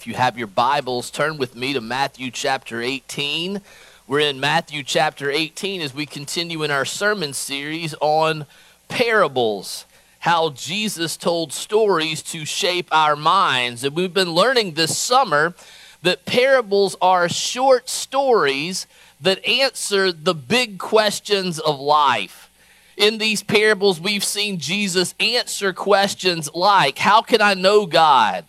If 0.00 0.06
you 0.06 0.14
have 0.14 0.38
your 0.38 0.46
Bibles, 0.46 1.10
turn 1.10 1.36
with 1.36 1.54
me 1.54 1.74
to 1.74 1.80
Matthew 1.82 2.30
chapter 2.30 2.80
18. 2.80 3.60
We're 4.08 4.20
in 4.20 4.40
Matthew 4.40 4.82
chapter 4.82 5.30
18 5.30 5.82
as 5.82 5.92
we 5.92 6.06
continue 6.06 6.62
in 6.62 6.70
our 6.70 6.86
sermon 6.86 7.34
series 7.34 7.94
on 8.00 8.46
parables, 8.88 9.84
how 10.20 10.52
Jesus 10.52 11.18
told 11.18 11.52
stories 11.52 12.22
to 12.22 12.46
shape 12.46 12.88
our 12.90 13.14
minds. 13.14 13.84
And 13.84 13.94
we've 13.94 14.14
been 14.14 14.32
learning 14.32 14.72
this 14.72 14.96
summer 14.96 15.54
that 16.00 16.24
parables 16.24 16.96
are 17.02 17.28
short 17.28 17.90
stories 17.90 18.86
that 19.20 19.46
answer 19.46 20.12
the 20.12 20.34
big 20.34 20.78
questions 20.78 21.58
of 21.58 21.78
life. 21.78 22.50
In 22.96 23.18
these 23.18 23.42
parables, 23.42 24.00
we've 24.00 24.24
seen 24.24 24.60
Jesus 24.60 25.14
answer 25.20 25.74
questions 25.74 26.48
like 26.54 26.96
How 26.96 27.20
can 27.20 27.42
I 27.42 27.52
know 27.52 27.84
God? 27.84 28.46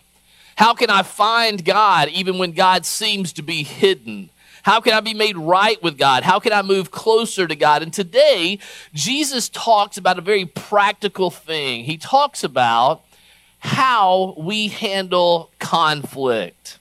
How 0.62 0.76
can 0.76 0.92
I 0.92 1.02
find 1.02 1.66
God 1.66 2.10
even 2.10 2.38
when 2.38 2.52
God 2.52 2.86
seems 2.86 3.34
to 3.34 3.42
be 3.42 3.64
hidden? 3.64 4.30
How 4.62 4.80
can 4.80 4.94
I 4.94 5.00
be 5.00 5.16
made 5.16 5.36
right 5.36 5.82
with 5.82 5.98
God? 5.98 6.22
How 6.22 6.40
can 6.40 6.54
I 6.54 6.62
move 6.62 6.92
closer 6.92 7.48
to 7.48 7.56
God? 7.56 7.82
And 7.82 7.92
today, 7.92 8.60
Jesus 8.94 9.50
talks 9.50 9.98
about 9.98 10.20
a 10.20 10.22
very 10.22 10.46
practical 10.46 11.32
thing. 11.32 11.86
He 11.86 11.98
talks 11.98 12.44
about 12.44 13.04
how 13.58 14.36
we 14.38 14.68
handle 14.68 15.50
conflict 15.58 16.78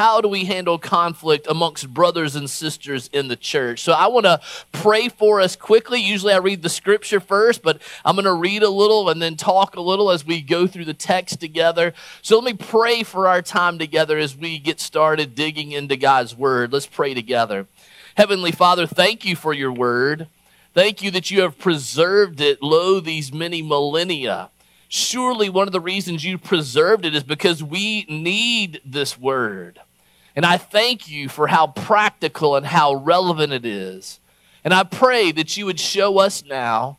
how 0.00 0.22
do 0.22 0.28
we 0.28 0.46
handle 0.46 0.78
conflict 0.78 1.46
amongst 1.46 1.92
brothers 1.92 2.34
and 2.34 2.48
sisters 2.48 3.10
in 3.12 3.28
the 3.28 3.36
church? 3.36 3.82
So 3.82 3.92
I 3.92 4.06
want 4.06 4.24
to 4.24 4.40
pray 4.72 5.10
for 5.10 5.42
us 5.42 5.56
quickly. 5.56 6.00
Usually 6.00 6.32
I 6.32 6.38
read 6.38 6.62
the 6.62 6.70
scripture 6.70 7.20
first, 7.20 7.62
but 7.62 7.82
I'm 8.02 8.16
going 8.16 8.24
to 8.24 8.32
read 8.32 8.62
a 8.62 8.70
little 8.70 9.10
and 9.10 9.20
then 9.20 9.36
talk 9.36 9.76
a 9.76 9.80
little 9.82 10.10
as 10.10 10.24
we 10.24 10.40
go 10.40 10.66
through 10.66 10.86
the 10.86 10.94
text 10.94 11.38
together. 11.38 11.92
So 12.22 12.38
let 12.38 12.44
me 12.46 12.54
pray 12.54 13.02
for 13.02 13.28
our 13.28 13.42
time 13.42 13.78
together 13.78 14.16
as 14.16 14.34
we 14.34 14.58
get 14.58 14.80
started 14.80 15.34
digging 15.34 15.72
into 15.72 15.98
God's 15.98 16.34
word. 16.34 16.72
Let's 16.72 16.86
pray 16.86 17.12
together. 17.12 17.66
Heavenly 18.14 18.52
Father, 18.52 18.86
thank 18.86 19.26
you 19.26 19.36
for 19.36 19.52
your 19.52 19.70
word. 19.70 20.28
Thank 20.72 21.02
you 21.02 21.10
that 21.10 21.30
you 21.30 21.42
have 21.42 21.58
preserved 21.58 22.40
it, 22.40 22.62
lo, 22.62 23.00
these 23.00 23.34
many 23.34 23.60
millennia. 23.60 24.48
Surely 24.88 25.50
one 25.50 25.68
of 25.68 25.72
the 25.72 25.78
reasons 25.78 26.24
you 26.24 26.38
preserved 26.38 27.04
it 27.04 27.14
is 27.14 27.22
because 27.22 27.62
we 27.62 28.06
need 28.08 28.80
this 28.82 29.18
word. 29.18 29.78
And 30.40 30.46
I 30.46 30.56
thank 30.56 31.06
you 31.06 31.28
for 31.28 31.48
how 31.48 31.66
practical 31.66 32.56
and 32.56 32.64
how 32.64 32.94
relevant 32.94 33.52
it 33.52 33.66
is. 33.66 34.20
And 34.64 34.72
I 34.72 34.84
pray 34.84 35.32
that 35.32 35.58
you 35.58 35.66
would 35.66 35.78
show 35.78 36.18
us 36.18 36.42
now 36.42 36.96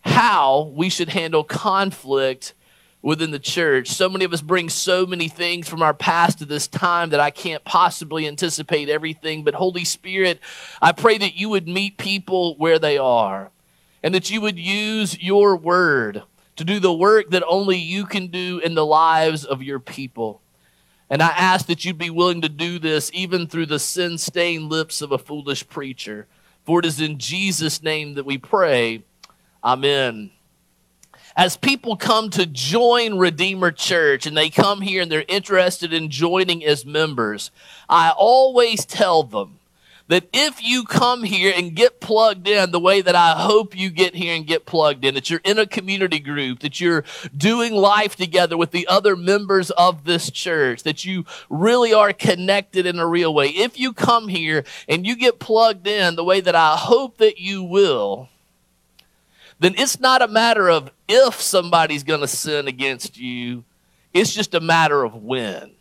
how 0.00 0.72
we 0.74 0.88
should 0.88 1.10
handle 1.10 1.44
conflict 1.44 2.54
within 3.02 3.30
the 3.30 3.38
church. 3.38 3.90
So 3.90 4.08
many 4.08 4.24
of 4.24 4.32
us 4.32 4.42
bring 4.42 4.68
so 4.68 5.06
many 5.06 5.28
things 5.28 5.68
from 5.68 5.80
our 5.80 5.94
past 5.94 6.40
to 6.40 6.44
this 6.44 6.66
time 6.66 7.10
that 7.10 7.20
I 7.20 7.30
can't 7.30 7.62
possibly 7.62 8.26
anticipate 8.26 8.88
everything. 8.88 9.44
But 9.44 9.54
Holy 9.54 9.84
Spirit, 9.84 10.40
I 10.82 10.90
pray 10.90 11.18
that 11.18 11.36
you 11.36 11.48
would 11.50 11.68
meet 11.68 11.98
people 11.98 12.56
where 12.56 12.80
they 12.80 12.98
are 12.98 13.52
and 14.02 14.12
that 14.12 14.28
you 14.28 14.40
would 14.40 14.58
use 14.58 15.22
your 15.22 15.54
word 15.54 16.24
to 16.56 16.64
do 16.64 16.80
the 16.80 16.92
work 16.92 17.30
that 17.30 17.44
only 17.46 17.78
you 17.78 18.06
can 18.06 18.26
do 18.26 18.58
in 18.58 18.74
the 18.74 18.84
lives 18.84 19.44
of 19.44 19.62
your 19.62 19.78
people. 19.78 20.42
And 21.08 21.22
I 21.22 21.28
ask 21.28 21.66
that 21.66 21.84
you'd 21.84 21.98
be 21.98 22.10
willing 22.10 22.40
to 22.42 22.48
do 22.48 22.78
this 22.78 23.10
even 23.14 23.46
through 23.46 23.66
the 23.66 23.78
sin 23.78 24.18
stained 24.18 24.68
lips 24.68 25.00
of 25.02 25.12
a 25.12 25.18
foolish 25.18 25.68
preacher. 25.68 26.26
For 26.64 26.80
it 26.80 26.86
is 26.86 27.00
in 27.00 27.18
Jesus' 27.18 27.82
name 27.82 28.14
that 28.14 28.26
we 28.26 28.38
pray. 28.38 29.04
Amen. 29.62 30.32
As 31.36 31.56
people 31.56 31.96
come 31.96 32.30
to 32.30 32.46
join 32.46 33.18
Redeemer 33.18 33.70
Church 33.70 34.26
and 34.26 34.36
they 34.36 34.48
come 34.48 34.80
here 34.80 35.02
and 35.02 35.12
they're 35.12 35.24
interested 35.28 35.92
in 35.92 36.10
joining 36.10 36.64
as 36.64 36.86
members, 36.86 37.50
I 37.88 38.10
always 38.10 38.86
tell 38.86 39.22
them 39.22 39.58
that 40.08 40.28
if 40.32 40.62
you 40.62 40.84
come 40.84 41.24
here 41.24 41.52
and 41.56 41.74
get 41.74 42.00
plugged 42.00 42.46
in 42.46 42.70
the 42.70 42.80
way 42.80 43.00
that 43.00 43.16
I 43.16 43.32
hope 43.32 43.76
you 43.76 43.90
get 43.90 44.14
here 44.14 44.34
and 44.34 44.46
get 44.46 44.64
plugged 44.64 45.04
in, 45.04 45.14
that 45.14 45.30
you're 45.30 45.40
in 45.44 45.58
a 45.58 45.66
community 45.66 46.20
group, 46.20 46.60
that 46.60 46.80
you're 46.80 47.04
doing 47.36 47.74
life 47.74 48.14
together 48.14 48.56
with 48.56 48.70
the 48.70 48.86
other 48.86 49.16
members 49.16 49.70
of 49.72 50.04
this 50.04 50.30
church, 50.30 50.84
that 50.84 51.04
you 51.04 51.24
really 51.50 51.92
are 51.92 52.12
connected 52.12 52.86
in 52.86 52.98
a 52.98 53.06
real 53.06 53.34
way. 53.34 53.48
If 53.48 53.78
you 53.78 53.92
come 53.92 54.28
here 54.28 54.64
and 54.88 55.06
you 55.06 55.16
get 55.16 55.40
plugged 55.40 55.86
in 55.86 56.14
the 56.14 56.24
way 56.24 56.40
that 56.40 56.54
I 56.54 56.76
hope 56.76 57.18
that 57.18 57.38
you 57.38 57.64
will, 57.64 58.28
then 59.58 59.74
it's 59.76 59.98
not 59.98 60.22
a 60.22 60.28
matter 60.28 60.68
of 60.70 60.90
if 61.08 61.40
somebody's 61.40 62.04
going 62.04 62.20
to 62.20 62.28
sin 62.28 62.68
against 62.68 63.18
you, 63.18 63.64
it's 64.12 64.32
just 64.32 64.54
a 64.54 64.60
matter 64.60 65.02
of 65.02 65.14
when. 65.14 65.75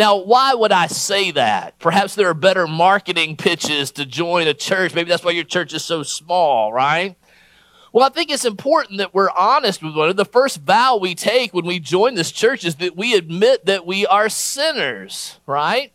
Now, 0.00 0.16
why 0.16 0.54
would 0.54 0.72
I 0.72 0.86
say 0.86 1.30
that? 1.32 1.78
Perhaps 1.78 2.14
there 2.14 2.30
are 2.30 2.32
better 2.32 2.66
marketing 2.66 3.36
pitches 3.36 3.90
to 3.90 4.06
join 4.06 4.48
a 4.48 4.54
church. 4.54 4.94
Maybe 4.94 5.10
that's 5.10 5.22
why 5.22 5.32
your 5.32 5.44
church 5.44 5.74
is 5.74 5.84
so 5.84 6.02
small, 6.02 6.72
right? 6.72 7.16
Well, 7.92 8.06
I 8.06 8.08
think 8.08 8.30
it's 8.30 8.46
important 8.46 8.96
that 8.96 9.12
we're 9.12 9.28
honest 9.30 9.82
with 9.82 9.94
one 9.94 10.06
another. 10.06 10.24
The 10.24 10.24
first 10.24 10.62
vow 10.62 10.96
we 10.96 11.14
take 11.14 11.52
when 11.52 11.66
we 11.66 11.80
join 11.80 12.14
this 12.14 12.32
church 12.32 12.64
is 12.64 12.76
that 12.76 12.96
we 12.96 13.12
admit 13.12 13.66
that 13.66 13.84
we 13.84 14.06
are 14.06 14.30
sinners, 14.30 15.38
right? 15.44 15.92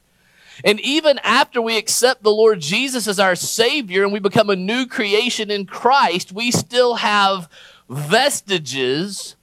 And 0.64 0.80
even 0.82 1.18
after 1.24 1.60
we 1.60 1.76
accept 1.76 2.22
the 2.22 2.30
Lord 2.30 2.60
Jesus 2.60 3.08
as 3.08 3.20
our 3.20 3.36
Savior 3.36 4.04
and 4.04 4.14
we 4.14 4.20
become 4.20 4.52
a 4.52 4.56
new 4.56 4.86
creation 4.86 5.50
in 5.50 5.66
Christ, 5.66 6.32
we 6.32 6.52
still 6.52 6.98
have 6.98 7.50
vestiges 7.90 9.36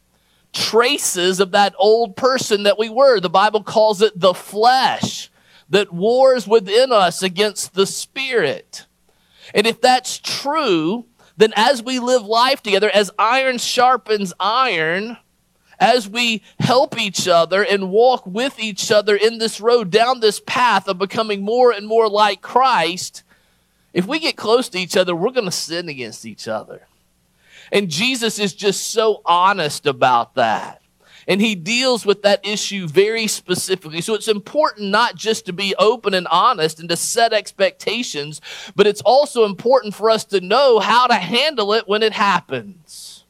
traces 0.52 1.40
of 1.40 1.50
that 1.52 1.74
old 1.78 2.16
person 2.16 2.64
that 2.64 2.78
we 2.78 2.88
were. 2.88 3.20
The 3.20 3.30
Bible 3.30 3.62
calls 3.62 4.02
it 4.02 4.18
the 4.18 4.34
flesh 4.34 5.30
that 5.68 5.92
wars 5.92 6.46
within 6.46 6.92
us 6.92 7.22
against 7.22 7.74
the 7.74 7.86
spirit. 7.86 8.86
And 9.54 9.66
if 9.66 9.80
that's 9.80 10.18
true, 10.18 11.06
then 11.36 11.52
as 11.56 11.82
we 11.82 11.98
live 11.98 12.24
life 12.24 12.62
together, 12.62 12.90
as 12.90 13.10
iron 13.18 13.58
sharpens 13.58 14.32
iron, 14.38 15.16
as 15.80 16.08
we 16.08 16.42
help 16.60 16.98
each 16.98 17.26
other 17.26 17.64
and 17.64 17.90
walk 17.90 18.24
with 18.26 18.60
each 18.60 18.92
other 18.92 19.16
in 19.16 19.38
this 19.38 19.60
road, 19.60 19.90
down 19.90 20.20
this 20.20 20.40
path 20.46 20.86
of 20.86 20.98
becoming 20.98 21.42
more 21.42 21.72
and 21.72 21.86
more 21.86 22.08
like 22.08 22.40
Christ, 22.40 23.24
if 23.92 24.06
we 24.06 24.18
get 24.18 24.36
close 24.36 24.68
to 24.70 24.78
each 24.78 24.96
other, 24.96 25.14
we're 25.14 25.32
going 25.32 25.46
to 25.46 25.50
sin 25.50 25.88
against 25.88 26.24
each 26.24 26.46
other. 26.46 26.86
And 27.72 27.88
Jesus 27.88 28.38
is 28.38 28.54
just 28.54 28.90
so 28.90 29.22
honest 29.24 29.86
about 29.86 30.34
that. 30.36 30.82
And 31.26 31.40
he 31.40 31.54
deals 31.54 32.04
with 32.04 32.22
that 32.22 32.46
issue 32.46 32.86
very 32.86 33.26
specifically. 33.26 34.00
So 34.00 34.14
it's 34.14 34.28
important 34.28 34.90
not 34.90 35.14
just 35.14 35.46
to 35.46 35.52
be 35.52 35.74
open 35.78 36.14
and 36.14 36.26
honest 36.28 36.80
and 36.80 36.88
to 36.88 36.96
set 36.96 37.32
expectations, 37.32 38.40
but 38.76 38.86
it's 38.86 39.00
also 39.02 39.44
important 39.44 39.94
for 39.94 40.10
us 40.10 40.24
to 40.26 40.40
know 40.40 40.80
how 40.80 41.06
to 41.06 41.14
handle 41.14 41.72
it 41.72 41.88
when 41.88 42.02
it 42.02 42.12
happens. 42.12 43.24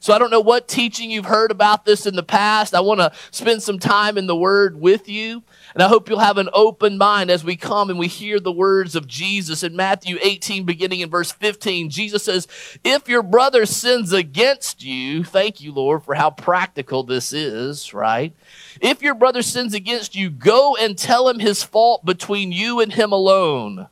So 0.00 0.12
I 0.12 0.18
don't 0.18 0.30
know 0.30 0.40
what 0.40 0.68
teaching 0.68 1.10
you've 1.10 1.24
heard 1.24 1.50
about 1.50 1.86
this 1.86 2.04
in 2.04 2.14
the 2.14 2.22
past. 2.22 2.74
I 2.74 2.80
want 2.80 3.00
to 3.00 3.12
spend 3.30 3.62
some 3.62 3.78
time 3.78 4.18
in 4.18 4.26
the 4.26 4.36
Word 4.36 4.78
with 4.78 5.08
you. 5.08 5.42
And 5.74 5.82
I 5.82 5.88
hope 5.88 6.08
you'll 6.08 6.20
have 6.20 6.38
an 6.38 6.48
open 6.52 6.96
mind 6.98 7.30
as 7.30 7.44
we 7.44 7.56
come 7.56 7.90
and 7.90 7.98
we 7.98 8.06
hear 8.06 8.38
the 8.38 8.52
words 8.52 8.94
of 8.94 9.08
Jesus 9.08 9.64
in 9.64 9.74
Matthew 9.74 10.18
18, 10.22 10.64
beginning 10.64 11.00
in 11.00 11.10
verse 11.10 11.32
15. 11.32 11.90
Jesus 11.90 12.22
says, 12.22 12.46
If 12.84 13.08
your 13.08 13.24
brother 13.24 13.66
sins 13.66 14.12
against 14.12 14.84
you, 14.84 15.24
thank 15.24 15.60
you, 15.60 15.72
Lord, 15.72 16.04
for 16.04 16.14
how 16.14 16.30
practical 16.30 17.02
this 17.02 17.32
is, 17.32 17.92
right? 17.92 18.32
If 18.80 19.02
your 19.02 19.16
brother 19.16 19.42
sins 19.42 19.74
against 19.74 20.14
you, 20.14 20.30
go 20.30 20.76
and 20.76 20.96
tell 20.96 21.28
him 21.28 21.40
his 21.40 21.64
fault 21.64 22.04
between 22.04 22.52
you 22.52 22.78
and 22.78 22.92
him 22.92 23.10
alone. 23.10 23.88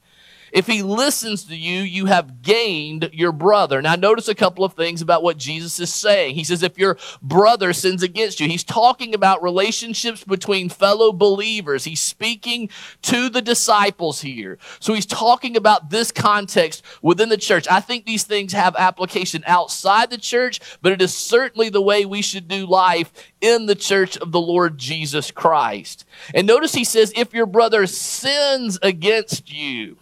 If 0.52 0.66
he 0.66 0.82
listens 0.82 1.44
to 1.44 1.56
you, 1.56 1.80
you 1.80 2.06
have 2.06 2.42
gained 2.42 3.08
your 3.12 3.32
brother. 3.32 3.80
Now, 3.80 3.94
notice 3.94 4.28
a 4.28 4.34
couple 4.34 4.64
of 4.64 4.74
things 4.74 5.00
about 5.00 5.22
what 5.22 5.38
Jesus 5.38 5.80
is 5.80 5.92
saying. 5.92 6.34
He 6.34 6.44
says, 6.44 6.62
if 6.62 6.78
your 6.78 6.98
brother 7.22 7.72
sins 7.72 8.02
against 8.02 8.38
you, 8.38 8.48
he's 8.48 8.62
talking 8.62 9.14
about 9.14 9.42
relationships 9.42 10.24
between 10.24 10.68
fellow 10.68 11.10
believers. 11.10 11.84
He's 11.84 12.02
speaking 12.02 12.68
to 13.02 13.30
the 13.30 13.40
disciples 13.40 14.20
here. 14.20 14.58
So 14.78 14.92
he's 14.92 15.06
talking 15.06 15.56
about 15.56 15.88
this 15.88 16.12
context 16.12 16.84
within 17.00 17.30
the 17.30 17.38
church. 17.38 17.66
I 17.70 17.80
think 17.80 18.04
these 18.04 18.24
things 18.24 18.52
have 18.52 18.76
application 18.76 19.42
outside 19.46 20.10
the 20.10 20.18
church, 20.18 20.60
but 20.82 20.92
it 20.92 21.00
is 21.00 21.14
certainly 21.14 21.70
the 21.70 21.80
way 21.80 22.04
we 22.04 22.20
should 22.20 22.46
do 22.46 22.66
life 22.66 23.10
in 23.40 23.64
the 23.64 23.74
church 23.74 24.18
of 24.18 24.32
the 24.32 24.40
Lord 24.40 24.76
Jesus 24.76 25.30
Christ. 25.30 26.04
And 26.34 26.46
notice 26.46 26.74
he 26.74 26.84
says, 26.84 27.12
if 27.16 27.32
your 27.32 27.46
brother 27.46 27.86
sins 27.86 28.78
against 28.82 29.50
you, 29.50 29.96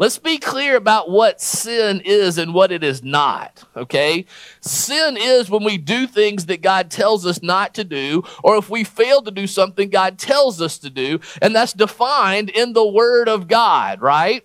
Let's 0.00 0.18
be 0.18 0.38
clear 0.38 0.76
about 0.76 1.10
what 1.10 1.42
sin 1.42 2.00
is 2.02 2.38
and 2.38 2.54
what 2.54 2.72
it 2.72 2.82
is 2.82 3.04
not, 3.04 3.64
okay? 3.76 4.24
Sin 4.62 5.18
is 5.18 5.50
when 5.50 5.62
we 5.62 5.76
do 5.76 6.06
things 6.06 6.46
that 6.46 6.62
God 6.62 6.90
tells 6.90 7.26
us 7.26 7.42
not 7.42 7.74
to 7.74 7.84
do, 7.84 8.22
or 8.42 8.56
if 8.56 8.70
we 8.70 8.82
fail 8.82 9.20
to 9.20 9.30
do 9.30 9.46
something 9.46 9.90
God 9.90 10.18
tells 10.18 10.62
us 10.62 10.78
to 10.78 10.88
do, 10.88 11.20
and 11.42 11.54
that's 11.54 11.74
defined 11.74 12.48
in 12.48 12.72
the 12.72 12.86
Word 12.86 13.28
of 13.28 13.46
God, 13.46 14.00
right? 14.00 14.42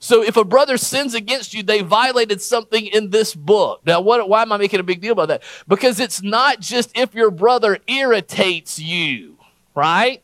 So 0.00 0.22
if 0.22 0.36
a 0.36 0.44
brother 0.44 0.76
sins 0.76 1.14
against 1.14 1.54
you, 1.54 1.62
they 1.62 1.80
violated 1.80 2.42
something 2.42 2.86
in 2.86 3.08
this 3.08 3.34
book. 3.34 3.80
Now, 3.86 4.02
what, 4.02 4.28
why 4.28 4.42
am 4.42 4.52
I 4.52 4.58
making 4.58 4.80
a 4.80 4.82
big 4.82 5.00
deal 5.00 5.12
about 5.12 5.28
that? 5.28 5.42
Because 5.66 5.98
it's 5.98 6.22
not 6.22 6.60
just 6.60 6.90
if 6.94 7.14
your 7.14 7.30
brother 7.30 7.78
irritates 7.86 8.78
you. 8.78 9.38
right? 9.74 10.22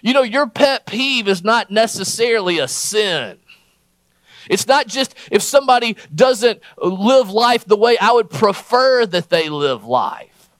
You 0.00 0.14
know, 0.14 0.22
your 0.22 0.46
pet 0.46 0.86
peeve 0.86 1.28
is 1.28 1.44
not 1.44 1.70
necessarily 1.70 2.58
a 2.58 2.68
sin. 2.68 3.38
It's 4.50 4.66
not 4.66 4.88
just 4.88 5.14
if 5.30 5.42
somebody 5.42 5.96
doesn't 6.12 6.60
live 6.76 7.30
life 7.30 7.64
the 7.64 7.76
way 7.76 7.96
I 7.96 8.10
would 8.10 8.28
prefer 8.28 9.06
that 9.06 9.30
they 9.30 9.48
live 9.48 9.84
life. 9.84 10.50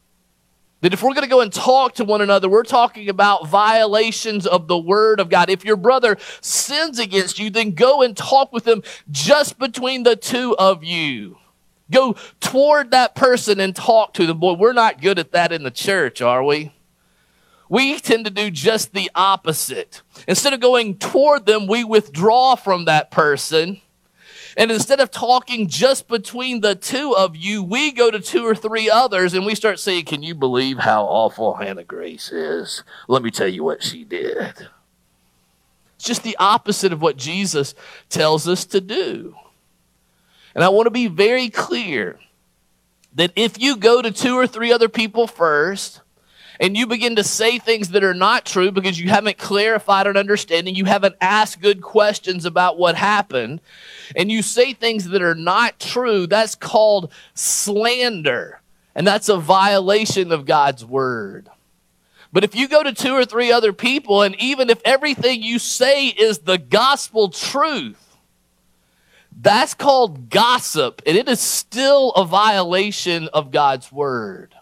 That 0.81 0.95
if 0.95 1.03
we're 1.03 1.13
going 1.13 1.25
to 1.25 1.29
go 1.29 1.41
and 1.41 1.53
talk 1.53 1.97
to 1.97 2.05
one 2.05 2.23
another, 2.23 2.49
we're 2.49 2.63
talking 2.63 3.09
about 3.11 3.49
violations 3.49 4.47
of 4.47 4.69
the 4.69 4.79
Word 4.79 5.19
of 5.19 5.29
God. 5.29 5.51
If 5.51 5.65
your 5.65 5.77
brother 5.77 6.17
sins 6.41 7.01
against 7.01 7.39
you, 7.39 7.51
then 7.51 7.73
go 7.73 8.01
and 8.01 8.17
talk 8.17 8.53
with 8.53 8.65
them 8.65 8.83
just 9.11 9.59
between 9.59 10.05
the 10.05 10.17
two 10.17 10.57
of 10.57 10.85
you. 10.85 11.37
Go 11.91 12.15
toward 12.39 12.93
that 12.93 13.17
person 13.17 13.59
and 13.59 13.75
talk 13.75 14.15
to 14.15 14.27
them. 14.27 14.39
Boy, 14.39 14.55
we're 14.55 14.73
not 14.73 15.03
good 15.03 15.19
at 15.19 15.33
that 15.33 15.51
in 15.51 15.65
the 15.65 15.71
church, 15.73 16.23
are 16.23 16.45
we? 16.45 16.73
We 17.69 17.99
tend 17.99 18.25
to 18.25 18.31
do 18.31 18.51
just 18.51 18.95
the 18.95 19.11
opposite. 19.15 20.03
Instead 20.27 20.53
of 20.53 20.61
going 20.61 20.97
toward 20.97 21.47
them, 21.47 21.67
we 21.67 21.85
withdraw 21.85 22.55
from 22.55 22.85
that 22.85 23.11
person. 23.11 23.81
And 24.57 24.71
instead 24.71 25.01
of 25.01 25.11
talking 25.11 25.69
just 25.69 26.09
between 26.09 26.61
the 26.61 26.75
two 26.75 27.15
of 27.17 27.37
you, 27.37 27.63
we 27.63 27.93
go 27.93 28.11
to 28.11 28.21
two 28.21 28.45
or 28.45 28.55
three 28.55 28.91
others 28.91 29.33
and 29.35 29.47
we 29.47 29.55
start 29.55 29.79
saying, 29.79 30.07
Can 30.07 30.23
you 30.23 30.35
believe 30.35 30.79
how 30.79 31.05
awful 31.05 31.55
Hannah 31.55 31.85
Grace 31.85 32.33
is? 32.33 32.83
Let 33.09 33.23
me 33.23 33.31
tell 33.31 33.49
you 33.49 33.63
what 33.63 33.83
she 33.83 34.05
did. 34.05 34.69
It's 35.97 36.05
just 36.05 36.23
the 36.23 36.37
opposite 36.39 36.93
of 36.93 37.03
what 37.03 37.17
Jesus 37.17 37.75
tells 38.09 38.49
us 38.49 38.65
to 38.67 38.81
do. 38.81 39.37
And 40.55 40.65
I 40.65 40.69
want 40.71 40.87
to 40.87 40.91
be 40.91 41.07
very 41.07 41.49
clear 41.49 42.19
that 43.15 43.33
if 43.37 43.61
you 43.61 43.77
go 43.77 44.03
to 44.03 44.11
two 44.11 44.35
or 44.37 44.47
three 44.47 44.73
other 44.73 44.89
people 44.89 45.27
first, 45.27 46.01
and 46.61 46.77
you 46.77 46.87
begin 46.87 47.17
to 47.17 47.25
say 47.25 47.59
things 47.59 47.89
that 47.89 48.05
are 48.05 48.15
not 48.15 48.45
true 48.45 48.71
because 48.71 49.01
you 49.01 49.09
haven't 49.09 49.39
clarified 49.39 50.07
an 50.07 50.19
understanding, 50.19 50.75
you 50.75 50.85
haven't 50.85 51.17
asked 51.19 51.63
good 51.63 51.81
questions 51.81 52.45
about 52.45 52.79
what 52.79 52.95
happened, 52.97 53.63
and 54.15 54.31
you 54.31 54.43
say 54.43 54.75
things 54.75 55.09
that 55.09 55.23
are 55.23 55.35
not 55.35 55.81
true, 55.81 56.27
that's 56.27 56.55
called 56.55 57.11
slander. 57.35 58.61
And 58.95 59.07
that's 59.07 59.29
a 59.29 59.39
violation 59.39 60.33
of 60.33 60.45
God's 60.45 60.85
word. 60.85 61.49
But 62.33 62.45
if 62.45 62.55
you 62.55 62.69
go 62.69 62.83
to 62.83 62.93
two 62.93 63.15
or 63.15 63.25
three 63.25 63.51
other 63.51 63.73
people, 63.73 64.23
and 64.23 64.35
even 64.39 64.69
if 64.69 64.83
everything 64.85 65.43
you 65.43 65.59
say 65.59 66.09
is 66.09 66.41
the 66.41 66.59
gospel 66.59 67.31
truth, 67.31 68.17
that's 69.41 69.73
called 69.73 70.29
gossip, 70.29 71.01
and 71.07 71.17
it 71.17 71.29
is 71.29 71.41
still 71.41 72.11
a 72.13 72.25
violation 72.25 73.29
of 73.29 73.51
God's 73.51 73.91
word. 73.91 74.55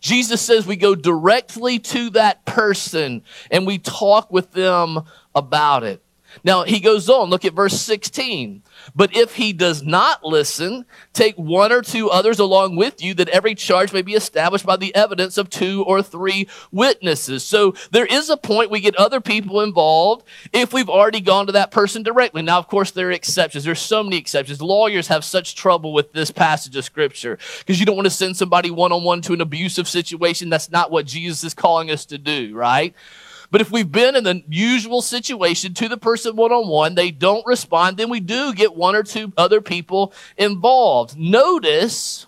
Jesus 0.00 0.40
says 0.40 0.66
we 0.66 0.76
go 0.76 0.94
directly 0.94 1.78
to 1.78 2.10
that 2.10 2.44
person 2.44 3.22
and 3.50 3.66
we 3.66 3.78
talk 3.78 4.30
with 4.30 4.52
them 4.52 5.02
about 5.34 5.84
it. 5.84 6.02
Now 6.44 6.64
he 6.64 6.80
goes 6.80 7.08
on, 7.08 7.30
look 7.30 7.44
at 7.44 7.54
verse 7.54 7.80
16. 7.80 8.62
But 8.94 9.16
if 9.16 9.34
he 9.34 9.52
does 9.52 9.82
not 9.82 10.24
listen, 10.24 10.84
take 11.12 11.36
one 11.36 11.72
or 11.72 11.82
two 11.82 12.10
others 12.10 12.38
along 12.38 12.76
with 12.76 13.02
you, 13.02 13.14
that 13.14 13.28
every 13.28 13.54
charge 13.54 13.92
may 13.92 14.02
be 14.02 14.14
established 14.14 14.66
by 14.66 14.76
the 14.76 14.94
evidence 14.94 15.38
of 15.38 15.50
two 15.50 15.84
or 15.84 16.02
three 16.02 16.48
witnesses. 16.70 17.44
So 17.44 17.74
there 17.90 18.06
is 18.06 18.30
a 18.30 18.36
point 18.36 18.70
we 18.70 18.80
get 18.80 18.96
other 18.96 19.20
people 19.20 19.60
involved 19.60 20.26
if 20.52 20.72
we've 20.72 20.88
already 20.88 21.20
gone 21.20 21.46
to 21.46 21.52
that 21.52 21.70
person 21.70 22.02
directly. 22.02 22.42
Now, 22.42 22.58
of 22.58 22.68
course, 22.68 22.90
there 22.90 23.08
are 23.08 23.12
exceptions. 23.12 23.64
There's 23.64 23.80
so 23.80 24.02
many 24.02 24.16
exceptions. 24.16 24.62
Lawyers 24.62 25.08
have 25.08 25.24
such 25.24 25.54
trouble 25.54 25.92
with 25.92 26.12
this 26.12 26.30
passage 26.30 26.76
of 26.76 26.84
scripture 26.84 27.38
because 27.58 27.80
you 27.80 27.86
don't 27.86 27.96
want 27.96 28.06
to 28.06 28.10
send 28.10 28.36
somebody 28.36 28.70
one 28.70 28.92
on 28.92 29.04
one 29.04 29.20
to 29.22 29.32
an 29.32 29.40
abusive 29.40 29.88
situation. 29.88 30.50
That's 30.50 30.70
not 30.70 30.90
what 30.90 31.06
Jesus 31.06 31.44
is 31.44 31.54
calling 31.54 31.90
us 31.90 32.04
to 32.06 32.18
do, 32.18 32.54
right? 32.54 32.94
But 33.50 33.60
if 33.60 33.70
we've 33.70 33.90
been 33.90 34.16
in 34.16 34.24
the 34.24 34.42
usual 34.48 35.02
situation 35.02 35.74
to 35.74 35.88
the 35.88 35.96
person 35.96 36.36
one 36.36 36.52
on 36.52 36.68
one, 36.68 36.94
they 36.94 37.10
don't 37.10 37.46
respond, 37.46 37.96
then 37.96 38.10
we 38.10 38.20
do 38.20 38.52
get 38.54 38.76
one 38.76 38.94
or 38.94 39.02
two 39.02 39.32
other 39.36 39.60
people 39.60 40.12
involved. 40.36 41.16
Notice 41.16 42.25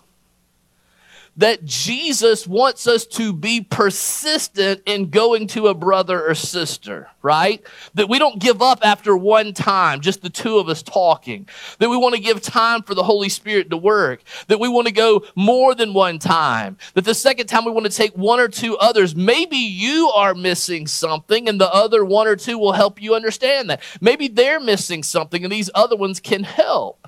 that 1.39 1.63
Jesus 1.63 2.45
wants 2.45 2.85
us 2.85 3.05
to 3.05 3.31
be 3.31 3.61
persistent 3.61 4.81
in 4.85 5.09
going 5.09 5.47
to 5.47 5.67
a 5.67 5.73
brother 5.73 6.27
or 6.27 6.35
sister, 6.35 7.07
right? 7.21 7.65
That 7.93 8.09
we 8.09 8.19
don't 8.19 8.39
give 8.39 8.61
up 8.61 8.79
after 8.83 9.15
one 9.15 9.53
time, 9.53 10.01
just 10.01 10.21
the 10.21 10.29
two 10.29 10.57
of 10.57 10.67
us 10.67 10.83
talking. 10.83 11.47
That 11.79 11.89
we 11.89 11.95
want 11.95 12.15
to 12.15 12.21
give 12.21 12.41
time 12.41 12.83
for 12.83 12.93
the 12.93 13.03
Holy 13.03 13.29
Spirit 13.29 13.69
to 13.69 13.77
work. 13.77 14.21
That 14.47 14.59
we 14.59 14.67
want 14.67 14.87
to 14.87 14.93
go 14.93 15.23
more 15.33 15.73
than 15.73 15.93
one 15.93 16.19
time. 16.19 16.77
That 16.93 17.05
the 17.05 17.13
second 17.13 17.47
time 17.47 17.63
we 17.63 17.71
want 17.71 17.85
to 17.85 17.91
take 17.91 18.17
one 18.17 18.41
or 18.41 18.49
two 18.49 18.77
others. 18.77 19.15
Maybe 19.15 19.57
you 19.57 20.11
are 20.13 20.35
missing 20.35 20.87
something 20.87 21.47
and 21.47 21.59
the 21.59 21.73
other 21.73 22.03
one 22.03 22.27
or 22.27 22.35
two 22.35 22.57
will 22.57 22.73
help 22.73 23.01
you 23.01 23.15
understand 23.15 23.69
that. 23.69 23.81
Maybe 24.01 24.27
they're 24.27 24.59
missing 24.59 25.03
something 25.03 25.45
and 25.45 25.51
these 25.51 25.69
other 25.73 25.95
ones 25.95 26.19
can 26.19 26.43
help. 26.43 27.07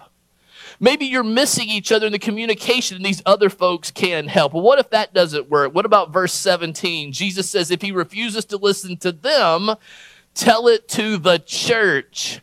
Maybe 0.83 1.05
you're 1.05 1.23
missing 1.23 1.69
each 1.69 1.91
other 1.91 2.07
in 2.07 2.11
the 2.11 2.17
communication 2.17 2.97
and 2.97 3.05
these 3.05 3.21
other 3.23 3.51
folks 3.51 3.91
can 3.91 4.27
help. 4.27 4.53
Well, 4.53 4.63
what 4.63 4.79
if 4.79 4.89
that 4.89 5.13
doesn't 5.13 5.47
work? 5.47 5.75
What 5.75 5.85
about 5.85 6.11
verse 6.11 6.33
17? 6.33 7.11
Jesus 7.11 7.47
says, 7.47 7.69
if 7.69 7.83
he 7.83 7.91
refuses 7.91 8.45
to 8.45 8.57
listen 8.57 8.97
to 8.97 9.11
them, 9.11 9.75
tell 10.33 10.67
it 10.67 10.87
to 10.89 11.17
the 11.17 11.37
church. 11.37 12.41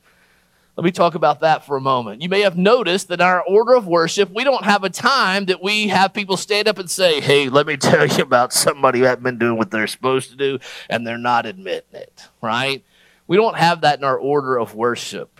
Let 0.76 0.84
me 0.84 0.92
talk 0.92 1.16
about 1.16 1.40
that 1.40 1.66
for 1.66 1.76
a 1.76 1.80
moment. 1.80 2.22
You 2.22 2.28
may 2.28 2.42
have 2.42 2.56
noticed 2.56 3.08
that 3.08 3.18
in 3.18 3.26
our 3.26 3.42
order 3.42 3.74
of 3.74 3.88
worship, 3.88 4.30
we 4.32 4.44
don't 4.44 4.64
have 4.64 4.84
a 4.84 4.90
time 4.90 5.46
that 5.46 5.60
we 5.60 5.88
have 5.88 6.14
people 6.14 6.36
stand 6.36 6.68
up 6.68 6.78
and 6.78 6.88
say, 6.88 7.20
Hey, 7.20 7.48
let 7.48 7.66
me 7.66 7.76
tell 7.76 8.06
you 8.06 8.22
about 8.22 8.52
somebody 8.52 9.00
who 9.00 9.06
hasn't 9.06 9.24
been 9.24 9.38
doing 9.38 9.58
what 9.58 9.72
they're 9.72 9.88
supposed 9.88 10.30
to 10.30 10.36
do, 10.36 10.60
and 10.88 11.04
they're 11.04 11.18
not 11.18 11.44
admitting 11.44 12.00
it, 12.00 12.28
right? 12.40 12.84
We 13.26 13.36
don't 13.36 13.56
have 13.56 13.80
that 13.80 13.98
in 13.98 14.04
our 14.04 14.16
order 14.16 14.56
of 14.56 14.76
worship. 14.76 15.37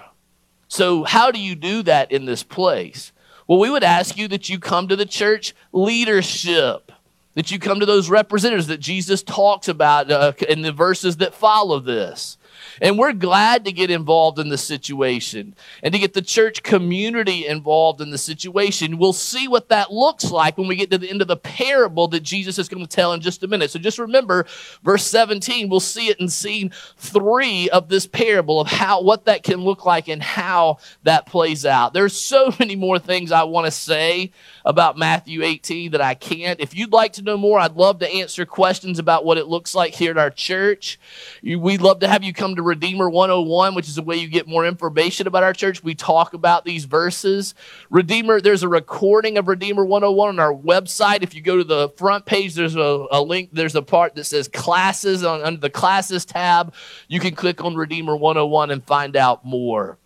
So, 0.69 1.05
how 1.05 1.31
do 1.31 1.41
you 1.41 1.55
do 1.55 1.83
that 1.83 2.13
in 2.13 2.25
this 2.25 2.43
place? 2.43 3.13
Well, 3.47 3.59
we 3.59 3.71
would 3.71 3.85
ask 3.85 4.17
you 4.17 4.29
that 4.29 4.49
you 4.49 4.59
come 4.59 4.89
to 4.89 4.97
the 4.97 5.07
church 5.07 5.55
leadership, 5.73 6.93
that 7.35 7.51
you 7.51 7.59
come 7.59 7.81
to 7.81 7.87
those 7.87 8.11
representatives 8.11 8.67
that 8.69 8.79
Jesus 8.79 9.23
talks 9.23 9.69
about 9.69 10.11
uh, 10.11 10.33
in 10.49 10.63
the 10.63 10.73
verses 10.73 11.17
that 11.19 11.35
follow 11.35 11.81
this. 11.81 12.38
And 12.81 12.99
we're 12.99 13.13
glad 13.13 13.65
to 13.65 13.73
get 13.73 13.91
involved 13.91 14.39
in 14.39 14.49
the 14.49 14.59
situation 14.59 15.55
and 15.83 15.93
to 15.93 15.99
get 15.99 16.15
the 16.15 16.23
church 16.23 16.63
community 16.63 17.47
involved 17.47 18.01
in 18.01 18.11
the 18.11 18.19
situation. 18.19 18.99
We'll 18.99 19.13
see 19.13 19.49
what 19.49 19.69
that 19.69 19.93
looks 19.93 20.31
like 20.31 20.59
when 20.59 20.69
we 20.69 20.77
get 20.77 20.91
to 20.91 20.99
the 20.99 21.11
end 21.11 21.23
of 21.23 21.29
the 21.29 21.37
parable 21.37 22.09
that 22.09 22.23
Jesus 22.23 22.59
is 22.59 22.69
going 22.69 22.85
to 22.85 22.89
tell 22.89 23.13
in 23.13 23.21
just 23.21 23.43
a 23.43 23.49
minute. 23.49 23.71
So 23.71 23.79
just 23.79 23.99
remember 23.99 24.47
verse 24.83 25.07
17. 25.07 25.69
We'll 25.69 25.81
see 25.81 26.09
it 26.09 26.21
in 26.21 26.29
scene 26.29 26.71
three 26.97 27.69
of 27.71 27.89
this 27.89 28.07
parable 28.07 28.61
of 28.61 28.69
how, 28.69 29.03
what 29.03 29.25
that 29.27 29.43
can 29.43 29.61
look 29.61 29.85
like 29.85 30.09
and 30.09 30.23
how 30.23 30.79
that 31.03 31.27
plays 31.27 31.65
out. 31.67 31.93
There's 31.93 32.19
so 32.19 32.53
many 32.59 32.77
more 32.77 32.99
things 32.99 33.33
I 33.33 33.45
want 33.45 33.67
to 33.67 33.71
say 33.71 34.33
about 34.69 34.99
Matthew 34.99 35.43
18 35.43 35.93
that 35.93 36.03
I 36.03 36.13
can't. 36.13 36.61
If 36.61 36.77
you'd 36.77 36.93
like 36.93 37.15
to 37.15 37.23
know 37.23 37.39
more, 37.39 37.59
I'd 37.59 37.77
love 37.77 38.01
to 38.01 38.09
answer 38.09 38.45
questions 38.45 38.99
about 38.99 39.25
what 39.25 39.39
it 39.39 39.47
looks 39.47 39.75
like 39.75 39.95
here 39.95 40.11
at 40.11 40.19
our 40.19 40.29
church. 40.29 41.01
We'd 41.43 41.81
love 41.81 42.01
to 42.01 42.09
have 42.09 42.23
you 42.23 42.35
come 42.35 42.55
to 42.55 42.63
Redeemer 42.63 43.09
101, 43.09 43.75
which 43.75 43.89
is 43.89 43.97
a 43.97 44.03
way 44.03 44.17
you 44.17 44.29
get 44.29 44.47
more 44.47 44.67
information 44.67 45.27
about 45.27 45.43
our 45.43 45.55
church. 45.55 45.83
We 45.83 45.95
talk 45.95 46.35
about 46.35 46.67
these 46.67 46.85
verses. 46.85 47.55
Redeemer, 47.89 48.43
there's 48.43 48.63
a 48.63 48.69
recording 48.69 49.39
of 49.39 49.49
Redeemer 49.49 49.87
101 49.87 50.29
on 50.29 50.39
our 50.39 50.55
website. 50.55 51.23
If 51.23 51.35
you 51.35 51.41
go 51.41 51.57
to 51.57 51.65
the 51.65 51.89
front 51.97 52.27
page, 52.27 52.55
there's 52.55 52.77
a, 52.77 53.07
a 53.11 53.23
link, 53.23 53.49
there's 53.55 53.75
a 53.75 53.81
part 53.81 54.17
that 54.17 54.25
says 54.25 54.49
classes 54.49 55.25
on 55.25 55.41
under 55.41 55.61
the 55.61 55.71
classes 55.71 56.27
tab. 56.27 56.75
You 57.09 57.21
can 57.21 57.35
click 57.35 57.65
on 57.65 57.75
Redeemer 57.75 58.15
101 58.15 58.71
and 58.71 58.85
find 58.85 59.17
out 59.17 59.47
more. 59.47 59.97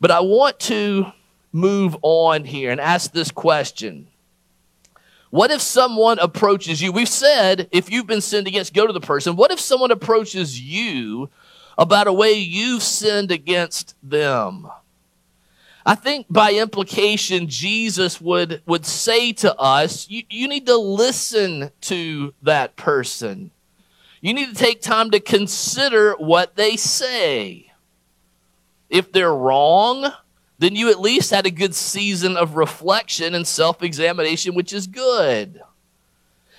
But 0.00 0.12
I 0.12 0.20
want 0.20 0.60
to 0.60 1.12
move 1.52 1.96
on 2.02 2.44
here 2.44 2.70
and 2.70 2.80
ask 2.80 3.12
this 3.12 3.30
question. 3.30 4.08
What 5.30 5.50
if 5.50 5.60
someone 5.60 6.18
approaches 6.18 6.80
you? 6.80 6.90
We've 6.90 7.08
said 7.08 7.68
if 7.70 7.90
you've 7.90 8.06
been 8.06 8.20
sinned 8.20 8.46
against, 8.46 8.74
go 8.74 8.86
to 8.86 8.92
the 8.92 9.00
person. 9.00 9.36
What 9.36 9.50
if 9.50 9.60
someone 9.60 9.90
approaches 9.90 10.60
you 10.60 11.28
about 11.76 12.06
a 12.06 12.12
way 12.12 12.32
you've 12.32 12.82
sinned 12.82 13.30
against 13.30 13.94
them? 14.02 14.68
I 15.84 15.94
think 15.94 16.26
by 16.28 16.52
implication, 16.52 17.48
Jesus 17.48 18.20
would, 18.20 18.62
would 18.66 18.84
say 18.84 19.32
to 19.34 19.54
us, 19.56 20.08
you, 20.10 20.22
you 20.28 20.48
need 20.48 20.66
to 20.66 20.76
listen 20.76 21.70
to 21.82 22.34
that 22.42 22.76
person. 22.76 23.50
You 24.20 24.34
need 24.34 24.48
to 24.50 24.54
take 24.54 24.82
time 24.82 25.10
to 25.12 25.20
consider 25.20 26.14
what 26.14 26.56
they 26.56 26.76
say. 26.76 27.72
If 28.90 29.12
they're 29.12 29.34
wrong, 29.34 30.12
then 30.58 30.74
you 30.74 30.90
at 30.90 31.00
least 31.00 31.30
had 31.30 31.46
a 31.46 31.50
good 31.50 31.74
season 31.74 32.36
of 32.36 32.56
reflection 32.56 33.34
and 33.34 33.46
self 33.46 33.82
examination, 33.82 34.54
which 34.54 34.72
is 34.72 34.86
good. 34.86 35.60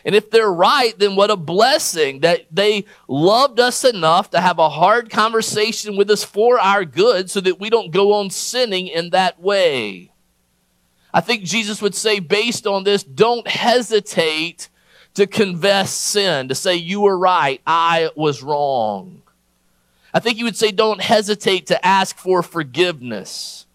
And 0.06 0.16
if 0.16 0.32
they're 0.32 0.52
right, 0.52 0.98
then 0.98 1.16
what 1.18 1.30
a 1.30 1.36
blessing 1.36 2.22
that 2.22 2.46
they 2.50 2.86
loved 3.08 3.60
us 3.60 3.84
enough 3.84 4.30
to 4.30 4.40
have 4.40 4.58
a 4.58 4.70
hard 4.70 5.10
conversation 5.10 5.98
with 5.98 6.10
us 6.10 6.24
for 6.24 6.58
our 6.60 6.86
good 6.86 7.30
so 7.30 7.42
that 7.42 7.60
we 7.60 7.70
don't 7.70 7.92
go 7.92 8.14
on 8.14 8.30
sinning 8.30 8.88
in 8.88 9.10
that 9.10 9.42
way. 9.42 10.12
I 11.14 11.22
think 11.22 11.44
Jesus 11.44 11.82
would 11.82 11.96
say, 11.96 12.20
based 12.20 12.66
on 12.66 12.84
this, 12.84 13.04
don't 13.04 13.48
hesitate 13.48 14.70
to 15.16 15.28
confess 15.28 15.92
sin, 15.92 16.48
to 16.48 16.56
say, 16.56 16.76
You 16.76 17.02
were 17.02 17.18
right, 17.18 17.62
I 17.68 18.10
was 18.16 18.42
wrong. 18.42 19.24
I 20.14 20.20
think 20.20 20.38
he 20.38 20.44
would 20.44 20.56
say, 20.56 20.72
Don't 20.72 21.02
hesitate 21.02 21.68
to 21.68 21.86
ask 21.86 22.18
for 22.18 22.42
forgiveness. 22.42 23.66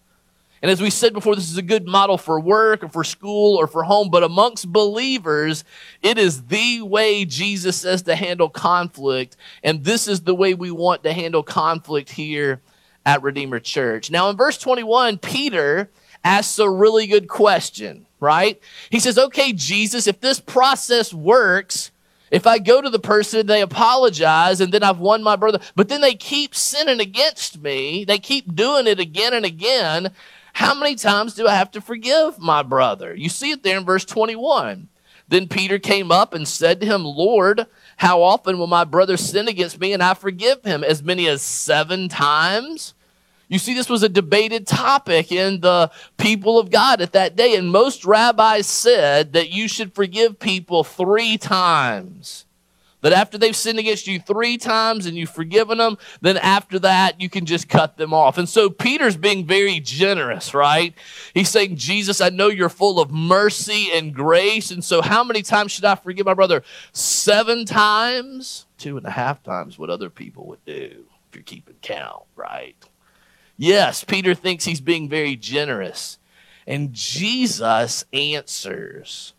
And 0.65 0.71
as 0.71 0.81
we 0.81 0.89
said 0.89 1.13
before, 1.13 1.35
this 1.35 1.51
is 1.51 1.57
a 1.57 1.61
good 1.61 1.85
model 1.85 2.17
for 2.17 2.39
work 2.39 2.83
or 2.83 2.89
for 2.89 3.03
school 3.03 3.55
or 3.55 3.67
for 3.67 3.83
home, 3.83 4.09
but 4.09 4.23
amongst 4.23 4.73
believers, 4.73 5.63
it 6.01 6.17
is 6.17 6.45
the 6.45 6.81
way 6.81 7.23
Jesus 7.23 7.79
says 7.79 8.01
to 8.01 8.15
handle 8.15 8.49
conflict. 8.49 9.37
And 9.63 9.83
this 9.83 10.07
is 10.07 10.21
the 10.21 10.33
way 10.33 10.55
we 10.55 10.71
want 10.71 11.03
to 11.03 11.13
handle 11.13 11.43
conflict 11.43 12.09
here 12.09 12.61
at 13.05 13.21
Redeemer 13.21 13.59
Church. 13.59 14.09
Now, 14.09 14.27
in 14.31 14.37
verse 14.37 14.57
21, 14.57 15.19
Peter 15.19 15.91
asks 16.23 16.57
a 16.57 16.67
really 16.67 17.05
good 17.05 17.27
question, 17.27 18.07
right? 18.19 18.59
He 18.89 18.99
says, 18.99 19.19
Okay, 19.19 19.53
Jesus, 19.53 20.07
if 20.07 20.19
this 20.19 20.39
process 20.39 21.13
works, 21.13 21.91
if 22.31 22.47
I 22.47 22.57
go 22.57 22.81
to 22.81 22.89
the 22.89 22.97
person, 22.97 23.45
they 23.45 23.61
apologize, 23.61 24.59
and 24.59 24.73
then 24.73 24.81
I've 24.81 24.97
won 24.97 25.21
my 25.21 25.35
brother, 25.35 25.59
but 25.75 25.89
then 25.89 26.01
they 26.01 26.15
keep 26.15 26.55
sinning 26.55 26.99
against 26.99 27.61
me, 27.61 28.03
they 28.03 28.17
keep 28.17 28.55
doing 28.55 28.87
it 28.87 28.99
again 28.99 29.35
and 29.35 29.45
again, 29.45 30.11
how 30.55 30.73
many 30.73 30.95
times 30.95 31.33
do 31.33 31.49
I 31.49 31.55
have 31.55 31.71
to 31.71 31.81
forgive 31.81 32.39
my 32.39 32.63
brother? 32.63 33.13
You 33.13 33.27
see 33.27 33.51
it 33.51 33.61
there 33.61 33.77
in 33.77 33.83
verse 33.83 34.05
21. 34.05 34.87
Then 35.27 35.49
Peter 35.49 35.77
came 35.77 36.13
up 36.13 36.33
and 36.33 36.47
said 36.47 36.79
to 36.79 36.87
him, 36.87 37.03
Lord, 37.03 37.67
how 37.97 38.23
often 38.23 38.57
will 38.57 38.65
my 38.65 38.85
brother 38.85 39.17
sin 39.17 39.49
against 39.49 39.81
me 39.81 39.91
and 39.91 40.01
I 40.01 40.13
forgive 40.13 40.63
him? 40.63 40.81
As 40.81 41.03
many 41.03 41.27
as 41.27 41.41
seven 41.41 42.07
times? 42.07 42.93
You 43.49 43.59
see, 43.59 43.73
this 43.73 43.89
was 43.89 44.01
a 44.01 44.07
debated 44.07 44.65
topic 44.65 45.29
in 45.29 45.59
the 45.59 45.91
people 46.15 46.57
of 46.57 46.71
God 46.71 47.01
at 47.01 47.11
that 47.11 47.35
day, 47.35 47.57
and 47.57 47.69
most 47.69 48.05
rabbis 48.05 48.65
said 48.65 49.33
that 49.33 49.49
you 49.49 49.67
should 49.67 49.93
forgive 49.93 50.39
people 50.39 50.85
three 50.85 51.37
times. 51.37 52.45
That 53.05 53.13
after 53.13 53.37
they've 53.37 53.55
sinned 53.55 53.77
against 53.77 54.07
you 54.07 54.19
three 54.19 54.57
times 54.57 55.05
and 55.05 55.15
you've 55.15 55.29
forgiven 55.29 55.77
them, 55.77 55.99
then 56.21 56.37
after 56.37 56.79
that, 56.79 57.21
you 57.21 57.29
can 57.29 57.45
just 57.45 57.69
cut 57.69 57.97
them 57.97 58.15
off. 58.15 58.39
And 58.39 58.49
so 58.49 58.67
Peter's 58.67 59.15
being 59.15 59.45
very 59.45 59.79
generous, 59.79 60.55
right? 60.55 60.91
He's 61.35 61.49
saying, 61.49 61.75
Jesus, 61.75 62.19
I 62.19 62.29
know 62.29 62.47
you're 62.47 62.67
full 62.67 62.99
of 62.99 63.11
mercy 63.11 63.91
and 63.93 64.11
grace. 64.11 64.71
And 64.71 64.83
so 64.83 65.03
how 65.03 65.23
many 65.23 65.43
times 65.43 65.71
should 65.71 65.85
I 65.85 65.93
forgive 65.93 66.25
my 66.25 66.33
brother? 66.33 66.63
Seven 66.93 67.65
times? 67.65 68.65
Two 68.79 68.97
and 68.97 69.05
a 69.05 69.11
half 69.11 69.43
times 69.43 69.77
what 69.77 69.91
other 69.91 70.09
people 70.09 70.47
would 70.47 70.65
do 70.65 71.05
if 71.29 71.35
you're 71.35 71.43
keeping 71.43 71.75
count, 71.83 72.23
right? 72.35 72.75
Yes, 73.55 74.03
Peter 74.03 74.33
thinks 74.33 74.65
he's 74.65 74.81
being 74.81 75.07
very 75.07 75.35
generous. 75.35 76.17
And 76.65 76.91
Jesus 76.91 78.03
answers. 78.11 79.35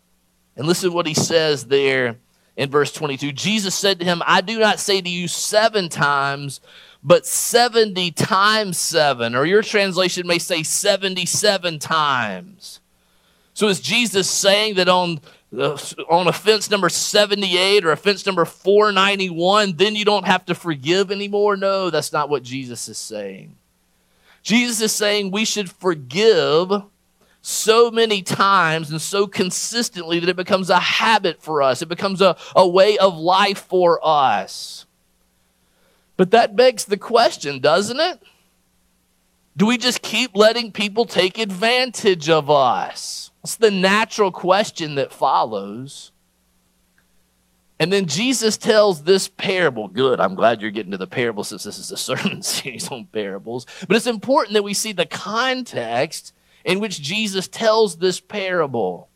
And 0.55 0.65
listen 0.65 0.89
to 0.89 0.95
what 0.95 1.05
he 1.05 1.13
says 1.13 1.65
there 1.65 2.15
in 2.57 2.71
verse 2.71 2.91
22. 2.91 3.31
Jesus 3.31 3.75
said 3.75 3.99
to 3.99 4.05
him, 4.05 4.21
I 4.25 4.41
do 4.41 4.59
not 4.59 4.79
say 4.79 4.99
to 4.99 5.09
you 5.09 5.27
seven 5.27 5.87
times, 5.87 6.59
but 7.03 7.25
70 7.25 8.11
times 8.11 8.77
seven, 8.77 9.35
or 9.35 9.45
your 9.45 9.61
translation 9.61 10.27
may 10.27 10.39
say 10.39 10.63
77 10.63 11.79
times. 11.79 12.81
So 13.53 13.67
is 13.69 13.79
Jesus 13.79 14.29
saying 14.29 14.75
that 14.75 14.89
on 14.89 15.21
uh, 15.57 15.77
on 16.09 16.27
offense 16.27 16.69
number 16.69 16.89
78 16.89 17.85
or 17.85 17.91
offense 17.91 18.25
number 18.25 18.43
491, 18.43 19.77
then 19.77 19.95
you 19.95 20.03
don't 20.03 20.25
have 20.27 20.45
to 20.47 20.53
forgive 20.53 21.09
anymore? 21.09 21.55
No, 21.55 21.89
that's 21.89 22.11
not 22.11 22.29
what 22.29 22.43
Jesus 22.43 22.89
is 22.89 22.97
saying. 22.97 23.55
Jesus 24.43 24.81
is 24.81 24.91
saying 24.91 25.31
we 25.31 25.45
should 25.45 25.71
forgive 25.71 26.71
so 27.47 27.89
many 27.89 28.21
times 28.21 28.91
and 28.91 29.01
so 29.01 29.25
consistently 29.25 30.19
that 30.19 30.27
it 30.27 30.35
becomes 30.35 30.69
a 30.69 30.79
habit 30.79 31.41
for 31.41 31.61
us. 31.61 31.81
It 31.81 31.87
becomes 31.87 32.19
a, 32.19 32.35
a 32.53 32.67
way 32.67 32.97
of 32.97 33.17
life 33.17 33.59
for 33.59 34.01
us. 34.03 34.85
But 36.17 36.31
that 36.31 36.57
begs 36.57 36.83
the 36.83 36.97
question, 36.97 37.59
doesn't 37.59 38.01
it? 38.01 38.21
Do 39.55 39.65
we 39.65 39.77
just 39.77 40.01
keep 40.01 40.35
letting 40.35 40.73
people 40.73 41.05
take 41.05 41.37
advantage 41.37 42.29
of 42.29 42.49
us? 42.49 43.31
It's 43.45 43.55
the 43.55 43.71
natural 43.71 44.33
question 44.33 44.95
that 44.95 45.13
follows. 45.13 46.11
And 47.79 47.93
then 47.93 48.07
Jesus 48.07 48.57
tells 48.57 49.03
this 49.03 49.29
parable. 49.29 49.87
Good, 49.87 50.19
I'm 50.19 50.35
glad 50.35 50.61
you're 50.61 50.71
getting 50.71 50.91
to 50.91 50.97
the 50.97 51.07
parable 51.07 51.45
since 51.45 51.63
this 51.63 51.79
is 51.79 51.91
a 51.91 51.97
sermon 51.97 52.41
series 52.41 52.89
on 52.89 53.05
parables. 53.05 53.65
But 53.87 53.95
it's 53.95 54.05
important 54.05 54.55
that 54.55 54.63
we 54.63 54.73
see 54.73 54.91
the 54.91 55.05
context 55.05 56.33
in 56.63 56.79
which 56.79 57.01
Jesus 57.01 57.47
tells 57.47 57.97
this 57.97 58.19
parable. 58.19 59.09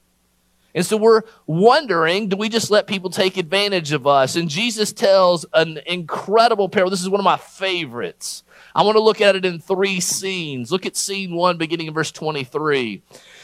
And 0.74 0.86
so 0.86 0.98
we're 0.98 1.24
wondering 1.48 2.30
do 2.30 2.38
we 2.38 2.50
just 2.50 2.72
let 2.72 2.88
people 2.88 3.10
take 3.10 3.38
advantage 3.38 3.92
of 3.92 4.08
us? 4.08 4.36
And 4.36 4.50
Jesus 4.50 4.94
tells 4.94 5.46
an 5.54 5.80
incredible 5.86 6.70
parable. 6.70 6.92
This 6.92 7.02
is 7.02 7.10
one 7.10 7.20
of 7.20 7.26
my 7.26 7.38
favorites. 7.38 8.44
I 8.74 8.84
want 8.84 8.96
to 8.96 9.04
look 9.04 9.20
at 9.20 9.36
it 9.36 9.44
in 9.44 9.60
three 9.60 10.00
scenes. 10.00 10.72
Look 10.72 10.86
at 10.86 10.96
scene 10.96 11.36
one, 11.36 11.58
beginning 11.58 11.88
in 11.88 11.94
verse 11.94 12.12
23. 12.12 13.02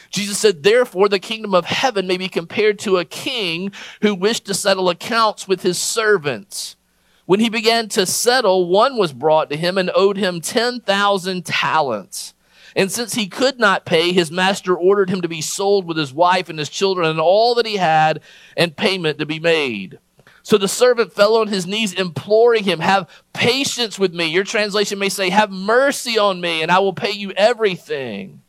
Jesus 0.10 0.38
said, 0.38 0.64
Therefore, 0.64 1.10
the 1.10 1.20
kingdom 1.20 1.54
of 1.54 1.66
heaven 1.66 2.08
may 2.08 2.16
be 2.16 2.30
compared 2.30 2.80
to 2.80 2.98
a 2.98 3.06
king 3.06 3.72
who 4.02 4.16
wished 4.16 4.46
to 4.46 4.54
settle 4.54 4.90
accounts 4.90 5.48
with 5.48 5.64
his 5.64 5.78
servants. 5.78 6.78
When 7.26 7.42
he 7.42 7.50
began 7.50 7.90
to 7.90 8.06
settle, 8.06 8.70
one 8.70 8.98
was 8.98 9.12
brought 9.12 9.50
to 9.50 9.58
him 9.58 9.78
and 9.78 9.92
owed 9.94 10.16
him 10.16 10.40
10,000 10.40 11.46
talents. 11.46 12.34
And 12.78 12.92
since 12.92 13.16
he 13.16 13.28
could 13.28 13.60
not 13.60 13.86
pay, 13.86 14.14
his 14.14 14.30
master 14.30 14.78
ordered 14.78 15.10
him 15.10 15.24
to 15.24 15.28
be 15.28 15.42
sold 15.42 15.88
with 15.88 15.98
his 15.98 16.14
wife 16.14 16.48
and 16.48 16.60
his 16.60 16.70
children 16.70 17.10
and 17.10 17.20
all 17.20 17.56
that 17.56 17.66
he 17.66 17.78
had, 17.78 18.22
and 18.56 18.78
payment 18.78 19.18
to 19.18 19.26
be 19.26 19.40
made. 19.40 19.98
So 20.44 20.60
the 20.60 20.68
servant 20.68 21.12
fell 21.12 21.36
on 21.38 21.48
his 21.48 21.66
knees, 21.66 21.92
imploring 21.92 22.66
him, 22.66 22.80
Have 22.80 23.10
patience 23.34 23.98
with 23.98 24.14
me. 24.14 24.28
Your 24.28 24.44
translation 24.44 25.00
may 25.00 25.10
say, 25.10 25.32
Have 25.32 25.50
mercy 25.50 26.20
on 26.20 26.40
me, 26.40 26.62
and 26.62 26.72
I 26.72 26.78
will 26.78 26.94
pay 26.94 27.12
you 27.12 27.32
everything. 27.32 28.44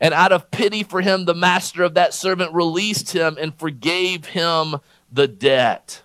And 0.00 0.14
out 0.14 0.32
of 0.32 0.50
pity 0.50 0.82
for 0.82 1.02
him, 1.02 1.26
the 1.26 1.34
master 1.34 1.82
of 1.82 1.92
that 1.92 2.14
servant 2.14 2.54
released 2.54 3.12
him 3.12 3.36
and 3.38 3.54
forgave 3.54 4.24
him 4.24 4.76
the 5.12 5.28
debt. 5.28 6.02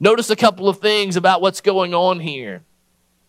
Notice 0.00 0.30
a 0.30 0.36
couple 0.36 0.66
of 0.66 0.78
things 0.78 1.16
about 1.16 1.42
what's 1.42 1.60
going 1.60 1.92
on 1.92 2.20
here. 2.20 2.62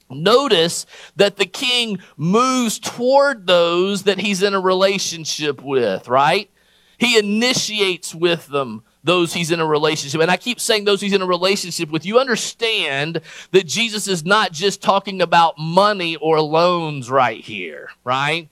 Notice 0.09 0.85
that 1.15 1.37
the 1.37 1.45
king 1.45 1.99
moves 2.15 2.79
toward 2.79 3.45
those 3.45 4.03
that 4.03 4.19
he's 4.19 4.41
in 4.41 4.53
a 4.53 4.59
relationship 4.59 5.61
with, 5.61 6.07
right? 6.07 6.49
He 6.97 7.17
initiates 7.17 8.15
with 8.15 8.47
them 8.47 8.83
those 9.03 9.33
he's 9.33 9.51
in 9.51 9.59
a 9.59 9.65
relationship. 9.65 10.21
And 10.21 10.31
I 10.31 10.37
keep 10.37 10.59
saying 10.59 10.85
those 10.85 11.01
he's 11.01 11.13
in 11.13 11.21
a 11.21 11.27
relationship 11.27 11.89
with. 11.89 12.05
You 12.05 12.19
understand 12.19 13.21
that 13.51 13.65
Jesus 13.65 14.07
is 14.07 14.25
not 14.25 14.51
just 14.51 14.81
talking 14.81 15.21
about 15.21 15.57
money 15.57 16.15
or 16.17 16.41
loans 16.41 17.09
right 17.09 17.43
here, 17.43 17.89
right? 18.03 18.49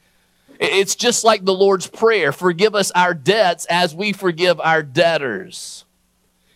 It's 0.59 0.95
just 0.95 1.23
like 1.23 1.43
the 1.43 1.53
Lord's 1.53 1.87
Prayer 1.87 2.31
forgive 2.31 2.75
us 2.75 2.91
our 2.91 3.13
debts 3.13 3.65
as 3.69 3.93
we 3.93 4.13
forgive 4.13 4.59
our 4.59 4.83
debtors. 4.83 5.84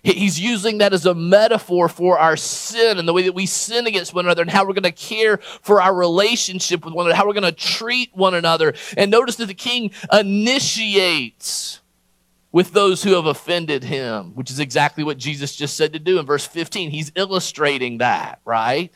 He's 0.01 0.39
using 0.39 0.77
that 0.77 0.93
as 0.93 1.05
a 1.05 1.13
metaphor 1.13 1.89
for 1.89 2.17
our 2.17 2.37
sin 2.37 2.97
and 2.97 3.07
the 3.07 3.13
way 3.13 3.23
that 3.23 3.33
we 3.33 3.45
sin 3.45 3.85
against 3.85 4.13
one 4.13 4.25
another 4.25 4.41
and 4.41 4.51
how 4.51 4.65
we're 4.65 4.73
going 4.73 4.83
to 4.83 4.91
care 4.91 5.37
for 5.37 5.81
our 5.81 5.93
relationship 5.93 6.85
with 6.85 6.93
one 6.93 7.05
another, 7.05 7.17
how 7.17 7.27
we're 7.27 7.33
going 7.33 7.43
to 7.43 7.51
treat 7.51 8.15
one 8.15 8.33
another. 8.33 8.73
And 8.95 9.11
notice 9.11 9.35
that 9.37 9.47
the 9.47 9.53
king 9.53 9.91
initiates 10.11 11.81
with 12.51 12.71
those 12.71 13.03
who 13.03 13.13
have 13.13 13.25
offended 13.25 13.83
him, 13.83 14.35
which 14.35 14.49
is 14.49 14.59
exactly 14.59 15.03
what 15.03 15.17
Jesus 15.17 15.55
just 15.55 15.75
said 15.75 15.93
to 15.93 15.99
do 15.99 16.17
in 16.17 16.25
verse 16.25 16.47
15. 16.47 16.91
He's 16.91 17.11
illustrating 17.15 17.99
that, 17.99 18.39
right? 18.45 18.91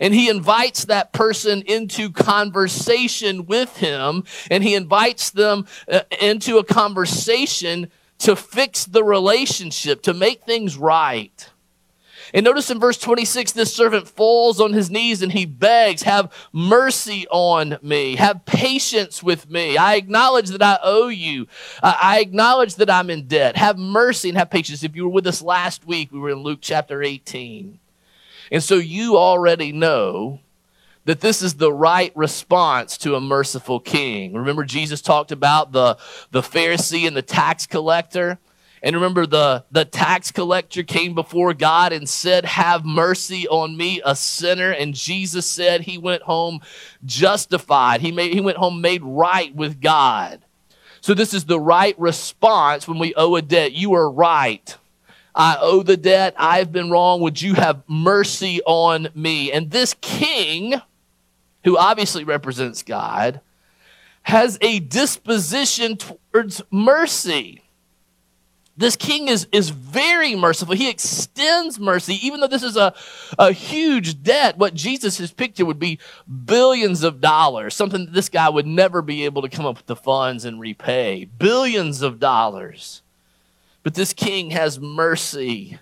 And 0.00 0.12
he 0.12 0.28
invites 0.28 0.86
that 0.86 1.12
person 1.12 1.62
into 1.62 2.10
conversation 2.10 3.46
with 3.46 3.76
him, 3.76 4.24
and 4.50 4.64
he 4.64 4.74
invites 4.74 5.30
them 5.30 5.66
uh, 5.90 6.00
into 6.20 6.58
a 6.58 6.64
conversation 6.64 7.90
to 8.18 8.36
fix 8.36 8.84
the 8.84 9.04
relationship, 9.04 10.02
to 10.02 10.14
make 10.14 10.44
things 10.44 10.76
right. 10.76 11.50
And 12.32 12.44
notice 12.44 12.70
in 12.70 12.80
verse 12.80 12.98
26, 12.98 13.52
this 13.52 13.74
servant 13.74 14.08
falls 14.08 14.60
on 14.60 14.72
his 14.72 14.90
knees 14.90 15.20
and 15.20 15.30
he 15.30 15.44
begs, 15.44 16.02
Have 16.02 16.32
mercy 16.52 17.26
on 17.30 17.78
me. 17.82 18.16
Have 18.16 18.46
patience 18.46 19.22
with 19.22 19.50
me. 19.50 19.76
I 19.76 19.94
acknowledge 19.94 20.48
that 20.48 20.62
I 20.62 20.78
owe 20.82 21.08
you. 21.08 21.46
I 21.82 22.20
acknowledge 22.20 22.76
that 22.76 22.90
I'm 22.90 23.10
in 23.10 23.26
debt. 23.26 23.56
Have 23.56 23.78
mercy 23.78 24.30
and 24.30 24.38
have 24.38 24.50
patience. 24.50 24.82
If 24.82 24.96
you 24.96 25.04
were 25.04 25.10
with 25.10 25.26
us 25.26 25.42
last 25.42 25.86
week, 25.86 26.10
we 26.12 26.18
were 26.18 26.30
in 26.30 26.42
Luke 26.42 26.60
chapter 26.62 27.02
18. 27.02 27.78
And 28.50 28.62
so 28.62 28.76
you 28.76 29.16
already 29.16 29.72
know 29.72 30.40
that 31.04 31.20
this 31.20 31.42
is 31.42 31.54
the 31.54 31.72
right 31.72 32.12
response 32.16 32.96
to 32.98 33.14
a 33.14 33.20
merciful 33.20 33.80
king. 33.80 34.32
Remember, 34.32 34.64
Jesus 34.64 35.02
talked 35.02 35.32
about 35.32 35.72
the, 35.72 35.98
the 36.30 36.40
Pharisee 36.40 37.06
and 37.06 37.16
the 37.16 37.22
tax 37.22 37.66
collector. 37.66 38.38
And 38.82 38.94
remember, 38.94 39.26
the, 39.26 39.64
the 39.70 39.84
tax 39.84 40.30
collector 40.30 40.82
came 40.82 41.14
before 41.14 41.54
God 41.54 41.92
and 41.92 42.08
said, 42.08 42.44
Have 42.44 42.84
mercy 42.84 43.48
on 43.48 43.76
me, 43.76 44.02
a 44.04 44.14
sinner. 44.14 44.70
And 44.70 44.94
Jesus 44.94 45.46
said 45.46 45.82
he 45.82 45.96
went 45.96 46.22
home 46.22 46.60
justified. 47.04 48.02
He, 48.02 48.12
made, 48.12 48.34
he 48.34 48.42
went 48.42 48.58
home 48.58 48.80
made 48.82 49.02
right 49.02 49.54
with 49.54 49.80
God. 49.80 50.44
So, 51.00 51.12
this 51.12 51.34
is 51.34 51.44
the 51.44 51.60
right 51.60 51.98
response 51.98 52.88
when 52.88 52.98
we 52.98 53.14
owe 53.14 53.36
a 53.36 53.42
debt. 53.42 53.72
You 53.72 53.94
are 53.94 54.10
right. 54.10 54.76
I 55.34 55.58
owe 55.60 55.82
the 55.82 55.96
debt. 55.96 56.34
I've 56.38 56.70
been 56.70 56.90
wrong. 56.90 57.20
Would 57.20 57.42
you 57.42 57.54
have 57.54 57.82
mercy 57.88 58.60
on 58.64 59.08
me? 59.14 59.50
And 59.50 59.70
this 59.70 59.94
king, 60.00 60.80
who 61.64 61.76
obviously 61.76 62.24
represents 62.24 62.82
God, 62.82 63.40
has 64.22 64.58
a 64.60 64.80
disposition 64.80 65.96
towards 65.96 66.62
mercy. 66.70 67.62
This 68.76 68.96
king 68.96 69.28
is, 69.28 69.46
is 69.52 69.70
very 69.70 70.34
merciful. 70.34 70.74
He 70.74 70.88
extends 70.88 71.78
mercy, 71.78 72.18
even 72.26 72.40
though 72.40 72.48
this 72.48 72.64
is 72.64 72.76
a, 72.76 72.92
a 73.38 73.52
huge 73.52 74.22
debt. 74.22 74.58
What 74.58 74.74
Jesus 74.74 75.18
has 75.18 75.30
would 75.66 75.78
be 75.78 76.00
billions 76.44 77.04
of 77.04 77.20
dollars, 77.20 77.74
something 77.74 78.06
that 78.06 78.14
this 78.14 78.28
guy 78.28 78.48
would 78.48 78.66
never 78.66 79.00
be 79.00 79.24
able 79.24 79.42
to 79.42 79.48
come 79.48 79.64
up 79.64 79.76
with 79.76 79.86
the 79.86 79.94
funds 79.94 80.44
and 80.44 80.58
repay. 80.58 81.28
Billions 81.38 82.02
of 82.02 82.18
dollars. 82.18 83.02
But 83.84 83.94
this 83.94 84.12
king 84.12 84.50
has 84.50 84.80
mercy 84.80 85.78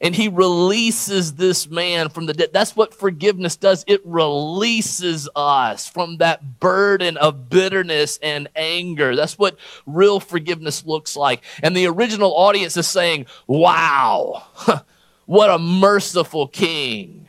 and 0.00 0.14
he 0.14 0.28
releases 0.28 1.34
this 1.34 1.68
man 1.68 2.10
from 2.10 2.26
the 2.26 2.34
debt. 2.34 2.52
That's 2.52 2.76
what 2.76 2.92
forgiveness 2.92 3.56
does. 3.56 3.82
It 3.86 4.02
releases 4.04 5.28
us 5.34 5.88
from 5.88 6.18
that 6.18 6.60
burden 6.60 7.16
of 7.16 7.48
bitterness 7.48 8.18
and 8.22 8.48
anger. 8.54 9.16
That's 9.16 9.38
what 9.38 9.56
real 9.86 10.20
forgiveness 10.20 10.84
looks 10.84 11.16
like. 11.16 11.42
And 11.62 11.74
the 11.74 11.86
original 11.86 12.36
audience 12.36 12.76
is 12.76 12.86
saying, 12.86 13.26
Wow, 13.46 14.44
what 15.26 15.50
a 15.50 15.58
merciful 15.58 16.46
king. 16.46 17.28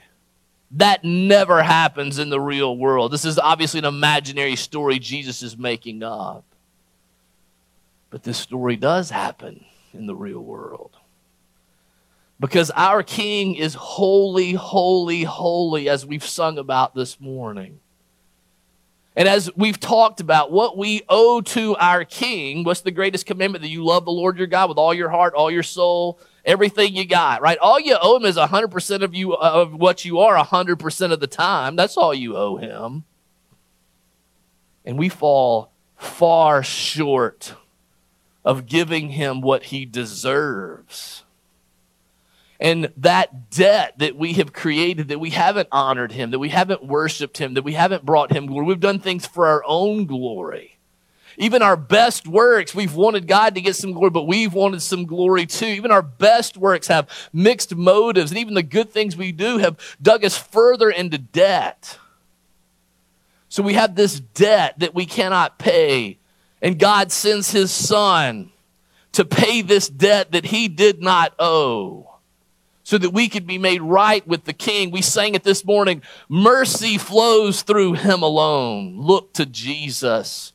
That 0.71 1.05
never 1.05 1.63
happens 1.63 2.19
in 2.19 2.29
the 2.29 2.41
real 2.41 2.75
world. 2.75 3.13
This 3.13 3.23
is 3.23 3.39
obviously 3.39 3.79
an 3.79 3.85
imaginary 3.85 4.57
story 4.57 4.99
Jesus 4.99 5.41
is 5.41 5.57
making 5.57 6.03
up. 6.03 6.43
But 8.09 8.23
this 8.23 8.37
story 8.37 8.75
does 8.75 9.09
happen 9.09 9.63
in 9.93 10.05
the 10.05 10.15
real 10.15 10.41
world 10.41 10.97
because 12.39 12.71
our 12.71 13.03
King 13.03 13.55
is 13.55 13.73
holy, 13.73 14.53
holy, 14.53 15.23
holy, 15.23 15.89
as 15.89 16.05
we've 16.05 16.25
sung 16.25 16.57
about 16.57 16.93
this 16.93 17.19
morning. 17.19 17.79
And 19.15 19.27
as 19.27 19.49
we've 19.55 19.79
talked 19.79 20.19
about 20.19 20.51
what 20.51 20.77
we 20.77 21.01
owe 21.09 21.41
to 21.41 21.75
our 21.77 22.05
King, 22.05 22.63
what's 22.63 22.81
the 22.81 22.91
greatest 22.91 23.25
commandment? 23.25 23.63
That 23.63 23.69
you 23.69 23.83
love 23.83 24.05
the 24.05 24.11
Lord 24.11 24.37
your 24.37 24.45
God 24.45 24.69
with 24.69 24.77
all 24.77 24.93
your 24.93 25.09
heart, 25.09 25.33
all 25.33 25.49
your 25.49 25.63
soul, 25.63 26.19
everything 26.45 26.95
you 26.95 27.03
got, 27.03 27.41
right? 27.41 27.57
All 27.57 27.79
you 27.79 27.97
owe 27.99 28.17
him 28.17 28.25
is 28.25 28.37
100% 28.37 29.01
of 29.01 29.15
you 29.15 29.33
of 29.33 29.73
what 29.73 30.05
you 30.05 30.19
are 30.19 30.37
100% 30.37 31.11
of 31.11 31.19
the 31.19 31.27
time. 31.27 31.75
That's 31.75 31.97
all 31.97 32.13
you 32.13 32.37
owe 32.37 32.57
him. 32.57 33.05
And 34.85 34.99
we 34.99 35.09
fall 35.09 35.71
far 35.97 36.61
short 36.61 37.55
of 38.45 38.67
giving 38.67 39.09
him 39.09 39.41
what 39.41 39.63
he 39.63 39.83
deserves. 39.83 41.23
And 42.59 42.91
that 42.97 43.51
debt 43.51 43.93
that 43.99 44.15
we 44.15 44.33
have 44.33 44.51
created, 44.51 45.09
that 45.09 45.19
we 45.19 45.29
haven't 45.29 45.69
honored 45.71 46.11
him, 46.11 46.31
that 46.31 46.39
we 46.39 46.49
haven't 46.49 46.83
worshiped 46.83 47.37
him, 47.37 47.53
that 47.53 47.63
we 47.63 47.73
haven't 47.73 48.05
brought 48.05 48.31
him 48.31 48.47
glory, 48.47 48.65
we've 48.65 48.79
done 48.79 48.99
things 48.99 49.27
for 49.27 49.45
our 49.45 49.63
own 49.65 50.05
glory. 50.05 50.77
Even 51.39 51.61
our 51.61 51.77
best 51.77 52.27
works, 52.27 52.73
we've 52.73 52.95
wanted 52.95 53.27
God 53.27 53.53
to 53.53 53.61
get 53.61 53.75
some 53.75 53.91
glory, 53.91 54.09
but 54.09 54.25
we've 54.25 54.55
wanted 54.55 54.81
some 54.81 55.05
glory 55.05 55.45
too. 55.45 55.67
Even 55.67 55.91
our 55.91 56.01
best 56.01 56.57
works 56.57 56.87
have 56.87 57.07
mixed 57.31 57.75
motives, 57.75 58.31
and 58.31 58.39
even 58.39 58.55
the 58.55 58.63
good 58.63 58.89
things 58.89 59.15
we 59.15 59.31
do 59.31 59.59
have 59.59 59.77
dug 60.01 60.25
us 60.25 60.35
further 60.35 60.89
into 60.89 61.19
debt. 61.19 61.99
So 63.49 63.61
we 63.61 63.73
have 63.73 63.95
this 63.95 64.19
debt 64.19 64.79
that 64.79 64.95
we 64.95 65.05
cannot 65.05 65.59
pay, 65.59 66.17
and 66.59 66.79
God 66.79 67.11
sends 67.11 67.51
his 67.51 67.69
son 67.69 68.51
to 69.11 69.23
pay 69.23 69.61
this 69.61 69.87
debt 69.87 70.31
that 70.31 70.45
he 70.45 70.67
did 70.67 71.03
not 71.03 71.33
owe 71.37 72.06
so 72.87 72.97
that 72.97 73.09
we 73.09 73.27
could 73.27 73.45
be 73.45 73.57
made 73.57 73.81
right 73.81 74.25
with 74.25 74.45
the 74.45 74.53
king. 74.53 74.91
We 74.91 75.01
sang 75.01 75.35
it 75.35 75.43
this 75.43 75.65
morning. 75.65 76.01
Mercy 76.29 76.97
flows 76.97 77.61
through 77.61 77.95
him 77.95 78.23
alone. 78.23 78.95
Look 78.97 79.33
to 79.33 79.45
Jesus. 79.45 80.53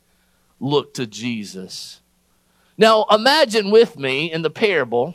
Look 0.59 0.95
to 0.95 1.07
Jesus. 1.07 2.01
Now, 2.79 3.05
imagine 3.11 3.71
with 3.71 3.99
me 3.99 4.33
in 4.33 4.41
the 4.41 4.49
parable. 4.49 5.15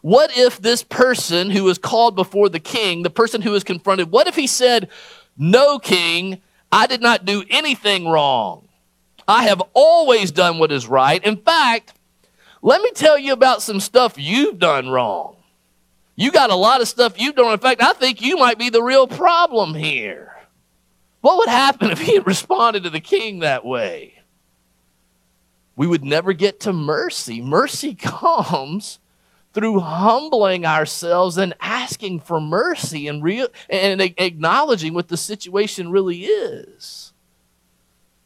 What 0.00 0.30
if 0.38 0.62
this 0.62 0.84
person 0.84 1.50
who 1.50 1.64
was 1.64 1.76
called 1.76 2.14
before 2.14 2.48
the 2.48 2.60
king, 2.60 3.02
the 3.02 3.10
person 3.10 3.42
who 3.42 3.50
was 3.50 3.64
confronted, 3.64 4.12
what 4.12 4.28
if 4.28 4.36
he 4.36 4.46
said, 4.46 4.88
No, 5.36 5.80
king, 5.80 6.40
I 6.70 6.86
did 6.86 7.02
not 7.02 7.24
do 7.24 7.42
anything 7.50 8.06
wrong. 8.06 8.68
I 9.26 9.42
have 9.48 9.60
always 9.74 10.30
done 10.30 10.60
what 10.60 10.70
is 10.70 10.86
right. 10.86 11.20
In 11.24 11.38
fact, 11.38 11.94
let 12.62 12.80
me 12.80 12.92
tell 12.92 13.18
you 13.18 13.32
about 13.32 13.60
some 13.60 13.80
stuff 13.80 14.14
you've 14.16 14.60
done 14.60 14.88
wrong. 14.88 15.34
You 16.18 16.32
got 16.32 16.50
a 16.50 16.56
lot 16.56 16.80
of 16.80 16.88
stuff 16.88 17.20
you've 17.20 17.36
done. 17.36 17.52
In 17.52 17.60
fact, 17.60 17.80
I 17.80 17.92
think 17.92 18.20
you 18.20 18.38
might 18.38 18.58
be 18.58 18.70
the 18.70 18.82
real 18.82 19.06
problem 19.06 19.72
here. 19.74 20.36
What 21.20 21.38
would 21.38 21.48
happen 21.48 21.90
if 21.92 22.00
he 22.00 22.14
had 22.14 22.26
responded 22.26 22.82
to 22.82 22.90
the 22.90 22.98
king 22.98 23.38
that 23.38 23.64
way? 23.64 24.18
We 25.76 25.86
would 25.86 26.04
never 26.04 26.32
get 26.32 26.58
to 26.60 26.72
mercy. 26.72 27.40
Mercy 27.40 27.94
comes 27.94 28.98
through 29.54 29.78
humbling 29.78 30.66
ourselves 30.66 31.38
and 31.38 31.54
asking 31.60 32.18
for 32.18 32.40
mercy 32.40 33.06
and, 33.06 33.22
real, 33.22 33.46
and 33.70 34.00
acknowledging 34.00 34.94
what 34.94 35.06
the 35.06 35.16
situation 35.16 35.92
really 35.92 36.24
is. 36.24 37.12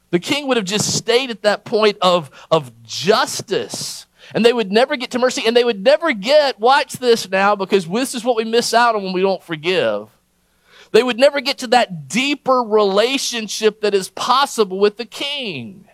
The 0.09 0.19
king 0.19 0.49
would 0.49 0.57
have 0.57 0.65
just 0.65 0.95
stayed 0.97 1.29
at 1.29 1.43
that 1.43 1.67
point 1.67 1.99
of, 2.01 2.31
of 2.51 2.73
justice 2.83 4.07
and 4.35 4.45
they 4.45 4.53
would 4.53 4.73
never 4.73 4.97
get 4.97 5.11
to 5.13 5.19
mercy, 5.19 5.43
and 5.47 5.57
they 5.57 5.65
would 5.65 5.83
never 5.83 6.13
get, 6.13 6.59
watch 6.61 6.95
this 6.95 7.29
now, 7.29 7.57
because 7.57 7.87
this 7.89 8.15
is 8.15 8.25
what 8.25 8.37
we 8.37 8.45
miss 8.45 8.73
out 8.73 8.95
on 8.95 9.03
when 9.03 9.13
we 9.13 9.23
don't 9.23 9.43
forgive. 9.43 10.09
They 10.93 11.03
would 11.03 11.19
never 11.19 11.41
get 11.41 11.59
to 11.59 11.67
that 11.69 12.09
deeper 12.09 12.63
relationship 12.63 13.81
that 13.81 13.95
is 13.95 14.11
possible 14.11 14.79
with 14.79 14.99
the 14.99 15.07
king. 15.07 15.89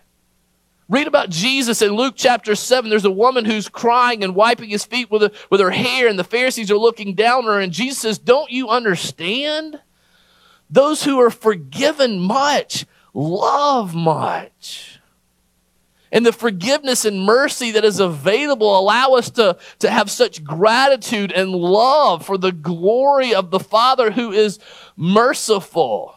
Read 0.89 1.07
about 1.07 1.29
Jesus 1.29 1.81
in 1.81 1.91
Luke 1.91 2.15
chapter 2.17 2.55
7. 2.55 2.89
There's 2.89 3.05
a 3.05 3.11
woman 3.11 3.45
who's 3.45 3.69
crying 3.69 4.23
and 4.23 4.35
wiping 4.35 4.69
his 4.69 4.83
feet 4.83 5.09
with, 5.11 5.33
with 5.49 5.61
her 5.61 5.71
hair, 5.71 6.07
and 6.07 6.17
the 6.17 6.23
Pharisees 6.23 6.71
are 6.71 6.77
looking 6.77 7.13
down 7.13 7.45
on 7.45 7.53
her. 7.53 7.59
And 7.59 7.71
Jesus 7.71 7.99
says, 7.99 8.17
Don't 8.17 8.49
you 8.51 8.69
understand? 8.69 9.79
Those 10.69 11.03
who 11.03 11.19
are 11.19 11.31
forgiven 11.31 12.19
much 12.19 12.85
love 13.13 13.95
much 13.95 14.98
and 16.11 16.25
the 16.25 16.33
forgiveness 16.33 17.05
and 17.05 17.23
mercy 17.23 17.71
that 17.71 17.85
is 17.85 17.99
available 17.99 18.77
allow 18.77 19.13
us 19.13 19.29
to, 19.31 19.57
to 19.79 19.89
have 19.89 20.09
such 20.09 20.43
gratitude 20.43 21.31
and 21.31 21.51
love 21.51 22.25
for 22.25 22.37
the 22.37 22.51
glory 22.51 23.33
of 23.33 23.51
the 23.51 23.59
Father 23.59 24.11
who 24.11 24.31
is 24.31 24.59
merciful. 24.95 26.15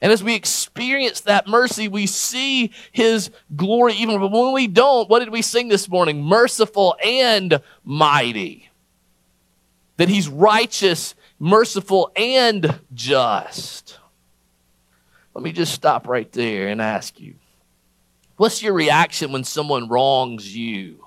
And 0.00 0.12
as 0.12 0.22
we 0.22 0.34
experience 0.34 1.20
that 1.22 1.46
mercy, 1.46 1.88
we 1.88 2.06
see 2.06 2.72
his 2.92 3.30
glory 3.54 3.94
even 3.94 4.18
but 4.18 4.30
when 4.30 4.52
we 4.52 4.66
don't, 4.66 5.10
what 5.10 5.18
did 5.18 5.30
we 5.30 5.42
sing 5.42 5.68
this 5.68 5.88
morning? 5.88 6.22
Merciful 6.22 6.96
and 7.04 7.60
mighty. 7.84 8.70
That 9.96 10.08
he's 10.08 10.28
righteous, 10.28 11.14
merciful, 11.38 12.12
and 12.16 12.80
just. 12.94 13.98
Let 15.34 15.44
me 15.44 15.52
just 15.52 15.74
stop 15.74 16.08
right 16.08 16.30
there 16.32 16.68
and 16.68 16.80
ask 16.80 17.20
you 17.20 17.34
What's 18.40 18.62
your 18.62 18.72
reaction 18.72 19.32
when 19.32 19.44
someone 19.44 19.90
wrongs 19.90 20.56
you? 20.56 21.04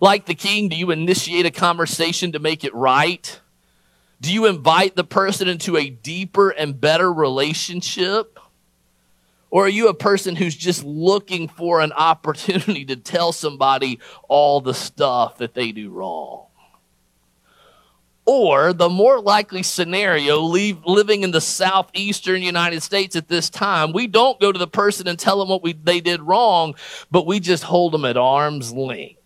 Like 0.00 0.26
the 0.26 0.36
king, 0.36 0.68
do 0.68 0.76
you 0.76 0.92
initiate 0.92 1.46
a 1.46 1.50
conversation 1.50 2.30
to 2.30 2.38
make 2.38 2.62
it 2.62 2.72
right? 2.76 3.40
Do 4.20 4.32
you 4.32 4.46
invite 4.46 4.94
the 4.94 5.02
person 5.02 5.48
into 5.48 5.76
a 5.76 5.90
deeper 5.90 6.50
and 6.50 6.80
better 6.80 7.12
relationship? 7.12 8.38
Or 9.50 9.64
are 9.64 9.68
you 9.68 9.88
a 9.88 9.94
person 9.94 10.36
who's 10.36 10.54
just 10.54 10.84
looking 10.84 11.48
for 11.48 11.80
an 11.80 11.90
opportunity 11.90 12.84
to 12.84 12.94
tell 12.94 13.32
somebody 13.32 13.98
all 14.28 14.60
the 14.60 14.74
stuff 14.74 15.38
that 15.38 15.54
they 15.54 15.72
do 15.72 15.90
wrong? 15.90 16.46
Or 18.24 18.72
the 18.72 18.88
more 18.88 19.20
likely 19.20 19.64
scenario, 19.64 20.40
leave, 20.40 20.84
living 20.84 21.22
in 21.22 21.32
the 21.32 21.40
southeastern 21.40 22.42
United 22.42 22.82
States 22.82 23.16
at 23.16 23.28
this 23.28 23.50
time, 23.50 23.92
we 23.92 24.06
don't 24.06 24.38
go 24.40 24.52
to 24.52 24.58
the 24.58 24.68
person 24.68 25.08
and 25.08 25.18
tell 25.18 25.38
them 25.40 25.48
what 25.48 25.62
we, 25.62 25.72
they 25.72 26.00
did 26.00 26.22
wrong, 26.22 26.76
but 27.10 27.26
we 27.26 27.40
just 27.40 27.64
hold 27.64 27.92
them 27.92 28.04
at 28.04 28.16
arm's 28.16 28.72
length. 28.72 29.18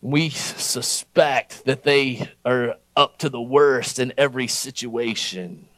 We 0.00 0.30
suspect 0.30 1.64
that 1.66 1.82
they 1.82 2.30
are 2.44 2.76
up 2.96 3.18
to 3.18 3.28
the 3.28 3.42
worst 3.42 3.98
in 3.98 4.14
every 4.16 4.46
situation 4.46 5.68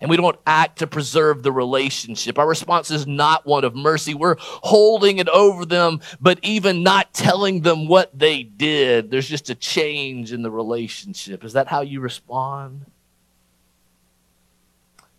and 0.00 0.08
we 0.08 0.16
don't 0.16 0.38
act 0.46 0.78
to 0.78 0.86
preserve 0.86 1.42
the 1.42 1.52
relationship. 1.52 2.38
Our 2.38 2.48
response 2.48 2.90
is 2.90 3.06
not 3.06 3.46
one 3.46 3.64
of 3.64 3.74
mercy. 3.74 4.14
We're 4.14 4.36
holding 4.38 5.18
it 5.18 5.28
over 5.28 5.66
them, 5.66 6.00
but 6.20 6.38
even 6.42 6.82
not 6.82 7.12
telling 7.12 7.60
them 7.60 7.86
what 7.86 8.18
they 8.18 8.42
did. 8.42 9.10
There's 9.10 9.28
just 9.28 9.50
a 9.50 9.54
change 9.54 10.32
in 10.32 10.42
the 10.42 10.50
relationship. 10.50 11.44
Is 11.44 11.52
that 11.52 11.68
how 11.68 11.82
you 11.82 12.00
respond? 12.00 12.86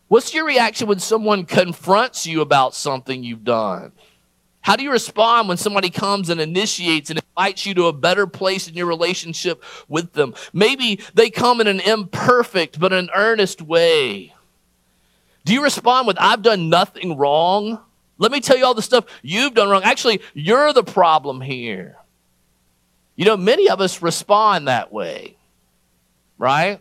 What's 0.08 0.34
your 0.34 0.46
reaction 0.46 0.88
when 0.88 1.00
someone 1.00 1.46
confronts 1.46 2.26
you 2.26 2.42
about 2.42 2.76
something 2.76 3.24
you've 3.24 3.46
done? 3.46 3.92
How 4.62 4.76
do 4.76 4.84
you 4.84 4.92
respond 4.92 5.48
when 5.48 5.58
somebody 5.58 5.90
comes 5.90 6.30
and 6.30 6.42
initiates 6.42 7.10
and 7.10 7.20
invites 7.20 7.66
you 7.66 7.74
to 7.76 7.86
a 7.86 7.94
better 7.94 8.28
place 8.28 8.68
in 8.68 8.76
your 8.76 8.88
relationship 8.88 9.64
with 9.88 10.14
them? 10.14 10.34
Maybe 10.54 11.00
they 11.14 11.30
come 11.30 11.62
in 11.62 11.68
an 11.68 11.80
imperfect 11.80 12.80
but 12.80 12.94
an 12.94 13.10
earnest 13.16 13.62
way. 13.62 14.34
Do 15.44 15.54
you 15.54 15.64
respond 15.64 16.08
with, 16.08 16.18
I've 16.20 16.42
done 16.42 16.70
nothing 16.70 17.18
wrong? 17.18 17.80
Let 18.18 18.32
me 18.32 18.40
tell 18.40 18.58
you 18.58 18.66
all 18.66 18.74
the 18.74 18.82
stuff 18.82 19.06
you've 19.24 19.54
done 19.54 19.70
wrong. 19.70 19.84
Actually, 19.84 20.22
you're 20.34 20.74
the 20.74 20.84
problem 20.84 21.42
here. 21.42 21.98
You 23.16 23.26
know, 23.26 23.38
many 23.38 23.70
of 23.70 23.82
us 23.82 24.02
respond 24.02 24.68
that 24.68 24.94
way, 24.94 25.36
right? 26.38 26.80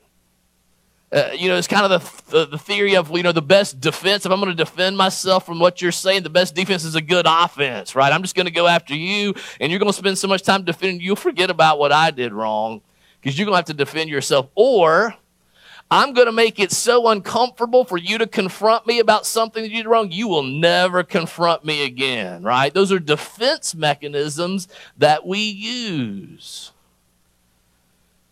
Uh, 1.12 1.30
you 1.36 1.48
know, 1.48 1.56
it's 1.56 1.66
kind 1.66 1.90
of 1.90 2.24
the, 2.30 2.38
the, 2.38 2.46
the, 2.46 2.58
theory 2.58 2.94
of, 2.94 3.10
you 3.10 3.24
know, 3.24 3.32
the 3.32 3.42
best 3.42 3.80
defense. 3.80 4.24
If 4.24 4.30
I'm 4.30 4.38
going 4.38 4.56
to 4.56 4.64
defend 4.64 4.96
myself 4.96 5.44
from 5.44 5.58
what 5.58 5.82
you're 5.82 5.90
saying, 5.90 6.22
the 6.22 6.30
best 6.30 6.54
defense 6.54 6.84
is 6.84 6.94
a 6.94 7.00
good 7.00 7.26
offense, 7.28 7.96
right? 7.96 8.12
I'm 8.12 8.22
just 8.22 8.36
going 8.36 8.46
to 8.46 8.52
go 8.52 8.68
after 8.68 8.94
you, 8.94 9.34
and 9.58 9.72
you're 9.72 9.80
going 9.80 9.90
to 9.90 9.96
spend 9.96 10.18
so 10.18 10.28
much 10.28 10.42
time 10.42 10.62
defending, 10.62 11.00
you'll 11.00 11.16
forget 11.16 11.50
about 11.50 11.80
what 11.80 11.90
I 11.90 12.12
did 12.12 12.32
wrong 12.32 12.80
because 13.20 13.36
you're 13.36 13.44
going 13.44 13.54
to 13.54 13.58
have 13.58 13.64
to 13.66 13.74
defend 13.74 14.08
yourself. 14.08 14.48
Or 14.54 15.16
I'm 15.90 16.12
going 16.12 16.26
to 16.26 16.32
make 16.32 16.60
it 16.60 16.70
so 16.70 17.08
uncomfortable 17.08 17.84
for 17.84 17.96
you 17.96 18.18
to 18.18 18.26
confront 18.26 18.86
me 18.86 19.00
about 19.00 19.26
something 19.26 19.62
that 19.62 19.70
you 19.70 19.82
did 19.82 19.88
wrong, 19.88 20.12
you 20.12 20.28
will 20.28 20.44
never 20.44 21.02
confront 21.02 21.64
me 21.64 21.84
again, 21.84 22.42
right? 22.44 22.72
Those 22.72 22.92
are 22.92 23.00
defense 23.00 23.74
mechanisms 23.74 24.68
that 24.96 25.26
we 25.26 25.40
use. 25.40 26.70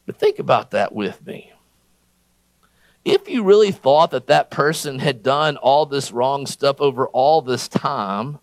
But 0.07 0.19
think 0.19 0.39
about 0.39 0.71
that 0.71 0.95
with 0.95 1.27
me 1.27 1.53
if 3.05 3.29
you 3.29 3.43
really 3.43 3.73
thought 3.73 4.11
that 4.11 4.27
that 4.27 4.51
person 4.51 4.99
had 4.99 5.23
done 5.23 5.57
all 5.57 5.87
this 5.87 6.13
wrong 6.13 6.47
stuff 6.47 6.81
over 6.81 7.07
all 7.09 7.41
this 7.41 7.69
time, 7.69 8.39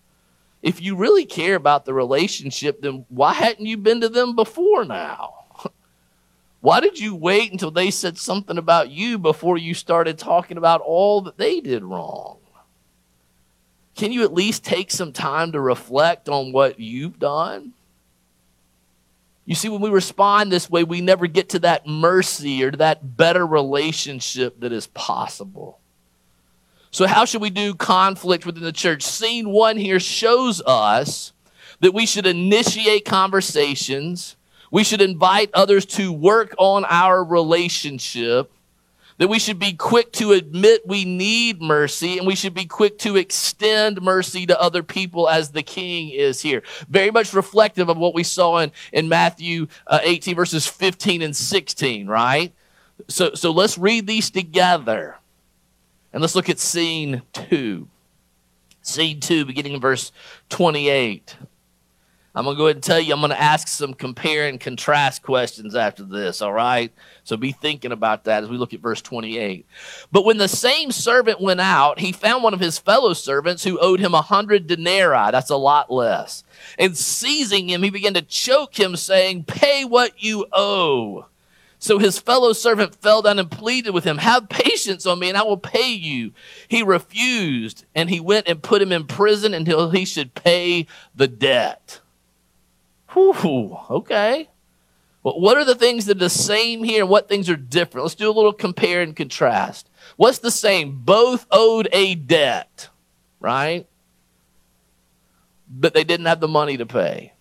if 0.62 0.80
you 0.82 0.96
really 0.96 1.24
care 1.24 1.54
about 1.54 1.84
the 1.84 1.94
relationship, 1.94 2.80
then 2.80 3.04
why 3.08 3.32
hadn't 3.32 3.66
you 3.66 3.76
been 3.76 4.00
to 4.00 4.08
them 4.08 4.34
before 4.34 4.84
now? 4.84 5.35
Why 6.66 6.80
did 6.80 6.98
you 6.98 7.14
wait 7.14 7.52
until 7.52 7.70
they 7.70 7.92
said 7.92 8.18
something 8.18 8.58
about 8.58 8.90
you 8.90 9.20
before 9.20 9.56
you 9.56 9.72
started 9.72 10.18
talking 10.18 10.56
about 10.56 10.80
all 10.80 11.20
that 11.20 11.38
they 11.38 11.60
did 11.60 11.84
wrong? 11.84 12.38
Can 13.94 14.10
you 14.10 14.24
at 14.24 14.34
least 14.34 14.64
take 14.64 14.90
some 14.90 15.12
time 15.12 15.52
to 15.52 15.60
reflect 15.60 16.28
on 16.28 16.50
what 16.50 16.80
you've 16.80 17.20
done? 17.20 17.72
You 19.44 19.54
see, 19.54 19.68
when 19.68 19.80
we 19.80 19.90
respond 19.90 20.50
this 20.50 20.68
way, 20.68 20.82
we 20.82 21.00
never 21.00 21.28
get 21.28 21.50
to 21.50 21.60
that 21.60 21.86
mercy 21.86 22.64
or 22.64 22.72
to 22.72 22.78
that 22.78 23.16
better 23.16 23.46
relationship 23.46 24.58
that 24.58 24.72
is 24.72 24.88
possible. 24.88 25.78
So, 26.90 27.06
how 27.06 27.26
should 27.26 27.42
we 27.42 27.50
do 27.50 27.76
conflict 27.76 28.44
within 28.44 28.64
the 28.64 28.72
church? 28.72 29.04
Scene 29.04 29.50
one 29.50 29.76
here 29.76 30.00
shows 30.00 30.60
us 30.66 31.32
that 31.78 31.94
we 31.94 32.06
should 32.06 32.26
initiate 32.26 33.04
conversations, 33.04 34.34
we 34.76 34.84
should 34.84 35.00
invite 35.00 35.48
others 35.54 35.86
to 35.86 36.12
work 36.12 36.54
on 36.58 36.84
our 36.90 37.24
relationship, 37.24 38.52
that 39.16 39.26
we 39.26 39.38
should 39.38 39.58
be 39.58 39.72
quick 39.72 40.12
to 40.12 40.32
admit 40.32 40.86
we 40.86 41.06
need 41.06 41.62
mercy 41.62 42.18
and 42.18 42.26
we 42.26 42.34
should 42.34 42.52
be 42.52 42.66
quick 42.66 42.98
to 42.98 43.16
extend 43.16 44.02
mercy 44.02 44.44
to 44.44 44.60
other 44.60 44.82
people 44.82 45.30
as 45.30 45.52
the 45.52 45.62
king 45.62 46.10
is 46.10 46.42
here. 46.42 46.62
Very 46.90 47.10
much 47.10 47.32
reflective 47.32 47.88
of 47.88 47.96
what 47.96 48.14
we 48.14 48.22
saw 48.22 48.58
in, 48.58 48.70
in 48.92 49.08
Matthew 49.08 49.66
uh, 49.86 50.00
18 50.02 50.36
verses 50.36 50.66
15 50.66 51.22
and 51.22 51.34
16, 51.34 52.06
right? 52.06 52.52
So, 53.08 53.32
so 53.32 53.52
let's 53.52 53.78
read 53.78 54.06
these 54.06 54.28
together 54.28 55.16
and 56.12 56.20
let's 56.20 56.34
look 56.34 56.50
at 56.50 56.58
scene 56.58 57.22
two. 57.32 57.88
Scene 58.82 59.20
two, 59.20 59.46
beginning 59.46 59.72
in 59.72 59.80
verse 59.80 60.12
28. 60.50 61.34
I'm 62.36 62.44
going 62.44 62.54
to 62.54 62.58
go 62.58 62.66
ahead 62.66 62.76
and 62.76 62.84
tell 62.84 63.00
you, 63.00 63.14
I'm 63.14 63.20
going 63.20 63.30
to 63.30 63.40
ask 63.40 63.66
some 63.66 63.94
compare 63.94 64.46
and 64.46 64.60
contrast 64.60 65.22
questions 65.22 65.74
after 65.74 66.04
this, 66.04 66.42
all 66.42 66.52
right? 66.52 66.92
So 67.24 67.38
be 67.38 67.50
thinking 67.50 67.92
about 67.92 68.24
that 68.24 68.42
as 68.42 68.50
we 68.50 68.58
look 68.58 68.74
at 68.74 68.80
verse 68.80 69.00
28. 69.00 69.64
But 70.12 70.26
when 70.26 70.36
the 70.36 70.46
same 70.46 70.92
servant 70.92 71.40
went 71.40 71.62
out, 71.62 71.98
he 71.98 72.12
found 72.12 72.44
one 72.44 72.52
of 72.52 72.60
his 72.60 72.78
fellow 72.78 73.14
servants 73.14 73.64
who 73.64 73.78
owed 73.80 74.00
him 74.00 74.12
a 74.12 74.20
hundred 74.20 74.66
denarii. 74.66 75.30
That's 75.30 75.48
a 75.48 75.56
lot 75.56 75.90
less. 75.90 76.44
And 76.78 76.94
seizing 76.94 77.70
him, 77.70 77.82
he 77.82 77.88
began 77.88 78.12
to 78.12 78.22
choke 78.22 78.78
him, 78.78 78.96
saying, 78.96 79.44
Pay 79.44 79.86
what 79.86 80.22
you 80.22 80.44
owe. 80.52 81.24
So 81.78 81.98
his 81.98 82.18
fellow 82.18 82.52
servant 82.52 82.96
fell 82.96 83.22
down 83.22 83.38
and 83.38 83.50
pleaded 83.50 83.94
with 83.94 84.04
him, 84.04 84.18
Have 84.18 84.50
patience 84.50 85.06
on 85.06 85.20
me, 85.20 85.30
and 85.30 85.38
I 85.38 85.42
will 85.42 85.56
pay 85.56 85.90
you. 85.90 86.32
He 86.68 86.82
refused, 86.82 87.86
and 87.94 88.10
he 88.10 88.20
went 88.20 88.46
and 88.46 88.62
put 88.62 88.82
him 88.82 88.92
in 88.92 89.04
prison 89.06 89.54
until 89.54 89.90
he 89.90 90.04
should 90.04 90.34
pay 90.34 90.86
the 91.14 91.28
debt. 91.28 92.00
Whew, 93.16 93.78
okay. 93.90 94.48
Well, 95.22 95.40
what 95.40 95.56
are 95.56 95.64
the 95.64 95.74
things 95.74 96.04
that 96.06 96.18
are 96.18 96.20
the 96.20 96.30
same 96.30 96.84
here 96.84 97.02
and 97.02 97.10
what 97.10 97.28
things 97.28 97.48
are 97.48 97.56
different? 97.56 98.04
Let's 98.04 98.14
do 98.14 98.30
a 98.30 98.32
little 98.32 98.52
compare 98.52 99.00
and 99.00 99.16
contrast. 99.16 99.88
What's 100.16 100.38
the 100.38 100.50
same? 100.50 101.00
Both 101.02 101.46
owed 101.50 101.88
a 101.92 102.14
debt, 102.14 102.90
right? 103.40 103.86
But 105.68 105.94
they 105.94 106.04
didn't 106.04 106.26
have 106.26 106.40
the 106.40 106.46
money 106.46 106.76
to 106.76 106.86
pay. 106.86 107.32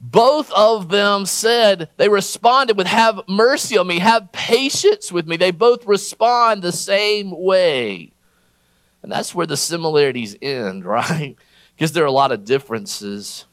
Both 0.00 0.50
of 0.50 0.88
them 0.88 1.26
said, 1.26 1.88
they 1.96 2.08
responded 2.08 2.76
with, 2.76 2.88
Have 2.88 3.20
mercy 3.28 3.78
on 3.78 3.86
me, 3.86 4.00
have 4.00 4.32
patience 4.32 5.12
with 5.12 5.28
me. 5.28 5.36
They 5.36 5.52
both 5.52 5.86
respond 5.86 6.60
the 6.60 6.72
same 6.72 7.30
way. 7.30 8.12
And 9.02 9.12
that's 9.12 9.32
where 9.32 9.46
the 9.46 9.56
similarities 9.56 10.36
end, 10.42 10.84
right? 10.84 11.36
Because 11.76 11.92
there 11.92 12.02
are 12.02 12.08
a 12.08 12.12
lot 12.12 12.32
of 12.32 12.44
differences. 12.44 13.46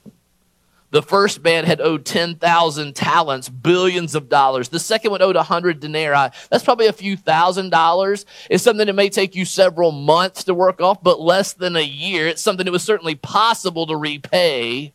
The 0.91 1.03
first 1.03 1.43
man 1.43 1.65
had 1.65 1.81
owed 1.81 2.03
10,000 2.03 2.95
talents, 2.95 3.47
billions 3.47 4.15
of 4.15 4.27
dollars. 4.27 4.69
The 4.69 4.79
second 4.79 5.11
one 5.11 5.21
owed 5.21 5.35
100 5.35 5.79
denarii. 5.79 6.29
That's 6.49 6.63
probably 6.63 6.87
a 6.87 6.93
few 6.93 7.15
thousand 7.15 7.69
dollars. 7.69 8.25
It's 8.49 8.63
something 8.63 8.87
that 8.87 8.93
may 8.93 9.09
take 9.09 9.35
you 9.35 9.45
several 9.45 9.91
months 9.91 10.45
to 10.45 10.55
work 10.55 10.81
off, 10.81 11.03
but 11.03 11.21
less 11.21 11.53
than 11.53 11.75
a 11.75 11.81
year. 11.81 12.27
It's 12.27 12.41
something 12.41 12.65
that 12.65 12.71
was 12.71 12.83
certainly 12.83 13.15
possible 13.15 13.85
to 13.85 13.95
repay. 13.95 14.93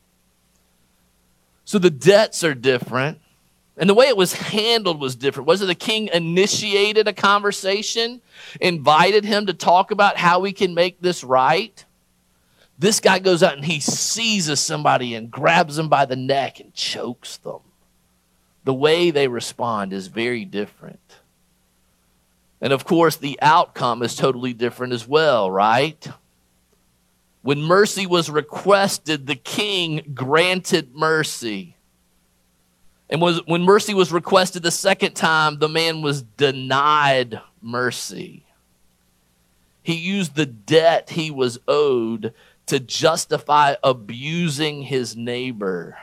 So 1.65 1.79
the 1.79 1.91
debts 1.91 2.43
are 2.43 2.55
different. 2.55 3.21
And 3.77 3.89
the 3.89 3.95
way 3.95 4.07
it 4.07 4.17
was 4.17 4.35
handled 4.35 5.01
was 5.01 5.17
different. 5.17 5.49
Was 5.49 5.63
it 5.63 5.67
the 5.67 5.75
king 5.75 6.09
initiated 6.13 7.09
a 7.09 7.13
conversation, 7.13 8.21
invited 8.61 9.25
him 9.25 9.47
to 9.47 9.55
talk 9.55 9.91
about 9.91 10.17
how 10.17 10.41
we 10.41 10.53
can 10.53 10.75
make 10.75 11.01
this 11.01 11.25
right? 11.25 11.85
This 12.79 13.01
guy 13.01 13.19
goes 13.19 13.43
out 13.43 13.55
and 13.55 13.65
he 13.65 13.81
seizes 13.81 14.61
somebody 14.61 15.15
and 15.15 15.31
grabs 15.31 15.77
them 15.77 15.89
by 15.89 16.05
the 16.05 16.17
neck 16.17 16.61
and 16.61 16.75
chokes 16.75 17.37
them. 17.39 17.61
The 18.65 18.75
way 18.75 19.11
they 19.11 19.29
respond 19.29 19.93
is 19.93 20.09
very 20.09 20.45
different. 20.45 20.99
And 22.61 22.73
of 22.73 22.85
course, 22.85 23.17
the 23.17 23.39
outcome 23.43 24.03
is 24.03 24.17
totally 24.17 24.55
different 24.55 24.93
as 24.93 25.07
well, 25.07 25.51
right? 25.51 26.09
When 27.43 27.61
mercy 27.61 28.07
was 28.07 28.31
requested, 28.31 29.27
the 29.27 29.37
king 29.37 30.13
granted 30.15 30.95
mercy. 30.95 31.77
And 33.11 33.21
was, 33.21 33.43
when 33.47 33.63
mercy 33.63 33.93
was 33.93 34.11
requested 34.11 34.63
the 34.63 34.71
second 34.71 35.13
time, 35.13 35.59
the 35.59 35.69
man 35.69 36.01
was 36.01 36.23
denied 36.23 37.41
mercy. 37.61 38.45
He 39.83 39.95
used 39.95 40.35
the 40.35 40.47
debt 40.47 41.11
he 41.11 41.31
was 41.31 41.59
owed 41.69 42.33
to 42.67 42.81
justify 42.81 43.75
abusing 43.83 44.83
his 44.83 45.17
neighbor. 45.17 45.99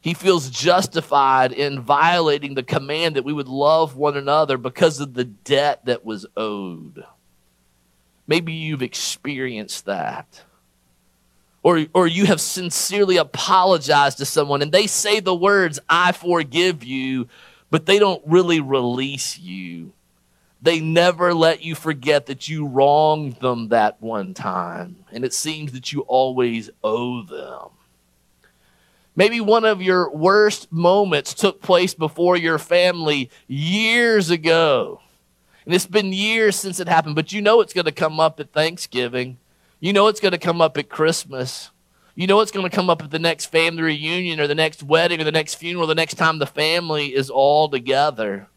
He 0.00 0.14
feels 0.14 0.50
justified 0.50 1.52
in 1.52 1.80
violating 1.80 2.54
the 2.54 2.64
command 2.64 3.14
that 3.14 3.24
we 3.24 3.32
would 3.32 3.48
love 3.48 3.96
one 3.96 4.16
another 4.16 4.56
because 4.56 4.98
of 4.98 5.14
the 5.14 5.24
debt 5.24 5.84
that 5.84 6.04
was 6.04 6.26
owed. 6.36 7.04
Maybe 8.26 8.52
you've 8.52 8.82
experienced 8.82 9.86
that. 9.86 10.42
Or, 11.62 11.86
or 11.94 12.08
you 12.08 12.26
have 12.26 12.40
sincerely 12.40 13.16
apologized 13.16 14.18
to 14.18 14.24
someone 14.24 14.62
and 14.62 14.72
they 14.72 14.88
say 14.88 15.20
the 15.20 15.34
words, 15.34 15.78
I 15.88 16.10
forgive 16.10 16.82
you, 16.82 17.28
but 17.70 17.86
they 17.86 18.00
don't 18.00 18.22
really 18.26 18.60
release 18.60 19.38
you. 19.38 19.92
They 20.62 20.78
never 20.78 21.34
let 21.34 21.62
you 21.62 21.74
forget 21.74 22.26
that 22.26 22.48
you 22.48 22.66
wronged 22.66 23.40
them 23.40 23.68
that 23.68 24.00
one 24.00 24.32
time, 24.32 25.04
and 25.10 25.24
it 25.24 25.34
seems 25.34 25.72
that 25.72 25.92
you 25.92 26.02
always 26.02 26.70
owe 26.84 27.22
them. 27.22 27.70
Maybe 29.16 29.40
one 29.40 29.64
of 29.64 29.82
your 29.82 30.08
worst 30.10 30.72
moments 30.72 31.34
took 31.34 31.60
place 31.60 31.94
before 31.94 32.36
your 32.36 32.58
family 32.58 33.28
years 33.48 34.30
ago. 34.30 35.00
And 35.66 35.74
it's 35.74 35.86
been 35.86 36.12
years 36.12 36.56
since 36.56 36.80
it 36.80 36.88
happened, 36.88 37.16
but 37.16 37.32
you 37.32 37.42
know 37.42 37.60
it's 37.60 37.74
going 37.74 37.84
to 37.84 37.92
come 37.92 38.20
up 38.20 38.40
at 38.40 38.52
Thanksgiving. 38.52 39.38
You 39.80 39.92
know 39.92 40.06
it's 40.06 40.20
going 40.20 40.32
to 40.32 40.38
come 40.38 40.60
up 40.60 40.78
at 40.78 40.88
Christmas. 40.88 41.70
You 42.14 42.26
know 42.26 42.40
it's 42.40 42.52
going 42.52 42.68
to 42.68 42.74
come 42.74 42.88
up 42.88 43.02
at 43.02 43.10
the 43.10 43.18
next 43.18 43.46
family 43.46 43.82
reunion 43.82 44.38
or 44.38 44.46
the 44.46 44.54
next 44.54 44.82
wedding 44.82 45.20
or 45.20 45.24
the 45.24 45.32
next 45.32 45.56
funeral, 45.56 45.86
the 45.86 45.94
next 45.94 46.14
time 46.14 46.38
the 46.38 46.46
family 46.46 47.14
is 47.14 47.30
all 47.30 47.68
together. 47.68 48.48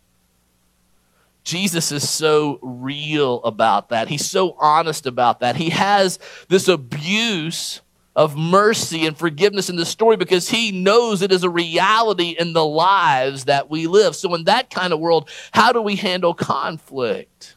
Jesus 1.46 1.92
is 1.92 2.10
so 2.10 2.60
real 2.62 3.42
about 3.44 3.90
that. 3.90 4.10
He's 4.10 4.30
so 4.30 4.58
honest 4.60 5.06
about 5.06 5.40
that. 5.40 5.56
He 5.56 5.70
has 5.70 6.20
this 6.50 6.68
abuse 6.68 7.82
of 8.16 8.36
mercy 8.36 9.06
and 9.06 9.16
forgiveness 9.16 9.70
in 9.70 9.76
the 9.76 9.86
story 9.86 10.18
because 10.18 10.50
he 10.50 10.72
knows 10.72 11.22
it 11.22 11.32
is 11.32 11.44
a 11.44 11.50
reality 11.50 12.36
in 12.38 12.54
the 12.54 12.66
lives 12.66 13.46
that 13.46 13.70
we 13.70 13.88
live. 13.88 14.16
So, 14.16 14.34
in 14.34 14.46
that 14.46 14.72
kind 14.72 14.92
of 14.92 15.00
world, 15.00 15.30
how 15.52 15.72
do 15.72 15.82
we 15.82 15.96
handle 15.96 16.34
conflict? 16.34 17.56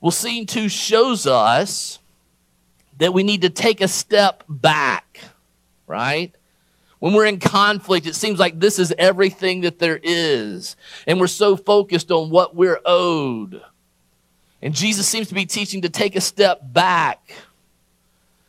Well, 0.00 0.10
scene 0.10 0.46
two 0.46 0.68
shows 0.68 1.26
us 1.26 1.98
that 2.98 3.14
we 3.14 3.22
need 3.22 3.42
to 3.42 3.50
take 3.50 3.80
a 3.80 3.88
step 3.88 4.44
back, 4.48 5.20
right? 5.86 6.34
When 7.00 7.14
we're 7.14 7.26
in 7.26 7.40
conflict, 7.40 8.06
it 8.06 8.14
seems 8.14 8.38
like 8.38 8.60
this 8.60 8.78
is 8.78 8.94
everything 8.96 9.62
that 9.62 9.78
there 9.78 9.98
is. 10.02 10.76
And 11.06 11.18
we're 11.18 11.26
so 11.26 11.56
focused 11.56 12.12
on 12.12 12.30
what 12.30 12.54
we're 12.54 12.80
owed. 12.84 13.62
And 14.62 14.74
Jesus 14.74 15.08
seems 15.08 15.28
to 15.28 15.34
be 15.34 15.46
teaching 15.46 15.82
to 15.82 15.88
take 15.88 16.14
a 16.14 16.20
step 16.20 16.60
back 16.62 17.32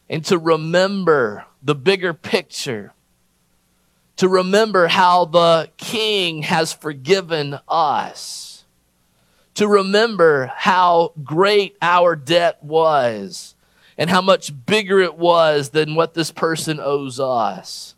and 0.10 0.24
to 0.26 0.38
remember 0.38 1.46
the 1.64 1.74
bigger 1.74 2.14
picture, 2.14 2.92
to 4.18 4.28
remember 4.28 4.88
how 4.88 5.24
the 5.24 5.70
King 5.78 6.42
has 6.44 6.74
forgiven 6.74 7.58
us, 7.70 8.66
to 9.54 9.66
remember 9.66 10.52
how 10.54 11.14
great 11.24 11.78
our 11.82 12.18
debt 12.18 12.62
was 12.62 13.56
and 13.98 14.10
how 14.10 14.22
much 14.22 14.52
bigger 14.66 15.00
it 15.00 15.16
was 15.16 15.70
than 15.70 15.96
what 15.96 16.14
this 16.14 16.32
person 16.32 16.82
owes 16.82 17.18
us. 17.18 17.96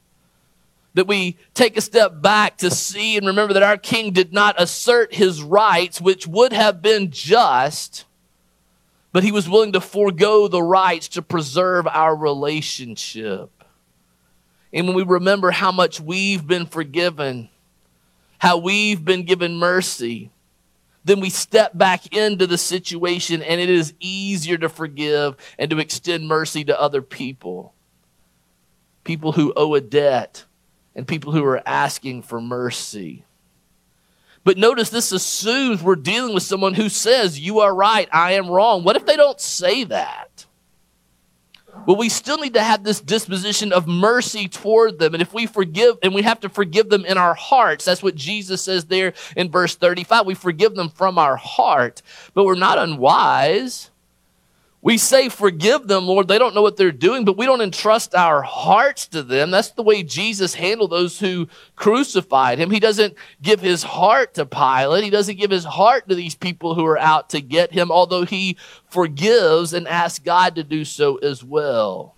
That 0.95 1.07
we 1.07 1.37
take 1.53 1.75
a 1.75 1.81
step 1.81 2.21
back 2.21 2.57
to 2.57 2.69
see 2.69 3.17
and 3.17 3.25
remember 3.25 3.53
that 3.53 3.63
our 3.63 3.77
king 3.77 4.11
did 4.11 4.31
not 4.31 4.61
assert 4.61 5.13
his 5.13 5.41
rights, 5.41 5.99
which 5.99 6.27
would 6.27 6.53
have 6.53 6.83
been 6.83 7.09
just, 7.09 8.05
but 9.11 9.23
he 9.23 9.31
was 9.31 9.49
willing 9.49 9.71
to 9.71 9.81
forego 9.81 10.47
the 10.47 10.61
rights 10.61 11.07
to 11.09 11.23
preserve 11.23 11.87
our 11.87 12.15
relationship. 12.15 13.49
And 14.71 14.87
when 14.87 14.95
we 14.95 15.03
remember 15.03 15.51
how 15.51 15.71
much 15.71 15.99
we've 15.99 16.45
been 16.45 16.65
forgiven, 16.65 17.49
how 18.39 18.57
we've 18.57 19.03
been 19.03 19.23
given 19.23 19.57
mercy, 19.57 20.31
then 21.05 21.19
we 21.19 21.29
step 21.29 21.77
back 21.77 22.15
into 22.15 22.47
the 22.47 22.57
situation 22.57 23.41
and 23.41 23.59
it 23.59 23.69
is 23.69 23.93
easier 23.99 24.57
to 24.57 24.69
forgive 24.69 25.35
and 25.59 25.69
to 25.69 25.79
extend 25.79 26.27
mercy 26.27 26.63
to 26.63 26.79
other 26.79 27.01
people. 27.01 27.73
People 29.03 29.33
who 29.33 29.53
owe 29.55 29.75
a 29.75 29.81
debt 29.81 30.45
and 30.95 31.07
people 31.07 31.31
who 31.31 31.43
are 31.45 31.61
asking 31.67 32.23
for 32.23 32.39
mercy. 32.41 33.25
But 34.43 34.57
notice 34.57 34.89
this 34.89 35.11
assumes 35.11 35.81
we're 35.81 35.95
dealing 35.95 36.33
with 36.33 36.43
someone 36.43 36.73
who 36.73 36.89
says, 36.89 37.39
You 37.39 37.61
are 37.61 37.73
right, 37.73 38.09
I 38.11 38.33
am 38.33 38.49
wrong. 38.49 38.83
What 38.83 38.95
if 38.95 39.05
they 39.05 39.15
don't 39.15 39.39
say 39.39 39.85
that? 39.85 40.45
Well, 41.85 41.97
we 41.97 42.09
still 42.09 42.37
need 42.37 42.53
to 42.53 42.63
have 42.63 42.83
this 42.83 43.01
disposition 43.01 43.73
of 43.73 43.87
mercy 43.87 44.47
toward 44.47 44.99
them. 44.99 45.13
And 45.13 45.21
if 45.21 45.33
we 45.33 45.47
forgive, 45.47 45.97
and 46.03 46.13
we 46.13 46.21
have 46.21 46.39
to 46.41 46.49
forgive 46.49 46.89
them 46.89 47.03
in 47.03 47.17
our 47.17 47.33
hearts, 47.33 47.85
that's 47.85 48.03
what 48.03 48.15
Jesus 48.15 48.63
says 48.63 48.85
there 48.85 49.13
in 49.35 49.49
verse 49.49 49.75
35. 49.75 50.25
We 50.25 50.35
forgive 50.35 50.75
them 50.75 50.89
from 50.89 51.17
our 51.17 51.35
heart, 51.35 52.01
but 52.33 52.45
we're 52.45 52.55
not 52.55 52.77
unwise. 52.77 53.89
We 54.83 54.97
say, 54.97 55.29
Forgive 55.29 55.87
them, 55.87 56.05
Lord. 56.05 56.27
They 56.27 56.37
don't 56.37 56.53
know 56.53 56.61
what 56.61 56.75
they're 56.75 56.91
doing, 56.91 57.23
but 57.23 57.37
we 57.37 57.45
don't 57.45 57.61
entrust 57.61 58.13
our 58.13 58.41
hearts 58.41 59.07
to 59.07 59.23
them. 59.23 59.49
That's 59.49 59.71
the 59.71 59.81
way 59.81 60.03
Jesus 60.03 60.53
handled 60.53 60.91
those 60.91 61.17
who 61.17 61.47
crucified 61.77 62.59
him. 62.59 62.69
He 62.69 62.81
doesn't 62.81 63.15
give 63.41 63.61
his 63.61 63.81
heart 63.81 64.33
to 64.33 64.45
Pilate, 64.45 65.05
he 65.05 65.09
doesn't 65.09 65.39
give 65.39 65.51
his 65.51 65.63
heart 65.63 66.09
to 66.09 66.15
these 66.15 66.35
people 66.35 66.75
who 66.75 66.85
are 66.85 66.99
out 66.99 67.29
to 67.29 67.39
get 67.39 67.71
him, 67.71 67.91
although 67.91 68.25
he 68.25 68.57
forgives 68.89 69.71
and 69.73 69.87
asks 69.87 70.19
God 70.19 70.55
to 70.55 70.65
do 70.65 70.83
so 70.83 71.15
as 71.15 71.45
well. 71.45 72.15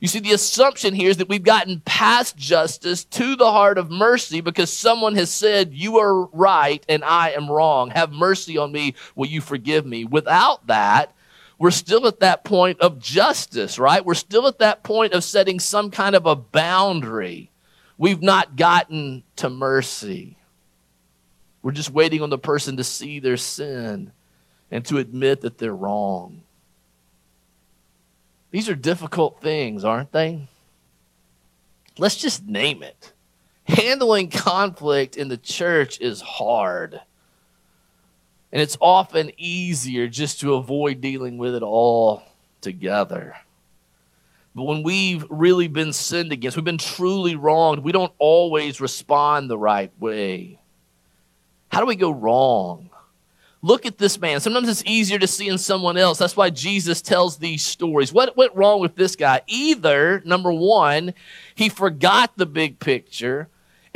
You 0.00 0.08
see, 0.08 0.20
the 0.20 0.32
assumption 0.32 0.94
here 0.94 1.10
is 1.10 1.18
that 1.18 1.28
we've 1.28 1.42
gotten 1.42 1.80
past 1.80 2.38
justice 2.38 3.04
to 3.04 3.36
the 3.36 3.52
heart 3.52 3.76
of 3.76 3.90
mercy 3.90 4.40
because 4.40 4.72
someone 4.72 5.14
has 5.16 5.30
said, 5.30 5.74
You 5.74 5.98
are 5.98 6.24
right 6.26 6.84
and 6.88 7.04
I 7.04 7.30
am 7.32 7.50
wrong. 7.50 7.90
Have 7.90 8.12
mercy 8.12 8.56
on 8.56 8.72
me. 8.72 8.94
Will 9.14 9.26
you 9.26 9.42
forgive 9.42 9.84
me? 9.84 10.04
Without 10.06 10.66
that, 10.68 11.15
we're 11.58 11.70
still 11.70 12.06
at 12.06 12.20
that 12.20 12.44
point 12.44 12.80
of 12.80 12.98
justice, 12.98 13.78
right? 13.78 14.04
We're 14.04 14.14
still 14.14 14.46
at 14.46 14.58
that 14.58 14.82
point 14.82 15.14
of 15.14 15.24
setting 15.24 15.58
some 15.58 15.90
kind 15.90 16.14
of 16.14 16.26
a 16.26 16.36
boundary. 16.36 17.50
We've 17.96 18.22
not 18.22 18.56
gotten 18.56 19.22
to 19.36 19.48
mercy. 19.48 20.36
We're 21.62 21.72
just 21.72 21.90
waiting 21.90 22.22
on 22.22 22.30
the 22.30 22.38
person 22.38 22.76
to 22.76 22.84
see 22.84 23.18
their 23.18 23.38
sin 23.38 24.12
and 24.70 24.84
to 24.86 24.98
admit 24.98 25.40
that 25.40 25.58
they're 25.58 25.74
wrong. 25.74 26.42
These 28.50 28.68
are 28.68 28.74
difficult 28.74 29.40
things, 29.40 29.84
aren't 29.84 30.12
they? 30.12 30.46
Let's 31.98 32.16
just 32.16 32.44
name 32.44 32.82
it. 32.82 33.12
Handling 33.64 34.30
conflict 34.30 35.16
in 35.16 35.28
the 35.28 35.36
church 35.36 36.00
is 36.00 36.20
hard. 36.20 37.00
And 38.52 38.62
it's 38.62 38.76
often 38.80 39.32
easier 39.36 40.08
just 40.08 40.40
to 40.40 40.54
avoid 40.54 41.00
dealing 41.00 41.38
with 41.38 41.54
it 41.54 41.62
all 41.62 42.22
together. 42.60 43.36
But 44.54 44.64
when 44.64 44.82
we've 44.82 45.24
really 45.28 45.68
been 45.68 45.92
sinned 45.92 46.32
against, 46.32 46.56
we've 46.56 46.64
been 46.64 46.78
truly 46.78 47.36
wronged, 47.36 47.80
we 47.80 47.92
don't 47.92 48.12
always 48.18 48.80
respond 48.80 49.50
the 49.50 49.58
right 49.58 49.92
way. 50.00 50.58
How 51.70 51.80
do 51.80 51.86
we 51.86 51.96
go 51.96 52.10
wrong? 52.10 52.88
Look 53.60 53.84
at 53.84 53.98
this 53.98 54.18
man. 54.18 54.40
Sometimes 54.40 54.68
it's 54.68 54.84
easier 54.86 55.18
to 55.18 55.26
see 55.26 55.48
in 55.48 55.58
someone 55.58 55.96
else. 55.96 56.18
That's 56.18 56.36
why 56.36 56.50
Jesus 56.50 57.02
tells 57.02 57.36
these 57.36 57.64
stories. 57.64 58.12
What 58.12 58.36
went 58.36 58.54
wrong 58.54 58.80
with 58.80 58.94
this 58.94 59.16
guy? 59.16 59.42
Either, 59.46 60.22
number 60.24 60.52
one, 60.52 61.14
he 61.54 61.68
forgot 61.68 62.32
the 62.36 62.46
big 62.46 62.78
picture 62.78 63.48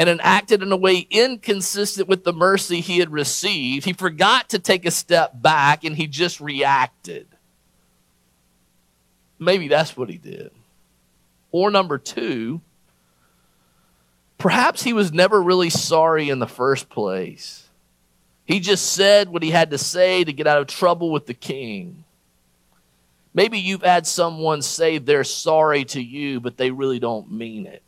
and 0.08 0.20
acted 0.22 0.62
in 0.62 0.72
a 0.72 0.76
way 0.76 1.06
inconsistent 1.10 2.08
with 2.08 2.24
the 2.24 2.32
mercy 2.32 2.80
he 2.80 2.98
had 2.98 3.12
received. 3.12 3.84
He 3.84 3.92
forgot 3.92 4.48
to 4.50 4.58
take 4.58 4.86
a 4.86 4.90
step 4.90 5.42
back 5.42 5.84
and 5.84 5.94
he 5.94 6.06
just 6.06 6.40
reacted. 6.40 7.26
Maybe 9.38 9.68
that's 9.68 9.96
what 9.96 10.08
he 10.08 10.16
did. 10.16 10.52
Or 11.52 11.70
number 11.70 11.98
two, 11.98 12.60
perhaps 14.38 14.82
he 14.82 14.92
was 14.92 15.12
never 15.12 15.42
really 15.42 15.70
sorry 15.70 16.30
in 16.30 16.38
the 16.38 16.46
first 16.46 16.88
place. 16.88 17.68
He 18.46 18.60
just 18.60 18.92
said 18.92 19.28
what 19.28 19.42
he 19.42 19.50
had 19.50 19.70
to 19.70 19.78
say 19.78 20.24
to 20.24 20.32
get 20.32 20.46
out 20.46 20.60
of 20.60 20.66
trouble 20.66 21.10
with 21.10 21.26
the 21.26 21.34
king. 21.34 22.04
Maybe 23.34 23.58
you've 23.58 23.82
had 23.82 24.06
someone 24.06 24.62
say 24.62 24.98
they're 24.98 25.24
sorry 25.24 25.84
to 25.86 26.02
you, 26.02 26.40
but 26.40 26.56
they 26.56 26.70
really 26.70 26.98
don't 26.98 27.30
mean 27.30 27.66
it. 27.66 27.82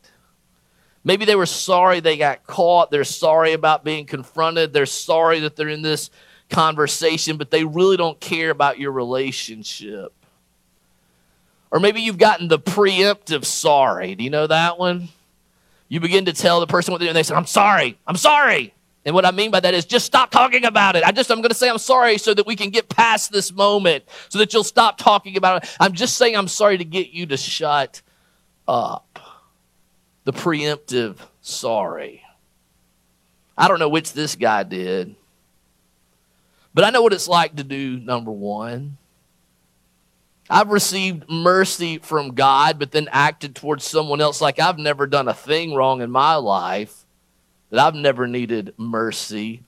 Maybe 1.03 1.25
they 1.25 1.35
were 1.35 1.45
sorry 1.45 1.99
they 1.99 2.17
got 2.17 2.45
caught. 2.47 2.89
They're 2.89 3.03
sorry 3.03 3.53
about 3.53 3.83
being 3.83 4.05
confronted. 4.05 4.71
They're 4.71 4.85
sorry 4.85 5.41
that 5.41 5.55
they're 5.55 5.69
in 5.69 5.81
this 5.81 6.09
conversation, 6.49 7.37
but 7.37 7.51
they 7.51 7.65
really 7.65 7.97
don't 7.97 8.19
care 8.19 8.49
about 8.49 8.79
your 8.79 8.91
relationship. 8.91 10.13
Or 11.71 11.79
maybe 11.79 12.01
you've 12.01 12.17
gotten 12.17 12.47
the 12.47 12.59
preemptive 12.59 13.45
sorry. 13.45 14.15
Do 14.15 14.23
you 14.23 14.29
know 14.29 14.47
that 14.47 14.77
one? 14.77 15.09
You 15.89 15.99
begin 15.99 16.25
to 16.25 16.33
tell 16.33 16.59
the 16.59 16.67
person 16.67 16.91
what 16.91 16.99
they're 16.99 17.07
doing. 17.07 17.15
They 17.15 17.23
say, 17.23 17.35
I'm 17.35 17.47
sorry. 17.47 17.97
I'm 18.07 18.15
sorry. 18.15 18.73
And 19.05 19.13
what 19.13 19.25
I 19.25 19.31
mean 19.31 19.51
by 19.51 19.59
that 19.59 19.73
is 19.73 19.83
just 19.83 20.05
stop 20.05 20.31
talking 20.31 20.63
about 20.63 20.95
it. 20.95 21.03
I 21.03 21.11
just, 21.11 21.29
I'm 21.29 21.39
going 21.39 21.49
to 21.49 21.55
say 21.55 21.69
I'm 21.69 21.77
sorry 21.77 22.17
so 22.17 22.33
that 22.33 22.47
we 22.47 22.55
can 22.55 22.69
get 22.69 22.87
past 22.87 23.31
this 23.31 23.51
moment, 23.51 24.05
so 24.29 24.39
that 24.39 24.53
you'll 24.53 24.63
stop 24.63 24.97
talking 24.97 25.35
about 25.35 25.63
it. 25.63 25.75
I'm 25.79 25.93
just 25.93 26.15
saying 26.15 26.37
I'm 26.37 26.47
sorry 26.47 26.77
to 26.77 26.85
get 26.85 27.09
you 27.09 27.25
to 27.25 27.35
shut 27.35 28.01
up 28.67 29.19
the 30.23 30.33
preemptive 30.33 31.17
sorry. 31.41 32.23
I 33.57 33.67
don't 33.67 33.79
know 33.79 33.89
which 33.89 34.13
this 34.13 34.35
guy 34.35 34.63
did, 34.63 35.15
but 36.73 36.83
I 36.83 36.89
know 36.89 37.01
what 37.01 37.13
it's 37.13 37.27
like 37.27 37.55
to 37.57 37.63
do 37.63 37.99
number 37.99 38.31
one. 38.31 38.97
I've 40.49 40.69
received 40.69 41.29
mercy 41.29 41.99
from 41.99 42.35
God, 42.35 42.77
but 42.77 42.91
then 42.91 43.07
acted 43.11 43.55
towards 43.55 43.85
someone 43.85 44.21
else 44.21 44.41
like 44.41 44.59
I've 44.59 44.77
never 44.77 45.07
done 45.07 45.27
a 45.27 45.33
thing 45.33 45.73
wrong 45.73 46.01
in 46.01 46.11
my 46.11 46.35
life, 46.35 47.05
that 47.69 47.79
I've 47.79 47.95
never 47.95 48.27
needed 48.27 48.73
mercy, 48.77 49.63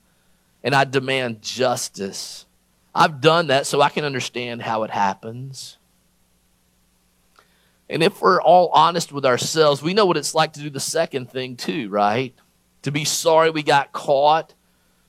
and 0.62 0.74
I 0.74 0.84
demand 0.84 1.42
justice. 1.42 2.44
I've 2.94 3.20
done 3.20 3.48
that 3.48 3.66
so 3.66 3.80
I 3.80 3.88
can 3.88 4.04
understand 4.04 4.62
how 4.62 4.82
it 4.82 4.90
happens. 4.90 5.78
And 7.88 8.02
if 8.02 8.20
we're 8.20 8.40
all 8.42 8.68
honest 8.68 9.12
with 9.12 9.24
ourselves, 9.24 9.82
we 9.82 9.94
know 9.94 10.06
what 10.06 10.16
it's 10.16 10.34
like 10.34 10.54
to 10.54 10.60
do 10.60 10.70
the 10.70 10.80
second 10.80 11.30
thing 11.30 11.56
too, 11.56 11.88
right? 11.88 12.34
To 12.82 12.90
be 12.90 13.04
sorry 13.04 13.50
we 13.50 13.62
got 13.62 13.92
caught, 13.92 14.54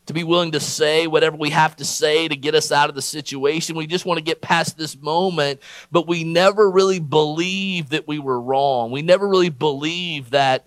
to 0.07 0.13
be 0.13 0.23
willing 0.23 0.51
to 0.51 0.59
say 0.59 1.05
whatever 1.05 1.35
we 1.35 1.49
have 1.49 1.75
to 1.75 1.85
say 1.85 2.27
to 2.27 2.35
get 2.35 2.55
us 2.55 2.71
out 2.71 2.89
of 2.89 2.95
the 2.95 3.01
situation. 3.01 3.75
We 3.75 3.87
just 3.87 4.05
want 4.05 4.19
to 4.19 4.23
get 4.23 4.41
past 4.41 4.77
this 4.77 4.99
moment, 4.99 5.59
but 5.91 6.07
we 6.07 6.23
never 6.23 6.69
really 6.71 6.99
believe 6.99 7.89
that 7.89 8.07
we 8.07 8.19
were 8.19 8.39
wrong. 8.39 8.91
We 8.91 9.01
never 9.01 9.27
really 9.27 9.49
believe 9.49 10.29
that 10.29 10.65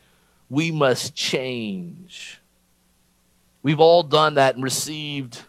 we 0.51 0.71
must 0.71 1.15
change. 1.15 2.41
We've 3.63 3.81
all 3.81 4.03
done 4.03 4.35
that 4.35 4.55
and 4.55 4.65
received 4.65 5.43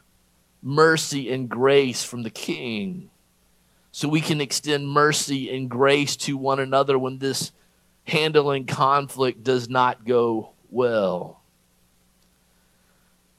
mercy 0.64 1.32
and 1.32 1.50
grace 1.50 2.04
from 2.04 2.24
the 2.24 2.30
King. 2.30 3.11
So 4.02 4.08
we 4.08 4.20
can 4.20 4.42
extend 4.42 4.90
mercy 4.90 5.56
and 5.56 5.70
grace 5.70 6.16
to 6.16 6.36
one 6.36 6.60
another 6.60 6.98
when 6.98 7.20
this 7.20 7.52
handling 8.06 8.66
conflict 8.66 9.44
does 9.44 9.70
not 9.70 10.06
go 10.06 10.54
well. 10.72 11.40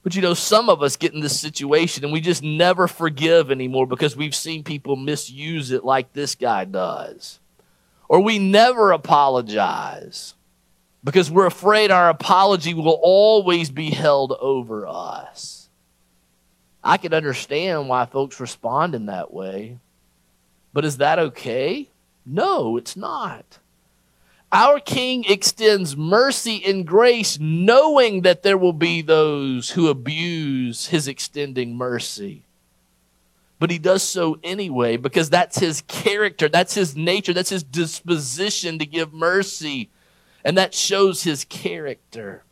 But 0.05 0.15
you 0.15 0.23
know, 0.23 0.35
some 0.35 0.69
of 0.69 0.81
us 0.81 0.97
get 0.97 1.15
in 1.15 1.21
this 1.21 1.41
situation 1.41 2.05
and 2.05 2.13
we 2.13 2.21
just 2.21 2.45
never 2.45 2.87
forgive 2.87 3.51
anymore 3.51 3.89
because 3.89 4.17
we've 4.17 4.37
seen 4.37 4.63
people 4.63 4.95
misuse 4.95 5.73
it 5.73 5.85
like 5.85 6.13
this 6.13 6.37
guy 6.37 6.65
does. 6.65 7.41
Or 8.09 8.21
we 8.21 8.39
never 8.39 8.93
apologize 8.93 10.35
because 11.03 11.29
we're 11.29 11.47
afraid 11.47 11.91
our 11.91 12.09
apology 12.09 12.73
will 12.73 13.01
always 13.03 13.69
be 13.69 13.91
held 13.91 14.31
over 14.39 14.87
us. 14.87 15.69
I 16.85 16.99
can 16.99 17.13
understand 17.13 17.89
why 17.89 18.07
folks 18.07 18.39
respond 18.39 18.95
in 18.95 19.07
that 19.07 19.35
way. 19.35 19.81
But 20.73 20.85
is 20.85 20.97
that 20.99 21.19
okay? 21.19 21.91
No, 22.25 22.77
it's 22.77 22.97
not. 22.97 23.59
Our 24.53 24.81
King 24.81 25.25
extends 25.25 25.97
mercy 25.97 26.63
and 26.65 26.87
grace, 26.87 27.39
knowing 27.41 28.21
that 28.21 28.43
there 28.43 28.59
will 28.59 28.75
be 28.75 29.01
those 29.01 29.71
who 29.71 29.89
abuse 29.89 30.89
his 30.89 31.09
extending 31.09 31.75
mercy. 31.75 32.43
But 33.59 33.71
he 33.71 33.79
does 33.79 34.03
so 34.03 34.39
anyway 34.45 34.99
because 34.99 35.31
that's 35.31 35.59
his 35.59 35.83
character, 35.83 36.51
that's 36.51 36.75
his 36.75 36.95
nature, 36.95 37.33
that's 37.33 37.49
his 37.49 37.63
disposition 37.63 38.79
to 38.79 38.85
give 38.85 39.15
mercy. 39.15 39.89
And 40.45 40.59
that 40.59 40.75
shows 40.75 41.23
his 41.23 41.45
character. 41.45 42.43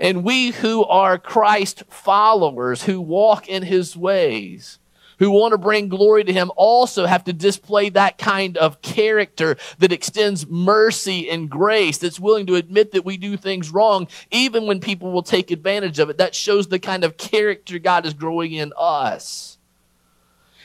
And 0.00 0.24
we 0.24 0.50
who 0.50 0.84
are 0.86 1.18
Christ 1.18 1.84
followers, 1.88 2.84
who 2.84 3.00
walk 3.00 3.46
in 3.46 3.62
his 3.62 3.96
ways, 3.96 4.79
who 5.20 5.30
want 5.30 5.52
to 5.52 5.58
bring 5.58 5.88
glory 5.88 6.24
to 6.24 6.32
him 6.32 6.50
also 6.56 7.06
have 7.06 7.22
to 7.24 7.32
display 7.32 7.90
that 7.90 8.18
kind 8.18 8.56
of 8.56 8.82
character 8.82 9.56
that 9.78 9.92
extends 9.92 10.46
mercy 10.48 11.30
and 11.30 11.48
grace, 11.48 11.98
that's 11.98 12.18
willing 12.18 12.46
to 12.46 12.56
admit 12.56 12.92
that 12.92 13.04
we 13.04 13.18
do 13.18 13.36
things 13.36 13.70
wrong, 13.70 14.08
even 14.30 14.66
when 14.66 14.80
people 14.80 15.12
will 15.12 15.22
take 15.22 15.50
advantage 15.50 15.98
of 15.98 16.08
it. 16.08 16.18
That 16.18 16.34
shows 16.34 16.66
the 16.66 16.78
kind 16.78 17.04
of 17.04 17.18
character 17.18 17.78
God 17.78 18.06
is 18.06 18.14
growing 18.14 18.54
in 18.54 18.72
us. 18.78 19.58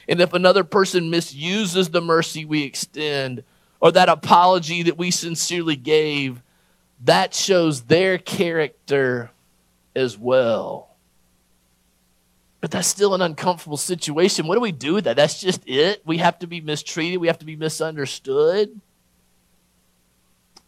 And 0.08 0.22
if 0.22 0.34
another 0.34 0.64
person 0.64 1.10
misuses 1.10 1.90
the 1.90 2.02
mercy 2.02 2.46
we 2.46 2.64
extend 2.64 3.44
or 3.82 3.92
that 3.92 4.08
apology 4.08 4.84
that 4.84 4.98
we 4.98 5.12
sincerely 5.12 5.76
gave, 5.76 6.42
that 7.04 7.34
shows 7.34 7.84
their 7.84 8.18
character 8.18 9.32
as 9.94 10.18
well. 10.18 10.95
But 12.66 12.72
that's 12.72 12.88
still 12.88 13.14
an 13.14 13.22
uncomfortable 13.22 13.78
situation. 13.78 14.48
What 14.48 14.56
do 14.56 14.60
we 14.60 14.72
do 14.72 14.96
with 14.96 15.04
that? 15.04 15.16
That's 15.16 15.40
just 15.40 15.62
it. 15.68 16.02
We 16.04 16.18
have 16.18 16.40
to 16.40 16.48
be 16.48 16.62
mistreated, 16.62 17.20
we 17.20 17.28
have 17.28 17.38
to 17.38 17.46
be 17.46 17.56
misunderstood. 17.56 18.82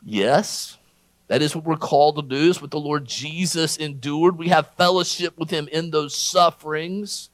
Yes, 0.05 0.77
that 1.25 1.41
is 1.41 1.55
what 1.55 1.65
we're 1.65 1.75
called 1.75 2.17
to 2.17 2.21
do. 2.21 2.51
It's 2.51 2.61
what 2.61 2.69
the 2.69 2.79
Lord 2.79 3.05
Jesus 3.05 3.77
endured. 3.77 4.37
We 4.37 4.49
have 4.49 4.75
fellowship 4.75 5.39
with 5.39 5.49
him 5.49 5.67
in 5.69 5.89
those 5.89 6.13
sufferings. 6.13 7.31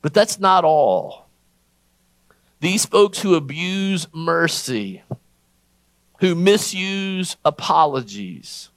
But 0.00 0.12
that's 0.12 0.40
not 0.40 0.64
all. 0.64 1.28
These 2.58 2.84
folks 2.84 3.20
who 3.20 3.36
abuse 3.36 4.08
mercy, 4.12 5.04
who 6.18 6.34
misuse 6.34 7.36
apologies, 7.44 8.70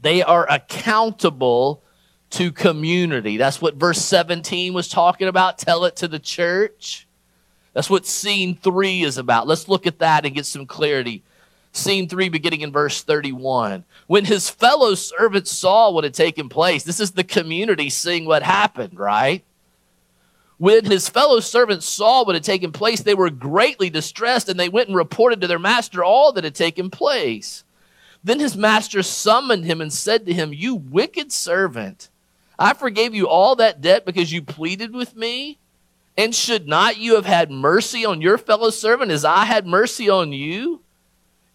they 0.00 0.22
are 0.22 0.48
accountable 0.48 1.82
to 2.30 2.52
community. 2.52 3.36
That's 3.36 3.60
what 3.60 3.74
verse 3.74 4.00
17 4.00 4.72
was 4.72 4.88
talking 4.88 5.28
about. 5.28 5.58
Tell 5.58 5.84
it 5.84 5.96
to 5.96 6.08
the 6.08 6.18
church. 6.18 7.06
That's 7.72 7.90
what 7.90 8.06
scene 8.06 8.54
three 8.54 9.02
is 9.02 9.18
about. 9.18 9.46
Let's 9.46 9.68
look 9.68 9.86
at 9.86 9.98
that 9.98 10.24
and 10.24 10.34
get 10.34 10.46
some 10.46 10.66
clarity. 10.66 11.22
Scene 11.72 12.08
three, 12.08 12.28
beginning 12.28 12.62
in 12.62 12.72
verse 12.72 13.02
31. 13.02 13.84
When 14.08 14.24
his 14.24 14.50
fellow 14.50 14.94
servants 14.94 15.52
saw 15.52 15.90
what 15.90 16.04
had 16.04 16.14
taken 16.14 16.48
place, 16.48 16.82
this 16.82 16.98
is 16.98 17.12
the 17.12 17.22
community 17.22 17.90
seeing 17.90 18.24
what 18.24 18.42
happened, 18.42 18.98
right? 18.98 19.44
When 20.58 20.84
his 20.84 21.08
fellow 21.08 21.40
servants 21.40 21.86
saw 21.86 22.24
what 22.24 22.34
had 22.34 22.44
taken 22.44 22.72
place, 22.72 23.02
they 23.02 23.14
were 23.14 23.30
greatly 23.30 23.88
distressed 23.88 24.48
and 24.48 24.58
they 24.58 24.68
went 24.68 24.88
and 24.88 24.96
reported 24.96 25.40
to 25.40 25.46
their 25.46 25.58
master 25.58 26.04
all 26.04 26.32
that 26.32 26.44
had 26.44 26.54
taken 26.54 26.90
place. 26.90 27.64
Then 28.22 28.40
his 28.40 28.56
master 28.56 29.02
summoned 29.02 29.64
him 29.64 29.80
and 29.80 29.92
said 29.92 30.26
to 30.26 30.34
him, 30.34 30.52
You 30.52 30.74
wicked 30.74 31.32
servant. 31.32 32.10
I 32.60 32.74
forgave 32.74 33.14
you 33.14 33.26
all 33.26 33.56
that 33.56 33.80
debt 33.80 34.04
because 34.04 34.30
you 34.30 34.42
pleaded 34.42 34.94
with 34.94 35.16
me. 35.16 35.58
And 36.18 36.34
should 36.34 36.68
not 36.68 36.98
you 36.98 37.14
have 37.14 37.24
had 37.24 37.50
mercy 37.50 38.04
on 38.04 38.20
your 38.20 38.36
fellow 38.36 38.68
servant 38.68 39.10
as 39.10 39.24
I 39.24 39.46
had 39.46 39.66
mercy 39.66 40.10
on 40.10 40.32
you? 40.32 40.82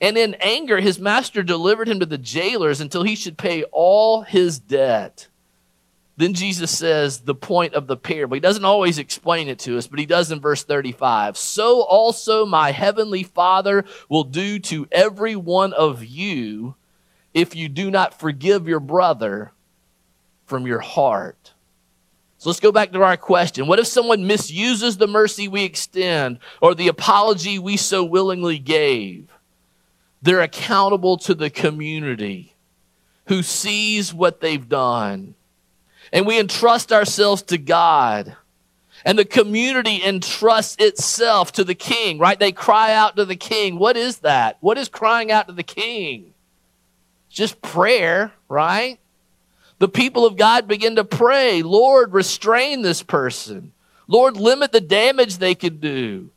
And 0.01 0.17
in 0.17 0.33
anger, 0.39 0.81
his 0.81 0.99
master 0.99 1.43
delivered 1.43 1.87
him 1.87 1.99
to 1.99 2.05
the 2.07 2.17
jailers 2.17 2.81
until 2.81 3.03
he 3.03 3.15
should 3.15 3.37
pay 3.37 3.63
all 3.65 4.23
his 4.23 4.57
debt. 4.57 5.27
Then 6.17 6.33
Jesus 6.33 6.75
says 6.75 7.19
the 7.19 7.35
point 7.35 7.75
of 7.75 7.85
the 7.85 7.97
parable. 7.97 8.33
He 8.33 8.39
doesn't 8.41 8.65
always 8.65 8.97
explain 8.97 9.47
it 9.47 9.59
to 9.59 9.77
us, 9.77 9.85
but 9.85 9.99
he 9.99 10.05
does 10.07 10.31
in 10.31 10.39
verse 10.39 10.63
35. 10.63 11.37
So 11.37 11.81
also 11.81 12.45
my 12.45 12.71
heavenly 12.71 13.23
Father 13.23 13.85
will 14.09 14.23
do 14.23 14.57
to 14.59 14.87
every 14.91 15.35
one 15.35 15.73
of 15.73 16.03
you 16.03 16.75
if 17.33 17.55
you 17.55 17.69
do 17.69 17.91
not 17.91 18.19
forgive 18.19 18.67
your 18.67 18.79
brother 18.79 19.51
from 20.45 20.65
your 20.65 20.79
heart. 20.79 21.53
So 22.37 22.49
let's 22.49 22.59
go 22.59 22.71
back 22.71 22.91
to 22.91 23.01
our 23.01 23.17
question. 23.17 23.65
What 23.67 23.79
if 23.79 23.87
someone 23.87 24.27
misuses 24.27 24.97
the 24.97 25.07
mercy 25.07 25.47
we 25.47 25.63
extend 25.63 26.39
or 26.61 26.75
the 26.75 26.87
apology 26.87 27.57
we 27.57 27.77
so 27.77 28.03
willingly 28.03 28.59
gave? 28.59 29.29
They're 30.21 30.41
accountable 30.41 31.17
to 31.17 31.33
the 31.33 31.49
community 31.49 32.55
who 33.27 33.41
sees 33.41 34.13
what 34.13 34.41
they've 34.41 34.69
done. 34.69 35.35
And 36.13 36.27
we 36.27 36.39
entrust 36.39 36.91
ourselves 36.91 37.41
to 37.43 37.57
God. 37.57 38.35
And 39.03 39.19
the 39.19 39.25
community 39.25 40.03
entrusts 40.03 40.75
itself 40.79 41.51
to 41.53 41.63
the 41.63 41.75
king, 41.75 42.17
right? 42.17 42.39
They 42.39 42.51
cry 42.51 42.93
out 42.93 43.15
to 43.15 43.25
the 43.25 43.35
king. 43.35 43.77
What 43.77 43.97
is 43.97 44.19
that? 44.19 44.57
What 44.61 44.77
is 44.77 44.89
crying 44.89 45.31
out 45.31 45.47
to 45.47 45.53
the 45.53 45.63
king? 45.63 46.33
It's 47.27 47.35
just 47.35 47.61
prayer, 47.61 48.31
right? 48.49 48.99
The 49.79 49.89
people 49.89 50.25
of 50.25 50.37
God 50.37 50.67
begin 50.67 50.95
to 50.95 51.03
pray, 51.03 51.61
Lord, 51.61 52.13
restrain 52.13 52.81
this 52.81 53.03
person. 53.03 53.73
Lord, 54.07 54.37
limit 54.37 54.71
the 54.71 54.81
damage 54.81 55.37
they 55.37 55.55
can 55.55 55.77
do. 55.79 56.29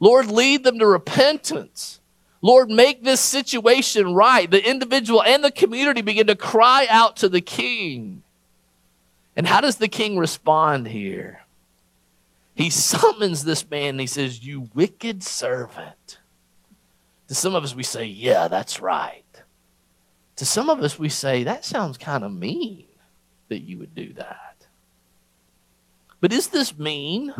Lord, 0.00 0.26
lead 0.26 0.64
them 0.64 0.78
to 0.78 0.86
repentance. 0.86 2.00
Lord, 2.42 2.70
make 2.70 3.04
this 3.04 3.20
situation 3.20 4.14
right. 4.14 4.50
The 4.50 4.68
individual 4.68 5.22
and 5.22 5.44
the 5.44 5.52
community 5.52 6.02
begin 6.02 6.26
to 6.26 6.34
cry 6.34 6.86
out 6.90 7.16
to 7.18 7.28
the 7.28 7.40
king. 7.40 8.24
And 9.36 9.46
how 9.46 9.60
does 9.60 9.76
the 9.76 9.88
king 9.88 10.18
respond 10.18 10.88
here? 10.88 11.42
He 12.54 12.68
summons 12.68 13.44
this 13.44 13.68
man 13.70 13.90
and 13.90 14.00
he 14.00 14.06
says, 14.06 14.44
You 14.44 14.68
wicked 14.74 15.22
servant. 15.22 16.18
To 17.28 17.34
some 17.34 17.54
of 17.54 17.64
us, 17.64 17.74
we 17.74 17.84
say, 17.84 18.04
Yeah, 18.04 18.48
that's 18.48 18.80
right. 18.80 19.21
To 20.42 20.46
some 20.46 20.68
of 20.68 20.82
us, 20.82 20.98
we 20.98 21.08
say, 21.08 21.44
that 21.44 21.64
sounds 21.64 21.96
kind 21.96 22.24
of 22.24 22.32
mean 22.32 22.86
that 23.48 23.60
you 23.60 23.78
would 23.78 23.94
do 23.94 24.12
that. 24.14 24.66
But 26.20 26.32
is 26.32 26.48
this 26.48 26.76
mean? 26.76 27.32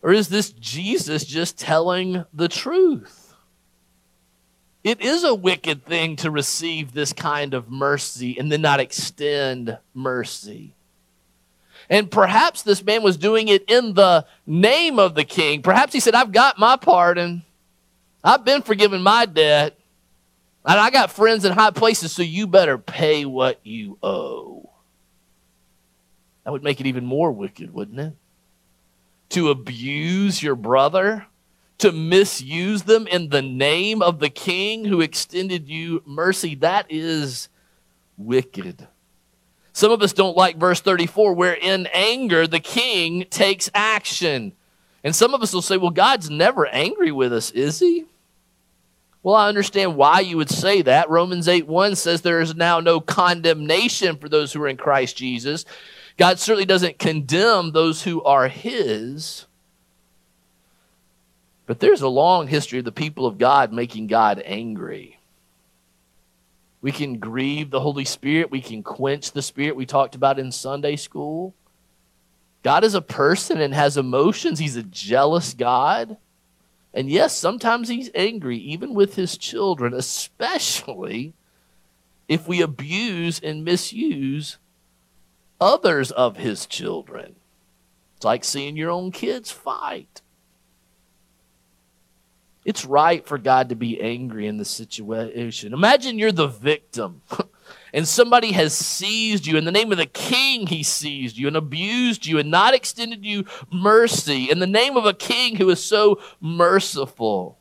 Or 0.00 0.12
is 0.12 0.28
this 0.28 0.52
Jesus 0.52 1.24
just 1.24 1.58
telling 1.58 2.24
the 2.32 2.46
truth? 2.46 3.34
It 4.84 5.00
is 5.00 5.24
a 5.24 5.34
wicked 5.34 5.84
thing 5.86 6.14
to 6.18 6.30
receive 6.30 6.92
this 6.92 7.12
kind 7.12 7.52
of 7.52 7.68
mercy 7.68 8.38
and 8.38 8.52
then 8.52 8.62
not 8.62 8.78
extend 8.78 9.76
mercy. 9.92 10.74
And 11.90 12.08
perhaps 12.08 12.62
this 12.62 12.84
man 12.84 13.02
was 13.02 13.16
doing 13.16 13.48
it 13.48 13.64
in 13.68 13.94
the 13.94 14.24
name 14.46 15.00
of 15.00 15.16
the 15.16 15.24
king. 15.24 15.62
Perhaps 15.62 15.94
he 15.94 15.98
said, 15.98 16.14
I've 16.14 16.30
got 16.30 16.60
my 16.60 16.76
pardon. 16.76 17.42
I've 18.22 18.44
been 18.44 18.62
forgiven 18.62 19.02
my 19.02 19.26
debt. 19.26 19.77
And 20.68 20.78
I 20.78 20.90
got 20.90 21.10
friends 21.10 21.46
in 21.46 21.52
high 21.52 21.70
places, 21.70 22.12
so 22.12 22.22
you 22.22 22.46
better 22.46 22.76
pay 22.76 23.24
what 23.24 23.58
you 23.64 23.96
owe. 24.02 24.68
That 26.44 26.52
would 26.52 26.62
make 26.62 26.78
it 26.78 26.86
even 26.86 27.06
more 27.06 27.32
wicked, 27.32 27.72
wouldn't 27.72 27.98
it? 27.98 28.12
To 29.30 29.48
abuse 29.48 30.42
your 30.42 30.56
brother, 30.56 31.24
to 31.78 31.90
misuse 31.90 32.82
them 32.82 33.06
in 33.06 33.30
the 33.30 33.40
name 33.40 34.02
of 34.02 34.18
the 34.18 34.28
king 34.28 34.84
who 34.84 35.00
extended 35.00 35.70
you 35.70 36.02
mercy, 36.04 36.54
that 36.56 36.84
is 36.90 37.48
wicked. 38.18 38.86
Some 39.72 39.90
of 39.90 40.02
us 40.02 40.12
don't 40.12 40.36
like 40.36 40.58
verse 40.58 40.80
34, 40.80 41.32
where 41.32 41.54
in 41.54 41.86
anger 41.94 42.46
the 42.46 42.60
king 42.60 43.24
takes 43.30 43.70
action. 43.74 44.52
And 45.02 45.16
some 45.16 45.32
of 45.32 45.40
us 45.40 45.54
will 45.54 45.62
say, 45.62 45.78
well, 45.78 45.90
God's 45.90 46.28
never 46.28 46.66
angry 46.66 47.10
with 47.10 47.32
us, 47.32 47.50
is 47.52 47.78
he? 47.78 48.04
Well, 49.22 49.34
I 49.34 49.48
understand 49.48 49.96
why 49.96 50.20
you 50.20 50.36
would 50.36 50.50
say 50.50 50.82
that. 50.82 51.10
Romans 51.10 51.48
8 51.48 51.66
1 51.66 51.96
says 51.96 52.20
there 52.20 52.40
is 52.40 52.54
now 52.54 52.80
no 52.80 53.00
condemnation 53.00 54.16
for 54.16 54.28
those 54.28 54.52
who 54.52 54.62
are 54.62 54.68
in 54.68 54.76
Christ 54.76 55.16
Jesus. 55.16 55.64
God 56.16 56.38
certainly 56.38 56.64
doesn't 56.64 56.98
condemn 56.98 57.72
those 57.72 58.02
who 58.02 58.22
are 58.22 58.48
His. 58.48 59.46
But 61.66 61.80
there's 61.80 62.00
a 62.00 62.08
long 62.08 62.46
history 62.48 62.78
of 62.78 62.84
the 62.84 62.92
people 62.92 63.26
of 63.26 63.38
God 63.38 63.72
making 63.72 64.06
God 64.06 64.42
angry. 64.44 65.18
We 66.80 66.92
can 66.92 67.18
grieve 67.18 67.70
the 67.70 67.80
Holy 67.80 68.04
Spirit. 68.04 68.50
We 68.50 68.60
can 68.60 68.82
quench 68.82 69.32
the 69.32 69.42
Spirit 69.42 69.76
we 69.76 69.84
talked 69.84 70.14
about 70.14 70.38
in 70.38 70.52
Sunday 70.52 70.96
school. 70.96 71.54
God 72.62 72.84
is 72.84 72.94
a 72.94 73.02
person 73.02 73.60
and 73.60 73.74
has 73.74 73.96
emotions. 73.96 74.58
He's 74.58 74.76
a 74.76 74.82
jealous 74.82 75.54
God. 75.54 76.16
And 76.94 77.10
yes, 77.10 77.36
sometimes 77.36 77.88
he's 77.88 78.10
angry, 78.14 78.56
even 78.58 78.94
with 78.94 79.14
his 79.14 79.36
children, 79.36 79.92
especially 79.94 81.34
if 82.28 82.48
we 82.48 82.60
abuse 82.60 83.40
and 83.40 83.64
misuse 83.64 84.58
others 85.60 86.10
of 86.10 86.36
his 86.36 86.66
children. 86.66 87.36
It's 88.16 88.24
like 88.24 88.44
seeing 88.44 88.76
your 88.76 88.90
own 88.90 89.12
kids 89.12 89.50
fight. 89.50 90.22
It's 92.64 92.84
right 92.84 93.26
for 93.26 93.38
God 93.38 93.70
to 93.70 93.76
be 93.76 94.00
angry 94.00 94.46
in 94.46 94.56
the 94.58 94.64
situation. 94.64 95.72
Imagine 95.72 96.18
you're 96.18 96.32
the 96.32 96.48
victim 96.48 97.22
and 97.92 98.06
somebody 98.06 98.52
has 98.52 98.76
seized 98.76 99.46
you. 99.46 99.56
In 99.56 99.64
the 99.64 99.72
name 99.72 99.92
of 99.92 99.98
the 99.98 100.06
king, 100.06 100.66
he 100.66 100.82
seized 100.82 101.36
you 101.36 101.46
and 101.46 101.56
abused 101.56 102.26
you 102.26 102.38
and 102.38 102.50
not 102.50 102.74
extended 102.74 103.24
you 103.24 103.44
mercy. 103.72 104.50
In 104.50 104.58
the 104.58 104.66
name 104.66 104.96
of 104.96 105.06
a 105.06 105.14
king 105.14 105.56
who 105.56 105.70
is 105.70 105.82
so 105.82 106.20
merciful. 106.40 107.58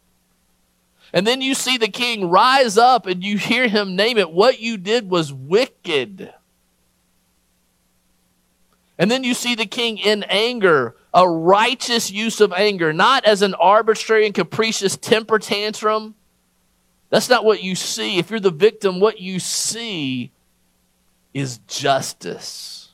And 1.14 1.26
then 1.26 1.42
you 1.42 1.54
see 1.54 1.78
the 1.78 1.88
king 1.88 2.30
rise 2.30 2.78
up 2.78 3.06
and 3.06 3.24
you 3.24 3.38
hear 3.38 3.68
him 3.68 3.96
name 3.96 4.18
it. 4.18 4.32
What 4.32 4.60
you 4.60 4.78
did 4.78 5.10
was 5.10 5.32
wicked. 5.32 6.34
And 9.00 9.12
then 9.12 9.24
you 9.24 9.34
see 9.34 9.56
the 9.56 9.66
king 9.66 9.98
in 9.98 10.24
anger, 10.24 10.96
a 11.14 11.28
righteous 11.30 12.12
use 12.12 12.42
of 12.42 12.52
anger, 12.52 12.92
not 12.92 13.26
as 13.26 13.42
an 13.42 13.54
arbitrary 13.54 14.26
and 14.26 14.34
capricious 14.34 14.98
temper 14.98 15.40
tantrum. 15.40 16.16
That's 17.10 17.30
not 17.30 17.46
what 17.46 17.64
you 17.64 17.76
see. 17.76 18.18
If 18.18 18.30
you're 18.30 18.40
the 18.40 18.52
victim, 18.52 19.00
what 19.00 19.20
you 19.20 19.40
see 19.40 20.32
is 21.34 21.60
justice. 21.68 22.90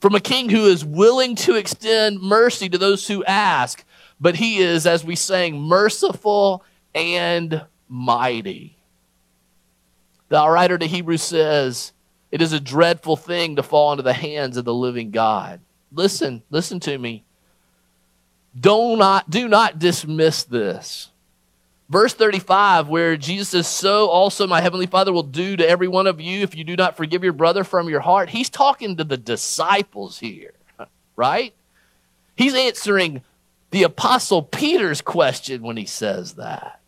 From 0.00 0.14
a 0.14 0.20
king 0.20 0.48
who 0.48 0.66
is 0.66 0.84
willing 0.84 1.34
to 1.36 1.56
extend 1.56 2.20
mercy 2.20 2.68
to 2.68 2.78
those 2.78 3.06
who 3.06 3.24
ask, 3.24 3.84
but 4.20 4.36
he 4.36 4.58
is, 4.58 4.86
as 4.86 5.04
we 5.04 5.16
sang, 5.16 5.60
merciful 5.60 6.64
and 6.94 7.64
mighty. 7.88 8.76
The 10.28 10.48
writer 10.48 10.78
to 10.78 10.86
Hebrews 10.86 11.22
says, 11.22 11.92
it 12.30 12.40
is 12.40 12.52
a 12.52 12.60
dreadful 12.60 13.16
thing 13.16 13.56
to 13.56 13.62
fall 13.62 13.92
into 13.92 14.02
the 14.02 14.12
hands 14.12 14.56
of 14.56 14.64
the 14.64 14.74
living 14.74 15.10
God. 15.10 15.60
Listen, 15.92 16.42
listen 16.50 16.80
to 16.80 16.96
me. 16.96 17.24
Do 18.58 18.96
not, 18.96 19.28
do 19.28 19.48
not 19.48 19.78
dismiss 19.78 20.44
this. 20.44 21.09
Verse 21.90 22.14
35, 22.14 22.88
where 22.88 23.16
Jesus 23.16 23.66
says, 23.66 23.66
So 23.66 24.08
also 24.08 24.46
my 24.46 24.60
heavenly 24.60 24.86
Father 24.86 25.12
will 25.12 25.24
do 25.24 25.56
to 25.56 25.68
every 25.68 25.88
one 25.88 26.06
of 26.06 26.20
you 26.20 26.42
if 26.42 26.54
you 26.54 26.62
do 26.62 26.76
not 26.76 26.96
forgive 26.96 27.24
your 27.24 27.32
brother 27.32 27.64
from 27.64 27.88
your 27.88 27.98
heart. 27.98 28.30
He's 28.30 28.48
talking 28.48 28.96
to 28.96 29.04
the 29.04 29.16
disciples 29.16 30.20
here, 30.20 30.52
right? 31.16 31.52
He's 32.36 32.54
answering 32.54 33.22
the 33.72 33.82
Apostle 33.82 34.44
Peter's 34.44 35.00
question 35.00 35.62
when 35.62 35.76
he 35.76 35.84
says 35.84 36.34
that. 36.34 36.79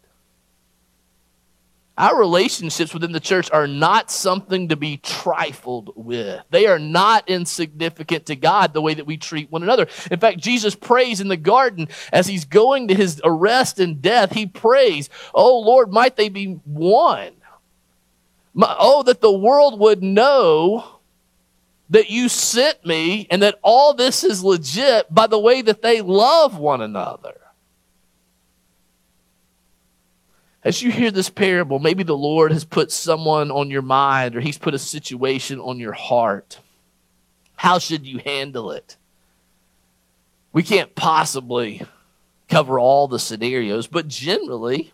Our 1.99 2.19
relationships 2.19 2.95
within 2.95 3.13
the 3.13 3.21
church 3.21 3.51
are 3.51 3.67
not 3.67 4.11
something 4.11 4.69
to 4.69 4.77
be 4.77 4.97
trifled 4.97 5.93
with. 5.95 6.41
They 6.51 6.67
are 6.67 6.79
not 6.79 7.29
insignificant 7.29 8.27
to 8.27 8.37
God 8.37 8.73
the 8.73 8.81
way 8.81 8.95
that 8.95 9.07
we 9.07 9.19
treat 9.19 9.53
one 9.53 9.63
another. 9.63 9.87
In 10.11 10.19
fact, 10.19 10.39
Jesus 10.39 10.75
prays 10.75 11.21
in 11.21 11.29
the 11.29 11.37
garden 11.37 11.89
as 12.11 12.27
he's 12.27 12.47
going 12.47 12.89
to 12.89 12.95
his 12.95 13.21
arrest 13.25 13.79
and 13.79 14.01
death. 14.01 14.33
He 14.33 14.47
prays, 14.47 15.11
Oh 15.35 15.61
Lord, 15.61 15.93
might 15.93 16.17
they 16.17 16.31
be 16.31 16.61
one. 16.65 17.33
Oh, 18.57 19.03
that 19.03 19.21
the 19.21 19.33
world 19.33 19.79
would 19.79 20.03
know 20.03 21.01
that 21.91 22.09
you 22.09 22.31
sent 22.31 22.87
me 22.87 23.27
and 23.31 23.43
that 23.43 23.59
all 23.63 23.93
this 23.93 24.25
is 24.25 24.43
legit 24.43 25.13
by 25.13 25.27
the 25.27 25.39
way 25.39 25.61
that 25.61 25.83
they 25.83 26.01
love 26.01 26.57
one 26.57 26.81
another. 26.81 27.42
As 30.65 30.81
you 30.81 30.93
hear 30.93 31.11
this 31.11 31.29
parable, 31.29 31.81
maybe 31.81 32.05
the 32.05 32.17
Lord 32.17 32.53
has 32.53 32.65
put 32.65 32.93
someone 32.93 33.51
on 33.51 33.71
your 33.71 33.83
mind 33.83 34.37
or 34.37 34.41
He's 34.41 34.59
put 34.59 34.75
a 34.75 34.79
situation 34.79 35.59
on 35.59 35.79
your 35.79 35.93
heart. 35.93 36.61
How 37.57 37.79
should 37.79 38.07
you 38.07 38.19
handle 38.25 38.71
it? 38.71 38.97
We 40.53 40.63
can't 40.63 40.95
possibly 40.95 41.83
cover 42.49 42.79
all 42.79 43.09
the 43.09 43.19
scenarios, 43.19 43.87
but 43.89 44.07
generally, 44.07 44.93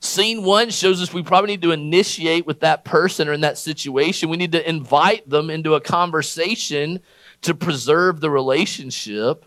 scene 0.00 0.42
one 0.42 0.68
shows 0.70 1.00
us 1.00 1.12
we 1.12 1.22
probably 1.22 1.52
need 1.52 1.62
to 1.62 1.70
initiate 1.70 2.46
with 2.46 2.60
that 2.60 2.84
person 2.84 3.28
or 3.28 3.32
in 3.32 3.42
that 3.42 3.56
situation. 3.56 4.28
We 4.28 4.36
need 4.36 4.52
to 4.52 4.68
invite 4.68 5.28
them 5.28 5.48
into 5.48 5.74
a 5.74 5.80
conversation 5.80 7.00
to 7.42 7.54
preserve 7.54 8.20
the 8.20 8.30
relationship 8.30 9.45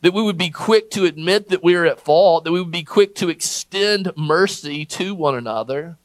that 0.00 0.14
we 0.14 0.22
would 0.22 0.38
be 0.38 0.50
quick 0.50 0.90
to 0.92 1.04
admit 1.04 1.48
that 1.48 1.62
we 1.62 1.74
are 1.74 1.84
at 1.84 2.00
fault, 2.00 2.44
that 2.44 2.52
we 2.52 2.60
would 2.60 2.70
be 2.70 2.84
quick 2.84 3.14
to 3.16 3.28
extend 3.28 4.12
mercy 4.16 4.84
to 4.84 5.14
one 5.14 5.34
another. 5.34 5.98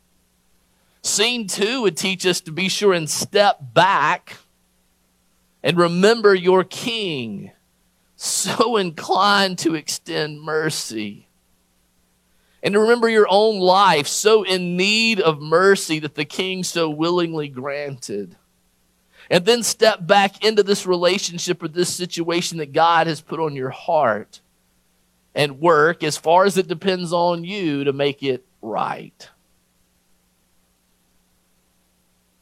Scene 1.02 1.48
two 1.48 1.82
would 1.82 1.98
teach 1.98 2.26
us 2.26 2.42
to 2.42 2.52
be 2.52 2.70
sure 2.70 2.94
and 2.94 3.10
step 3.10 3.58
back 3.74 4.38
and 5.62 5.78
remember 5.78 6.34
your 6.34 6.64
king, 6.64 7.52
so 8.16 8.78
inclined 8.78 9.58
to 9.60 9.76
extend 9.76 10.42
mercy. 10.42 11.28
And 12.62 12.74
to 12.74 12.80
remember 12.80 13.10
your 13.10 13.28
own 13.30 13.60
life, 13.60 14.08
so 14.08 14.44
in 14.44 14.78
need 14.78 15.20
of 15.20 15.42
mercy 15.42 16.00
that 16.00 16.16
the 16.16 16.26
king 16.26 16.64
so 16.64 16.90
willingly 16.90 17.50
granted 17.50 18.38
and 19.30 19.46
then 19.46 19.64
step 19.64 20.06
back 20.06 20.44
into 20.44 20.64
this 20.64 20.86
relationship 20.86 21.64
or 21.64 21.68
this 21.68 21.94
situation 21.94 22.58
that 22.58 22.74
God 22.74 23.08
has 23.08 23.22
put 23.22 23.40
on 23.40 23.56
your 23.56 23.70
heart 23.70 24.42
and 25.36 25.60
work 25.60 26.04
as 26.04 26.18
far 26.18 26.46
as 26.46 26.58
it 26.58 26.68
depends 26.68 27.12
on 27.14 27.44
you 27.44 27.84
to 27.84 27.94
make 27.94 28.22
it 28.24 28.46
right. 28.62 29.30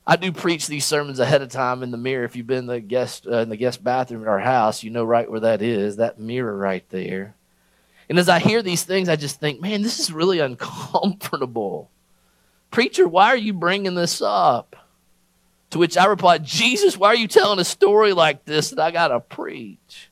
I 0.05 0.15
do 0.15 0.32
preach 0.32 0.67
these 0.67 0.86
sermons 0.86 1.19
ahead 1.19 1.41
of 1.41 1.49
time 1.49 1.84
in 1.84 1.91
the 1.91 1.97
mirror. 1.97 2.25
If 2.25 2.36
you've 2.36 2.47
been 2.47 2.59
in 2.59 2.65
the 2.65 2.79
guest 2.79 3.27
uh, 3.27 3.38
in 3.38 3.49
the 3.49 3.55
guest 3.55 3.84
bathroom 3.84 4.23
at 4.23 4.27
our 4.27 4.39
house, 4.39 4.84
you 4.84 4.89
know 4.89 5.05
right 5.05 5.29
where 5.29 5.39
that 5.41 5.61
is, 5.61 5.97
that 5.97 6.19
mirror 6.19 6.57
right 6.57 6.84
there. 6.89 7.36
And 8.09 8.19
as 8.19 8.27
I 8.27 8.39
hear 8.39 8.61
these 8.61 8.84
things, 8.84 9.07
I 9.07 9.15
just 9.15 9.39
think, 9.39 9.61
man, 9.61 9.84
this 9.84 9.99
is 9.99 10.11
really 10.11 10.39
uncomfortable. 10.41 11.89
Preacher, 12.71 13.07
why 13.07 13.27
are 13.27 13.38
you 13.38 13.53
bringing 13.53 13.95
this 13.95 14.21
up? 14.21 14.75
To 15.72 15.80
which 15.80 15.97
I 15.97 16.05
replied, 16.05 16.43
Jesus, 16.43 16.97
why 16.97 17.07
are 17.09 17.15
you 17.15 17.28
telling 17.28 17.59
a 17.59 17.65
story 17.65 18.13
like 18.13 18.45
this 18.45 18.69
that 18.69 18.80
I 18.80 18.91
got 18.91 19.07
to 19.07 19.19
preach? 19.19 20.09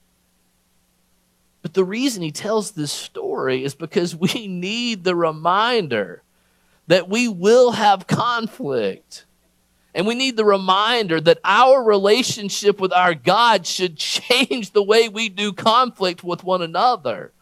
But 1.61 1.73
the 1.73 1.83
reason 1.83 2.23
he 2.23 2.31
tells 2.31 2.71
this 2.71 2.91
story 2.91 3.63
is 3.63 3.75
because 3.75 4.15
we 4.15 4.47
need 4.47 5.03
the 5.03 5.15
reminder 5.15 6.23
that 6.87 7.09
we 7.09 7.27
will 7.27 7.71
have 7.71 8.07
conflict. 8.07 9.25
And 9.93 10.07
we 10.07 10.15
need 10.15 10.37
the 10.37 10.45
reminder 10.45 11.19
that 11.19 11.39
our 11.43 11.83
relationship 11.83 12.79
with 12.79 12.93
our 12.93 13.13
God 13.13 13.67
should 13.67 13.97
change 13.97 14.71
the 14.71 14.83
way 14.83 15.09
we 15.09 15.29
do 15.29 15.51
conflict 15.51 16.23
with 16.23 16.43
one 16.43 16.61
another. 16.61 17.33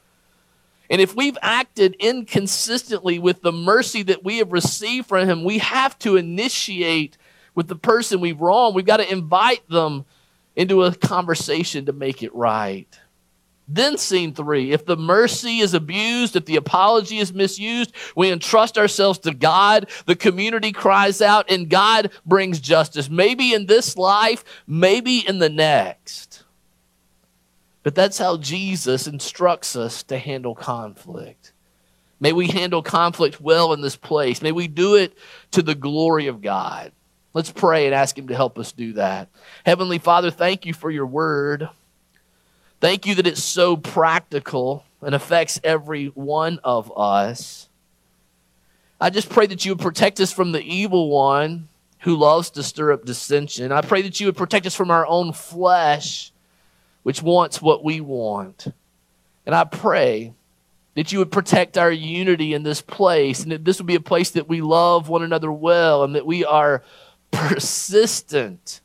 And 0.90 1.02
if 1.02 1.16
we've 1.16 1.38
acted 1.42 1.96
inconsistently 2.00 3.20
with 3.20 3.42
the 3.42 3.52
mercy 3.52 4.04
that 4.04 4.24
we 4.24 4.38
have 4.38 4.52
received 4.52 5.08
from 5.08 5.30
Him, 5.30 5.44
we 5.44 5.60
have 5.60 6.00
to 6.00 6.16
initiate 6.16 7.18
with 7.58 7.68
the 7.68 7.76
person 7.76 8.22
we've 8.22 8.40
wronged. 8.40 8.76
We've 8.76 8.86
got 8.86 8.98
to 8.98 9.12
invite 9.12 9.68
them 9.68 10.06
into 10.56 10.84
a 10.84 10.94
conversation 10.94 11.88
to 11.88 11.92
make 11.92 12.22
it 12.22 12.34
right. 12.36 12.88
Then, 13.68 13.98
scene 13.98 14.36
three 14.36 14.72
if 14.72 14.86
the 14.86 14.96
mercy 14.96 15.58
is 15.58 15.74
abused, 15.74 16.36
if 16.36 16.46
the 16.46 16.56
apology 16.56 17.18
is 17.18 17.34
misused, 17.34 17.94
we 18.16 18.32
entrust 18.32 18.78
ourselves 18.78 19.18
to 19.20 19.34
God. 19.34 19.90
The 20.06 20.16
community 20.16 20.72
cries 20.72 21.20
out, 21.20 21.50
and 21.50 21.68
God 21.68 22.12
brings 22.28 22.60
justice. 22.60 23.10
Maybe 23.10 23.56
in 23.56 23.66
this 23.66 23.98
life, 23.98 24.46
maybe 24.68 25.28
in 25.28 25.40
the 25.40 25.50
next. 25.50 26.44
But 27.82 27.96
that's 27.96 28.20
how 28.20 28.38
Jesus 28.38 29.08
instructs 29.08 29.76
us 29.76 30.04
to 30.04 30.20
handle 30.20 30.54
conflict. 30.54 31.54
May 32.20 32.34
we 32.34 32.48
handle 32.48 32.84
conflict 32.84 33.42
well 33.42 33.74
in 33.74 33.82
this 33.82 33.96
place. 33.96 34.44
May 34.44 34.52
we 34.52 34.68
do 34.68 34.94
it 34.96 35.18
to 35.52 35.64
the 35.64 35.76
glory 35.76 36.28
of 36.28 36.42
God. 36.42 36.92
Let's 37.38 37.52
pray 37.52 37.86
and 37.86 37.94
ask 37.94 38.18
Him 38.18 38.30
to 38.30 38.36
help 38.36 38.58
us 38.58 38.72
do 38.72 38.94
that. 38.94 39.30
Heavenly 39.64 40.00
Father, 40.00 40.32
thank 40.32 40.66
you 40.66 40.74
for 40.74 40.90
your 40.90 41.06
word. 41.06 41.70
Thank 42.82 43.06
you 43.06 43.14
that 43.14 43.28
it's 43.28 43.44
so 43.44 43.78
practical 43.78 44.84
and 45.04 45.14
affects 45.14 45.60
every 45.64 46.08
one 46.08 46.60
of 46.64 46.92
us. 46.98 47.70
I 49.00 49.12
just 49.12 49.30
pray 49.30 49.46
that 49.46 49.64
you 49.64 49.74
would 49.74 49.84
protect 49.84 50.20
us 50.20 50.34
from 50.34 50.52
the 50.52 50.64
evil 50.64 51.12
one 51.12 51.68
who 52.00 52.16
loves 52.16 52.50
to 52.50 52.64
stir 52.64 52.92
up 52.92 53.06
dissension. 53.06 53.72
I 53.72 53.82
pray 53.82 54.02
that 54.02 54.20
you 54.20 54.26
would 54.26 54.36
protect 54.36 54.66
us 54.66 54.74
from 54.74 54.90
our 54.90 55.06
own 55.06 55.32
flesh, 55.32 56.32
which 57.04 57.22
wants 57.22 57.62
what 57.62 57.84
we 57.84 58.02
want. 58.02 58.66
And 59.46 59.54
I 59.54 59.64
pray 59.64 60.34
that 60.96 61.12
you 61.12 61.20
would 61.20 61.32
protect 61.32 61.78
our 61.78 61.92
unity 61.92 62.56
in 62.56 62.64
this 62.64 62.82
place, 62.82 63.44
and 63.44 63.52
that 63.52 63.64
this 63.64 63.78
would 63.78 63.86
be 63.86 63.94
a 63.94 64.00
place 64.00 64.32
that 64.32 64.50
we 64.50 64.62
love 64.62 65.08
one 65.08 65.22
another 65.22 65.52
well, 65.52 66.04
and 66.04 66.16
that 66.16 66.26
we 66.26 66.44
are 66.44 66.82
persistent 67.32 68.82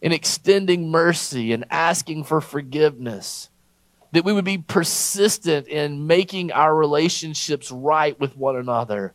in 0.00 0.12
extending 0.12 0.90
mercy 0.90 1.52
and 1.52 1.64
asking 1.70 2.24
for 2.24 2.40
forgiveness. 2.40 3.50
That 4.12 4.24
we 4.24 4.32
would 4.32 4.44
be 4.44 4.58
persistent 4.58 5.68
in 5.68 6.06
making 6.06 6.50
our 6.52 6.74
relationships 6.74 7.70
right 7.70 8.18
with 8.18 8.36
one 8.36 8.56
another 8.56 9.12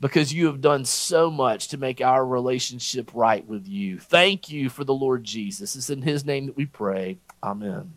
because 0.00 0.32
you 0.32 0.46
have 0.46 0.60
done 0.60 0.84
so 0.84 1.30
much 1.30 1.68
to 1.68 1.76
make 1.76 2.00
our 2.00 2.24
relationship 2.24 3.10
right 3.14 3.44
with 3.46 3.66
you. 3.66 3.98
Thank 3.98 4.48
you 4.48 4.68
for 4.68 4.84
the 4.84 4.94
Lord 4.94 5.24
Jesus. 5.24 5.74
It's 5.74 5.90
in 5.90 6.02
his 6.02 6.24
name 6.24 6.46
that 6.46 6.56
we 6.56 6.66
pray. 6.66 7.18
Amen. 7.42 7.94